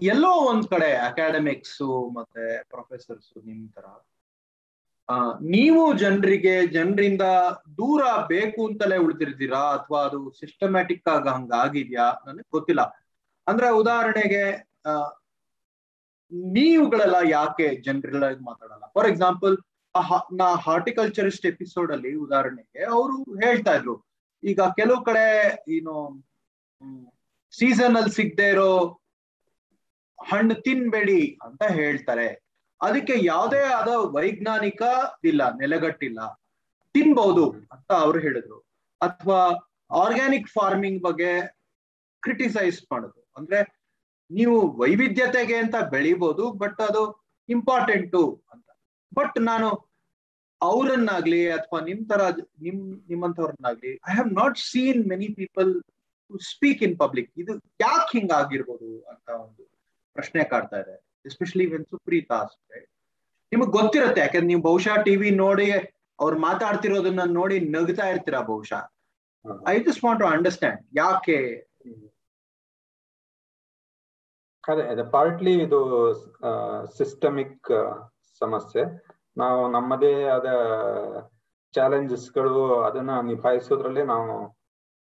[0.00, 1.82] ಎಲ್ಲೋ ಒಂದ್ ಕಡೆ ಅಕಾಡೆಮಿಕ್ಸ್
[2.14, 3.86] ಮತ್ತೆ ಪ್ರೊಫೆಸರ್ಸ್ ನಿಮ್ ತರ.
[5.40, 7.24] ನೀವು ಜನರಿಗೆ, ಜನರಿಂದ
[7.78, 12.06] ದೂರ ಬೇಕು ಅಂತಲೇ ಉಳಿದಿರ್ತೀರಾ ಅಥವಾ ಅದು ಸಿಸ್ಟಮ್ಯಾಟಿಕ್ ಆಗ ಹಂಗಾಗಿದ್ಯಾ?
[12.26, 12.82] ನನಗೆ ಗೊತ್ತಿಲ್ಲ.
[13.46, 14.44] ಅಂದ್ರೆ ಉದಾಹರಣೆಗೆ
[16.54, 18.84] ನೀವುಗಳೆಲ್ಲ ಯಾಕೆ ಜನರೆಲ್ಲ ಮಾತಾಡಲ್ಲ?
[18.94, 19.56] ಫಾರ್ ಎಕ್ಸಾಂಪಲ್
[20.32, 23.94] ನಾ ಹಾರ್ಟಿಕಲ್ಚರಿಸ್ಟ್ ಎಪಿಸೋಡ್ ಅಲ್ಲಿ ಉದಾಹರಣೆಗೆ ಅವರು ಹೇಳ್ತಾ ಇದ್ರು.
[24.42, 25.26] ಈಗ ಕೆಲವು ಕಡೆ,
[25.68, 25.94] ಏನು
[27.54, 28.70] ಸೀಸನ್ ಅಲ್ಲಿ ಸಿಗದೆ ಇರೋ
[30.18, 32.28] ಹಣ್ಣು ತಿನ್ಬೇಡಿ ಅಂತ ಹೇಳ್ತಾರೆ.
[32.80, 34.82] ಅದಕ್ಕೆ ಯಾವುದೇ ಆದ ವೈಜ್ಞಾನಿಕ
[35.24, 36.20] ಇಲ್ಲ, ನೆಲೆಗಟ್ಟಿಲ್ಲ
[36.94, 38.58] ತಿನ್ಬಹುದು ಅಂತ ಅವ್ರು ಹೇಳಿದ್ರು.
[39.00, 39.40] ಅಥವಾ
[39.90, 41.30] ಆರ್ಗ್ಯಾನಿಕ್ ಫಾರ್ಮಿಂಗ್ ಬಗ್ಗೆ
[42.22, 43.20] ಕ್ರಿಟಿಸೈಸ್ ಮಾಡುದು.
[43.36, 43.58] ಅಂದ್ರೆ
[44.30, 47.02] ನೀವು ವೈವಿಧ್ಯತೆಗೆ ಅಂತ ಬೆಳಿಬಹುದು ಬಟ್ ಅದು
[47.48, 48.68] ಇಂಪಾರ್ಟೆಂಟು ಅಂತ.
[49.14, 49.68] ಬಟ್ ನಾನು
[50.60, 52.20] ಅವರನ್ನಾಗ್ಲಿ ಅಥವಾ ನಿಮ್ ತರ
[52.62, 55.82] ನಿಮ್, ನಿಮ್ಮಂಥವ್ರನ್ನಾಗ್ಲಿ I have not seen many people
[56.50, 59.62] speak in public ಇದು ಯಾಕೆ ಹಿಂಗಾಗಿರ್ಬೋದು ಅಂತ ಒಂದು
[60.18, 60.94] ಪ್ರಶ್ನೆ ಕಾಡ್ತಾ ಇದೆ.
[61.28, 62.38] ಎಸ್ಪೆಷಲಿ ವೆನ್ ಸುಪ್ರೀತಾ
[63.52, 65.66] ನಿಮಗ್ ಗೊತ್ತಿರುತ್ತೆ ಯಾಕಂದ್ರೆ ನೀವು ಬಹುಶಃ ಟಿವಿ ನೋಡಿ
[66.18, 68.82] ಅವ್ರು ಮಾತಾಡ್ತಿರೋದನ್ನ ನೋಡಿ ನಗ್ತಾ ಇರ್ತೀರಾ ಬಹುಶಃ?
[69.68, 71.38] I just want to understand ಯಾಕೆ?
[74.64, 75.80] ಅದೇ ಅದೇ ಪಾರ್ಟ್ಲಿ ಇದು
[76.98, 77.70] ಸಿಸ್ಟಮಿಕ್
[78.40, 78.82] ಸಮಸ್ಯೆ.
[79.36, 80.48] ನಾವು ನಮ್ಮದೇ ಆದ
[81.74, 84.30] ಚಾಲೆಂಜಸ್ಗಳು ಅದನ್ನ ನಿಭಾಯಿಸೋದ್ರಲ್ಲೇ ನಾವು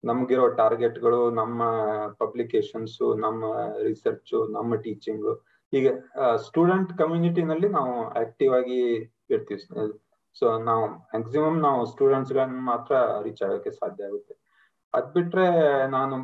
[0.04, 1.62] ನಮ್ಗಿರೋ ಟಾರ್ಗೆಟ್ಗಳು ನಮ್ಮ
[2.18, 3.44] ಪಬ್ಲಿಕೇಶನ್ಸ್ ನಮ್ಮ
[3.82, 5.28] ರಿಸರ್ಚ್ ನಮ್ಮ ಟೀಚಿಂಗ್
[5.72, 5.92] ಹೀಗೆ
[6.46, 7.92] ಸ್ಟೂಡೆಂಟ್ ಕಮ್ಯುನಿಟಿನಲ್ಲಿ ನಾವು
[8.22, 8.80] ಆಕ್ಟಿವ್ ಆಗಿ
[9.34, 9.62] ಇರ್ತೀವಿ.
[10.36, 14.34] ಸೊ ನಾವು ಮ್ಯಾಕ್ಸಿಮಮ್ ನಾವು ಸ್ಟೂಡೆಂಟ್ಸ್ ಗಳನ್ನ ಮಾತ್ರ ರೀಚ್ ಆಗೋಕೆ ಸಾಧ್ಯ ಆಗುತ್ತೆ.
[14.94, 15.46] ಅದ್ ಬಿಟ್ರೆ
[15.88, 16.14] ನಾನು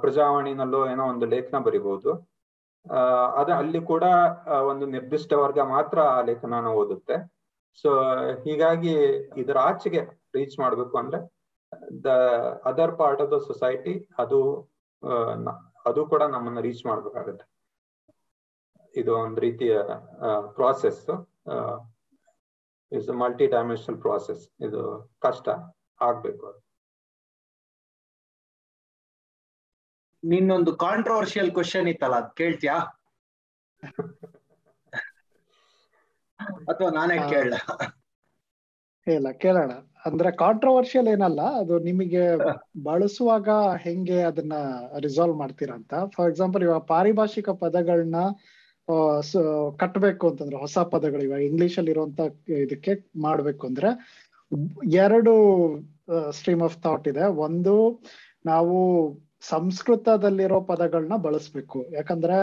[0.00, 2.10] ಪ್ರಜಾವಾಣಿನಲ್ಲೋ ಏನೋ ಒಂದು ಲೇಖನ ಬರಿಬಹುದು
[3.36, 4.04] ಅದ ಅಲ್ಲಿ ಕೂಡ
[4.70, 7.16] ಒಂದು ನಿರ್ದಿಷ್ಟ ವರ್ಗ ಮಾತ್ರ ಆ ಲೇಖನ ಓದುತ್ತೆ.
[7.82, 7.90] ಸೊ
[8.44, 8.94] ಹೀಗಾಗಿ
[9.42, 10.02] ಇದರ ಆಚೆಗೆ
[10.34, 11.18] ರೀಚ್ ಮಾಡ್ಬೇಕು ಅಂದ್ರೆ
[12.04, 12.08] the
[12.64, 14.38] other part of the society ಅದು
[15.86, 17.44] ಅದು ಕೂಡ ನಮ್ಮನ್ನ ರೀಚ್ ಮಾಡ್ಬೇಕಾಗತ್ತೆ.
[18.94, 19.74] ಇದು ಒಂದು ರೀತಿಯ
[20.56, 21.02] process
[22.92, 24.82] is multi dimensional process ಇದು
[25.18, 25.46] ಕಷ್ಟ
[26.00, 26.48] ಆಗ್ಬೇಕು
[30.22, 32.76] ನಿನ್ನೊಂದು ಕಾಂಟ್ರವರ್ಷಿಯಲ್ ಕ್ವಶನ್ ಇತ್ತಲ್ಲ ಅದ್ ಕೇಳ್ತೀಯಾ?
[36.68, 37.52] ಅಥವಾ ನಾನೇ ಕೇಳ
[39.14, 39.72] ಇಲ್ಲ ಕೇಳೋಣ.
[40.06, 42.22] ಅಂದ್ರೆ ಕಾಂಟ್ರವರ್ಷಿಯಲ್ ಏನಲ್ಲ ಅದು ನಿಮಗೆ
[42.82, 43.48] ಬಳಸುವಾಗ
[43.80, 44.52] ಹೆಂಗೆ ಅದನ್ನ
[45.00, 45.94] ರಿಸಾಲ್ವ್ ಮಾಡ್ತೀರಾ ಅಂತ?
[46.16, 48.16] ಫಾರ್ ಎಕ್ಸಾಂಪಲ್ ಇವಾಗ ಪಾರಿಭಾಷಿಕ ಪದಗಳನ್ನ
[49.76, 53.90] ಕಟ್ಟಬೇಕು ಅಂತಂದ್ರೆ ಹೊಸ ಪದಗಳು ಇವಾಗ ಇಂಗ್ಲಿಷ್ ಅಲ್ಲಿ ಇರುವಂತ ಇದಕ್ಕೆ ಮಾಡ್ಬೇಕು ಅಂದ್ರೆ
[54.94, 55.32] ಎರಡು
[56.30, 57.24] ಸ್ಟ್ರೀಮ್ ಆಫ್ ಥಾಟ್ ಇದೆ.
[57.46, 57.74] ಒಂದು
[58.46, 58.76] ನಾವು
[59.48, 61.78] ಸಂಸ್ಕೃತದಲ್ಲಿರೋ ಪದಗಳನ್ನ ಬಳಸ್ಬೇಕು.
[61.92, 62.38] ಯಾಕಂದ್ರೆ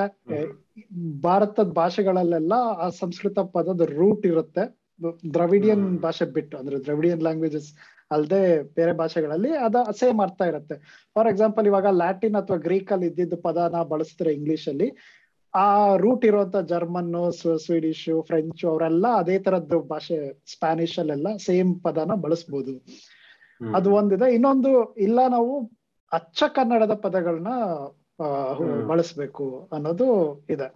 [1.21, 2.53] ಭಾರತದ ಭಾಷೆಗಳಲ್ಲೆಲ್ಲ
[2.83, 4.84] ಆ ಸಂಸ್ಕೃತ ಪದದ ರೂಟ್ ಇರುತ್ತೆ.
[5.33, 7.69] ದ್ರವಿಡಿಯನ್ ಭಾಷೆ ಬಿಟ್ಟು ಅಂದ್ರೆ ದ್ರವಿಡಿಯನ್ ಲ್ಯಾಂಗ್ವೇಜಸ್
[8.11, 8.41] ಅಲ್ಲದೆ
[8.77, 10.75] ಬೇರೆ ಭಾಷೆಗಳಲ್ಲಿ ಅದ ಸೇಮ್ ಅರ್ಥ ಇರುತ್ತೆ.
[11.15, 14.87] ಫಾರ್ ಎಕ್ಸಾಂಪಲ್ ಇವಾಗ ಲ್ಯಾಟಿನ್ ಅಥವಾ ಗ್ರೀಕ್ ಅಲ್ಲಿ ಇದ್ದಿದ್ದ ಪದನ ಬಳಸಿದ್ರೆ ಇಂಗ್ಲಿಷ್ ಅಲ್ಲಿ
[15.53, 17.11] ಆ ರೂಟ್ ಇರುವಂತ ಜರ್ಮನ್
[17.65, 20.17] ಸ್ವೀಡಿಶು ಫ್ರೆಂಚ್ ಅವರೆಲ್ಲ ಅದೇ ತರದ್ದು ಭಾಷೆ
[20.53, 22.73] ಸ್ಪ್ಯಾನಿಷ್ ಅಲ್ಲೆಲ್ಲ ಸೇಮ್ ಪದನ ಬಳಸ್ಬೋದು.
[23.61, 25.53] ಅದು ಒಂದಿದೆ ಇನ್ನೊಂದು ಇಲ್ಲ ನಾವು
[26.11, 27.53] ಅಚ್ಚ ಕನ್ನಡದ ಪದಗಳನ್ನ
[28.87, 30.07] ಬಳಸ್ಬೇಕು ಅನ್ನೋದು
[30.49, 30.67] ಇದೆ.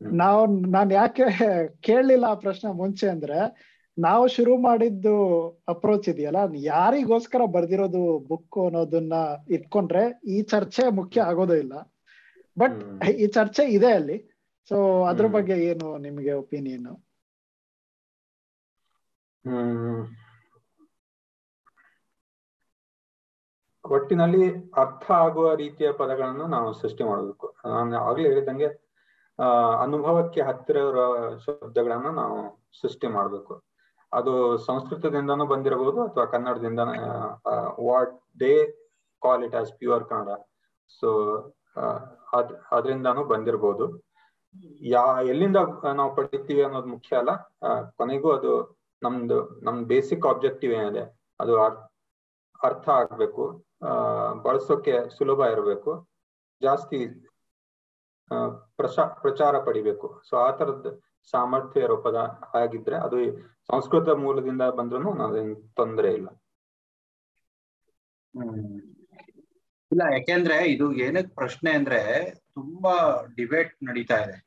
[0.00, 1.24] ನಾವು ನಾನು ಯಾಕೆ
[1.80, 3.38] ಕೇಳಲಿಲ್ಲ ಆ ಪ್ರಶ್ನೆ ಮುಂಚೆ ಅಂದ್ರೆ
[3.98, 5.14] ನಾವು ಶುರು ಮಾಡಿದ್ದು
[5.68, 9.14] ಅಪ್ರೋಚ್ ಇದೆಯಲ್ಲ ಯಾರಿಗೋಸ್ಕರ ಬರ್ದಿರೋದು ಬುಕ್ ಅನ್ನೋದನ್ನ
[9.48, 11.74] ಇಟ್ಕೊಂಡ್ರೆ ಈ ಚರ್ಚೆ ಮುಖ್ಯ ಆಗೋದೇ ಇಲ್ಲ.
[12.56, 12.78] ಬಟ್
[13.14, 14.16] ಈ ಚರ್ಚೆ ಇದೆ ಅಲ್ಲಿ.
[14.70, 14.76] ಸೊ
[15.10, 16.88] ಅದ್ರ ಬಗ್ಗೆ ಏನು ನಿಮಗೆ ಒಪಿನಿಯನ್
[19.44, 20.00] ಹ್ಮ್.
[23.84, 27.46] ಒಟ್ಟಿನಲ್ಲಿ ಅರ್ಥ ಆಗುವ ರೀತಿಯ ಪದಗಳನ್ನು ನಾವು ಸೃಷ್ಟಿ ಮಾಡಬೇಕು.
[27.66, 28.68] ನಾನು ಆಗ್ಲೇ ಹೇಳಿದಂಗೆ
[29.84, 31.04] ಅನುಭವಕ್ಕೆ ಹತ್ತಿರ ಇರೋ
[31.44, 32.38] ಶಬ್ದಗಳನ್ನ ನಾವು
[32.80, 33.54] ಸೃಷ್ಟಿ ಮಾಡಬೇಕು.
[34.12, 36.80] ಅದು ಸಂಸ್ಕೃತದಿಂದನೂ ಬಂದಿರಬಹುದು ಅಥವಾ ಕನ್ನಡದಿಂದ
[37.86, 38.52] what they
[39.22, 40.28] call it as pure Kannada.
[41.00, 41.08] So
[42.32, 43.86] ಅದ್, ಅದರಿಂದಾನು ಬಂದಿರಬಹುದು.
[44.94, 45.58] ಯಾ, ಎಲ್ಲಿಂದ
[45.94, 47.32] ನಾವು ಪಡಿತೀವಿ ಅನ್ನೋದು ಮುಖ್ಯ ಅಲ್ಲ.
[47.98, 48.52] ಕೊನೆಗೂ ಅದು
[49.02, 51.04] ನಮ್ದು, ನಮ್ ಬೇಸಿಕ್ ಆಬ್ಜೆಕ್ಟಿವ್ ಏನಿದೆ,
[51.40, 51.54] ಅದು
[52.60, 53.44] ಅರ್ಥ ಆಗ್ಬೇಕು.
[54.42, 55.92] ಬಳಸೋಕೆ ಸುಲಭ ಇರಬೇಕು.
[56.62, 56.98] ಜಾಸ್ತಿ
[58.76, 60.22] ಪ್ರಚಾ ಪ್ರಚಾರ ಪಡಿಬೇಕು.
[60.28, 60.90] ಸೊ ಆ ತರದ
[61.30, 62.16] ಸಾಮರ್ಥ್ಯ ಇರೋ ಪದ
[62.54, 63.18] ಆಗಿದ್ರೆ ಅದು
[63.66, 66.28] ಸಂಸ್ಕೃತ ಮೂಲದಿಂದ ಬಂದ್ರು ಅದೇನು ತೊಂದರೆ ಇಲ್ಲ.
[69.92, 72.00] ಇಲ್ಲ ಯಾಕೆಂದ್ರೆ ಇದು ಏನಕ್ ಪ್ರಶ್ನೆ ಅಂದ್ರೆ
[72.54, 72.94] ತುಂಬಾ
[73.36, 74.38] ಡಿಬೇಟ್ ನಡೀತಾ ಇದೆ.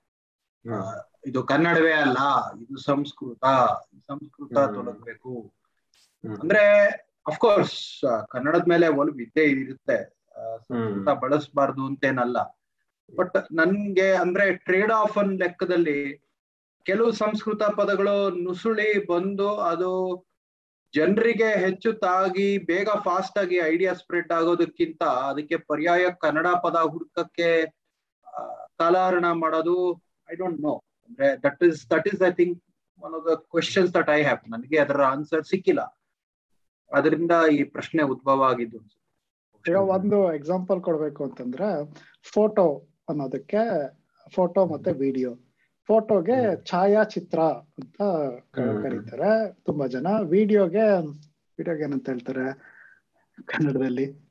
[1.26, 2.18] ಇದು ಕನ್ನಡವೇ ಅಲ್ಲ
[2.62, 3.46] ಇದು ಸಂಸ್ಕೃತ
[4.08, 5.34] ಸಂಸ್ಕೃತ ತೊಡಗ್ಬೇಕು.
[6.42, 6.64] ಅಂದ್ರೆ
[7.28, 7.80] ಅಫ್ಕೋರ್ಸ್
[8.30, 9.98] ಕನ್ನಡದ ಮೇಲೆ ಒಂದು ವಿದ್ಯೆ ಇರುತ್ತೆ.
[10.68, 12.38] ಸಂಸ್ಕೃತ ಬಳಸಬಾರ್ದು ಅಂತೇನಲ್ಲ.
[13.14, 16.00] ಬಟ್ ನನ್ಗೆ ಅಂದ್ರೆ ಟ್ರೇಡ್ ಆಫ್ ಅನ್ ಲೆಕ್ಕದಲ್ಲಿ
[16.86, 19.92] ಕೆಲವು ಸಂಸ್ಕೃತ ಪದಗಳು ನುಸುಳಿ ಬಂದು ಅದು
[20.94, 27.50] ಜನರಿಗೆ ಹೆಚ್ಚು ತಾಗಿ ಬೇಗ ಫಾಸ್ಟ್ ಆಗಿ ಐಡಿಯಾ ಸ್ಪ್ರೆಡ್ ಆಗೋದಕ್ಕಿಂತ ಅದಕ್ಕೆ ಪರ್ಯಾಯ ಕನ್ನಡ ಪದ ಹುಡುಕಕ್ಕೆ
[28.78, 29.78] ಕಾಲಹರಣ ಮಾಡೋದು
[30.30, 30.74] ಐ ಡೋಂಟ್ ನೋ
[31.10, 32.58] ಅಂದ್ರೆ that is that is I think
[33.02, 35.82] one of the questions that I have ನನಗೆ ಅದರ ಆನ್ಸರ್ ಸಿಕ್ಕಿಲ್ಲ.
[36.92, 38.80] ಅದರಿಂದ ಈ ಪ್ರಶ್ನೆ ಉದ್ಭವ ಆಗಿದ್ದು
[39.66, 41.68] ಈಗ ಒಂದು ಎಕ್ಸಾಂಪಲ್ ಕೊಡ್ಬೇಕು ಅಂತಂದ್ರೆ
[42.34, 42.66] ಫೋಟೋ
[43.10, 43.58] ಅನ್ನೋದಕ್ಕೆ
[44.34, 45.36] ಫೋಟೋ ಮತ್ತೆ ವಿಡಿಯೋ.
[45.88, 48.02] ಫೋಟೋಗೆ ಛಾಯಾಚಿತ್ರ ಅಂತ
[48.56, 49.54] ಕರೀತಾರೆ.
[49.64, 50.08] ತುಂಬಾ ಜನ.
[50.24, 50.98] ವಿಡಿಯೋಗೆ
[51.58, 52.46] ವಿಡಿಯೋಗೆ ಏನಂತ ಹೇಳ್ತಾರೆ?
[53.46, 54.24] ಕನ್ನಡದಲ್ಲಿ.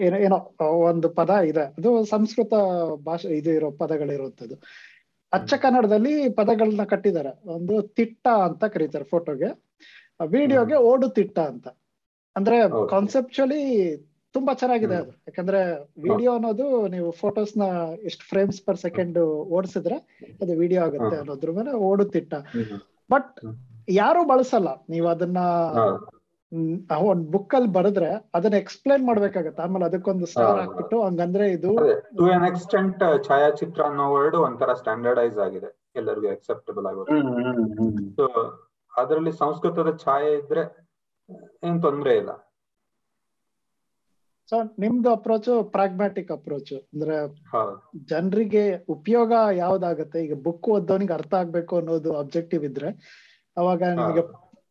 [0.00, 1.60] ಏನೋ ಒಂದು ಪದ ಇದೆ.
[1.60, 2.52] ಅದು ಸಂಸ್ಕೃತ
[3.04, 4.54] ಭಾಷೆ ಇದು ಇರೋ ಪದಗಳಿರುವಂತದ್ದು
[5.32, 7.48] ಅಚ್ಚ ಕನ್ನಡದಲ್ಲಿ ಪದಗಳನ್ನ ಕಟ್ಟಿದ್ದಾರೆ.
[7.48, 9.64] ಒಂದು ತಿಟ್ಟ ಅಂತ ಕರೀತಾರೆ ಫೋಟೋಗೆ.
[10.26, 11.68] ವಿಡಿಯೋಗೆ ಓಡು ತಿಟ್ಟ ಅಂತ.
[12.36, 12.56] ಅಂದ್ರೆ
[12.90, 13.96] ಕಾನ್ಸೆಪ್ಚುಲಿ
[14.34, 14.96] ತುಂಬಾ ಚೆನ್ನಾಗಿದೆ.
[15.02, 15.60] ಅದು ಯಾಕಂದ್ರೆ
[16.06, 17.64] ವಿಡಿಯೋ ಅನ್ನೋದು ನೀವು ಫೋಟೋಸ್ನ
[18.08, 19.18] ಎಷ್ಟು ಫ್ರೇಮ್ಸ್ ಪರ್ ಸೆಕೆಂಡ್
[19.56, 19.96] ಓಡಿಸಿದ್ರೆ
[20.42, 22.34] ಅದು ವಿಡಿಯೋ ಆಗುತ್ತೆ ಅನ್ನೋದ್ರ ಮೇಲೆ ಓಡುತ್ತಿಟ್ಟ.
[23.10, 23.32] ಬಟ್
[23.88, 24.68] ಯಾರು ಬಳಸಲ್ಲ.
[24.88, 25.38] ನೀವು ಅದನ್ನ
[27.10, 29.62] ಒಂದ್ ಬುಕ್ ಅಲ್ಲಿ ಬರೆದ್ರೆ ಅದನ್ನ ಎಕ್ಸ್ಪ್ಲೈನ್ ಮಾಡ್ಬೇಕಾಗತ್ತೆ.
[29.62, 31.70] ಆಮೇಲೆ ಅದಕ್ಕೊಂದು ಸ್ಟಾರ್ ಹಾಕ್ಬಿಟ್ಟು ಹಂಗಂದ್ರೆ ಇದು
[32.18, 35.70] ಟು ಎನ್ ಎಕ್ಸ್ಟೆಂಟ್ ಛಾಯಾಚಿತ್ರ ಅನ್ನೋ ವರ್ಡ್ ಒಂಥರ ಸ್ಟ್ಯಾಂಡರ್ಡೈಸ್ ಆಗಿದೆ.
[35.96, 37.16] ಎಲ್ಲರಿಗೂ ಅಕ್ಸೆಪ್ಟಬಲ್ ಆಗೋದು.
[38.16, 38.26] ಸೊ
[38.92, 40.64] ಅದರಲ್ಲಿ ಸಂಸ್ಕೃತದ ಛಾಯೆ ಇದ್ರೆ
[41.64, 42.32] ಏನ್ ತೊಂದ್ರೆ ಇಲ್ಲ.
[44.52, 47.16] ಸೊ ನಿಮ್ದು ಅಪ್ರೋಚ್ ಪ್ರಾಗ್ಮ್ಯಾಟಿಕ್ ಅಪ್ರೋಚ್ ಅಂದ್ರೆ
[48.06, 50.18] ಜನರಿಗೆ ಉಪಯೋಗ ಯಾವ್ದಾಗತ್ತೆ?
[50.26, 52.90] ಈಗ ಬುಕ್ ಓದೋನಿಗೆ ಅರ್ಥ ಆಗ್ಬೇಕು ಅನ್ನೋದು ಅಬ್ಜೆಕ್ಟಿವ್ ಇದ್ರೆ
[53.56, 54.22] ಅವಾಗ ನಿಮಗೆ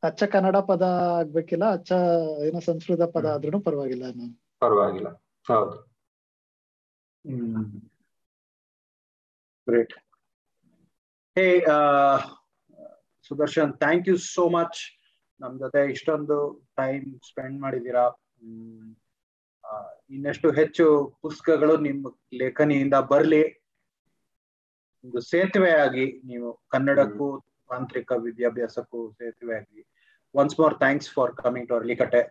[0.03, 0.83] ಅಚ್ಚ ಕನ್ನಡ ಪದ
[1.19, 1.91] ಆಗ್ಬೇಕಿಲ್ಲ ಅಚ್ಚ
[2.47, 4.05] ಏನೋ ಸಂಸ್ಕೃತ ಪದ ಆದ್ರೂ ಪರವಾಗಿಲ್ಲ
[4.61, 5.09] ಪರವಾಗಿಲ್ಲ.
[5.47, 5.75] ಹೌದು.
[9.67, 9.93] Great
[11.35, 11.45] hey
[13.31, 14.79] Sudarshan thank you so much
[15.39, 16.37] ನಮ್ ಜೊತೆ ಇಷ್ಟೊಂದು
[16.75, 18.03] ಟೈಮ್ ಸ್ಪೆಂಡ್ ಮಾಡಿದೀರಾ
[20.09, 23.43] ಇನ್ನಷ್ಟು ಹೆಚ್ಚು ಪುಸ್ತಕಗಳು ನಿಮ್ಮ ಲೇಖನಿಯಿಂದ ಬರ್ಲಿ.
[25.03, 27.39] ಒಂದು ಸೇತುವೆ ಆಗಿ ನೀವು ಕನ್ನಡಕ್ಕೂ
[27.69, 29.87] ತಾಂತ್ರಿಕ ವಿದ್ಯಾಭ್ಯಾಸಕ್ಕೂ ಸೇತುವೆ ಆಗಿ
[30.33, 32.21] once more thanks for coming to Arlikatte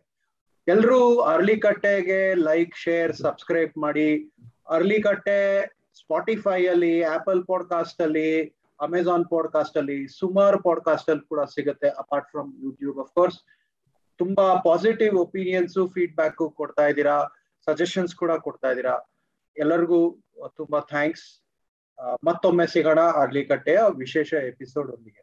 [0.68, 4.32] ಎಲ್ರೂ ಅರ್ಲಿಕಟ್ಟೆಗೆ ಲೈಕ್ ಶೇರ್ ಸಬ್ಸ್ಕ್ರೈಬ್ ಮಾಡಿ.
[4.68, 5.66] ಅರ್ಲಿಕಟ್ಟೆ
[5.98, 8.28] ಸ್ಪಾಟಿಫೈ ಅಲ್ಲಿ ಆಪಲ್ ಪಾಡ್ಕಾಸ್ಟ್ ಅಲ್ಲಿ
[8.80, 13.38] ಅಮೆಝಾನ್ ಪಾಡ್ಕಾಸ್ಟ್ ಅಲ್ಲಿ ಸುಮಾರು ಪಾಡ್ಕಾಸ್ಟ್ ಅಲ್ಲಿ ಕೂಡ ಸಿಗುತ್ತೆ ಅಪಾರ್ಟ್ ಫ್ರಮ್ ಯೂಟ್ಯೂಬ್ ಕೋರ್ಸ್
[14.20, 17.16] ತುಂಬಾ ಪಾಸಿಟಿವ್ ಒಪಿನಿಯನ್ಸ್ ಫೀಡ್ಬ್ಯಾಕ್ ಕೊಡ್ತಾ ಇದ್ದೀರಾ?
[17.66, 18.94] ಸಜೆಷನ್ಸ್ ಕೂಡ ಕೊಡ್ತಾ ಇದ್ದೀರಾ?
[19.56, 20.00] ಎಲ್ಲರಿಗೂ
[20.56, 21.26] ತುಂಬಾ ಥ್ಯಾಂಕ್ಸ್
[22.22, 25.22] ಮತ್ತೊಮ್ಮೆ ಸಿಗೋಣ ಅರ್ಲಿಕಟ್ಟೆಯ ವಿಶೇಷ ಎಪಿಸೋಡ್ ಒಂದಿಗೆ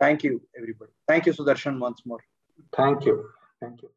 [0.00, 2.22] thank you everybody thank you Sudarshan more
[2.72, 3.14] thank you
[3.60, 3.88] thank you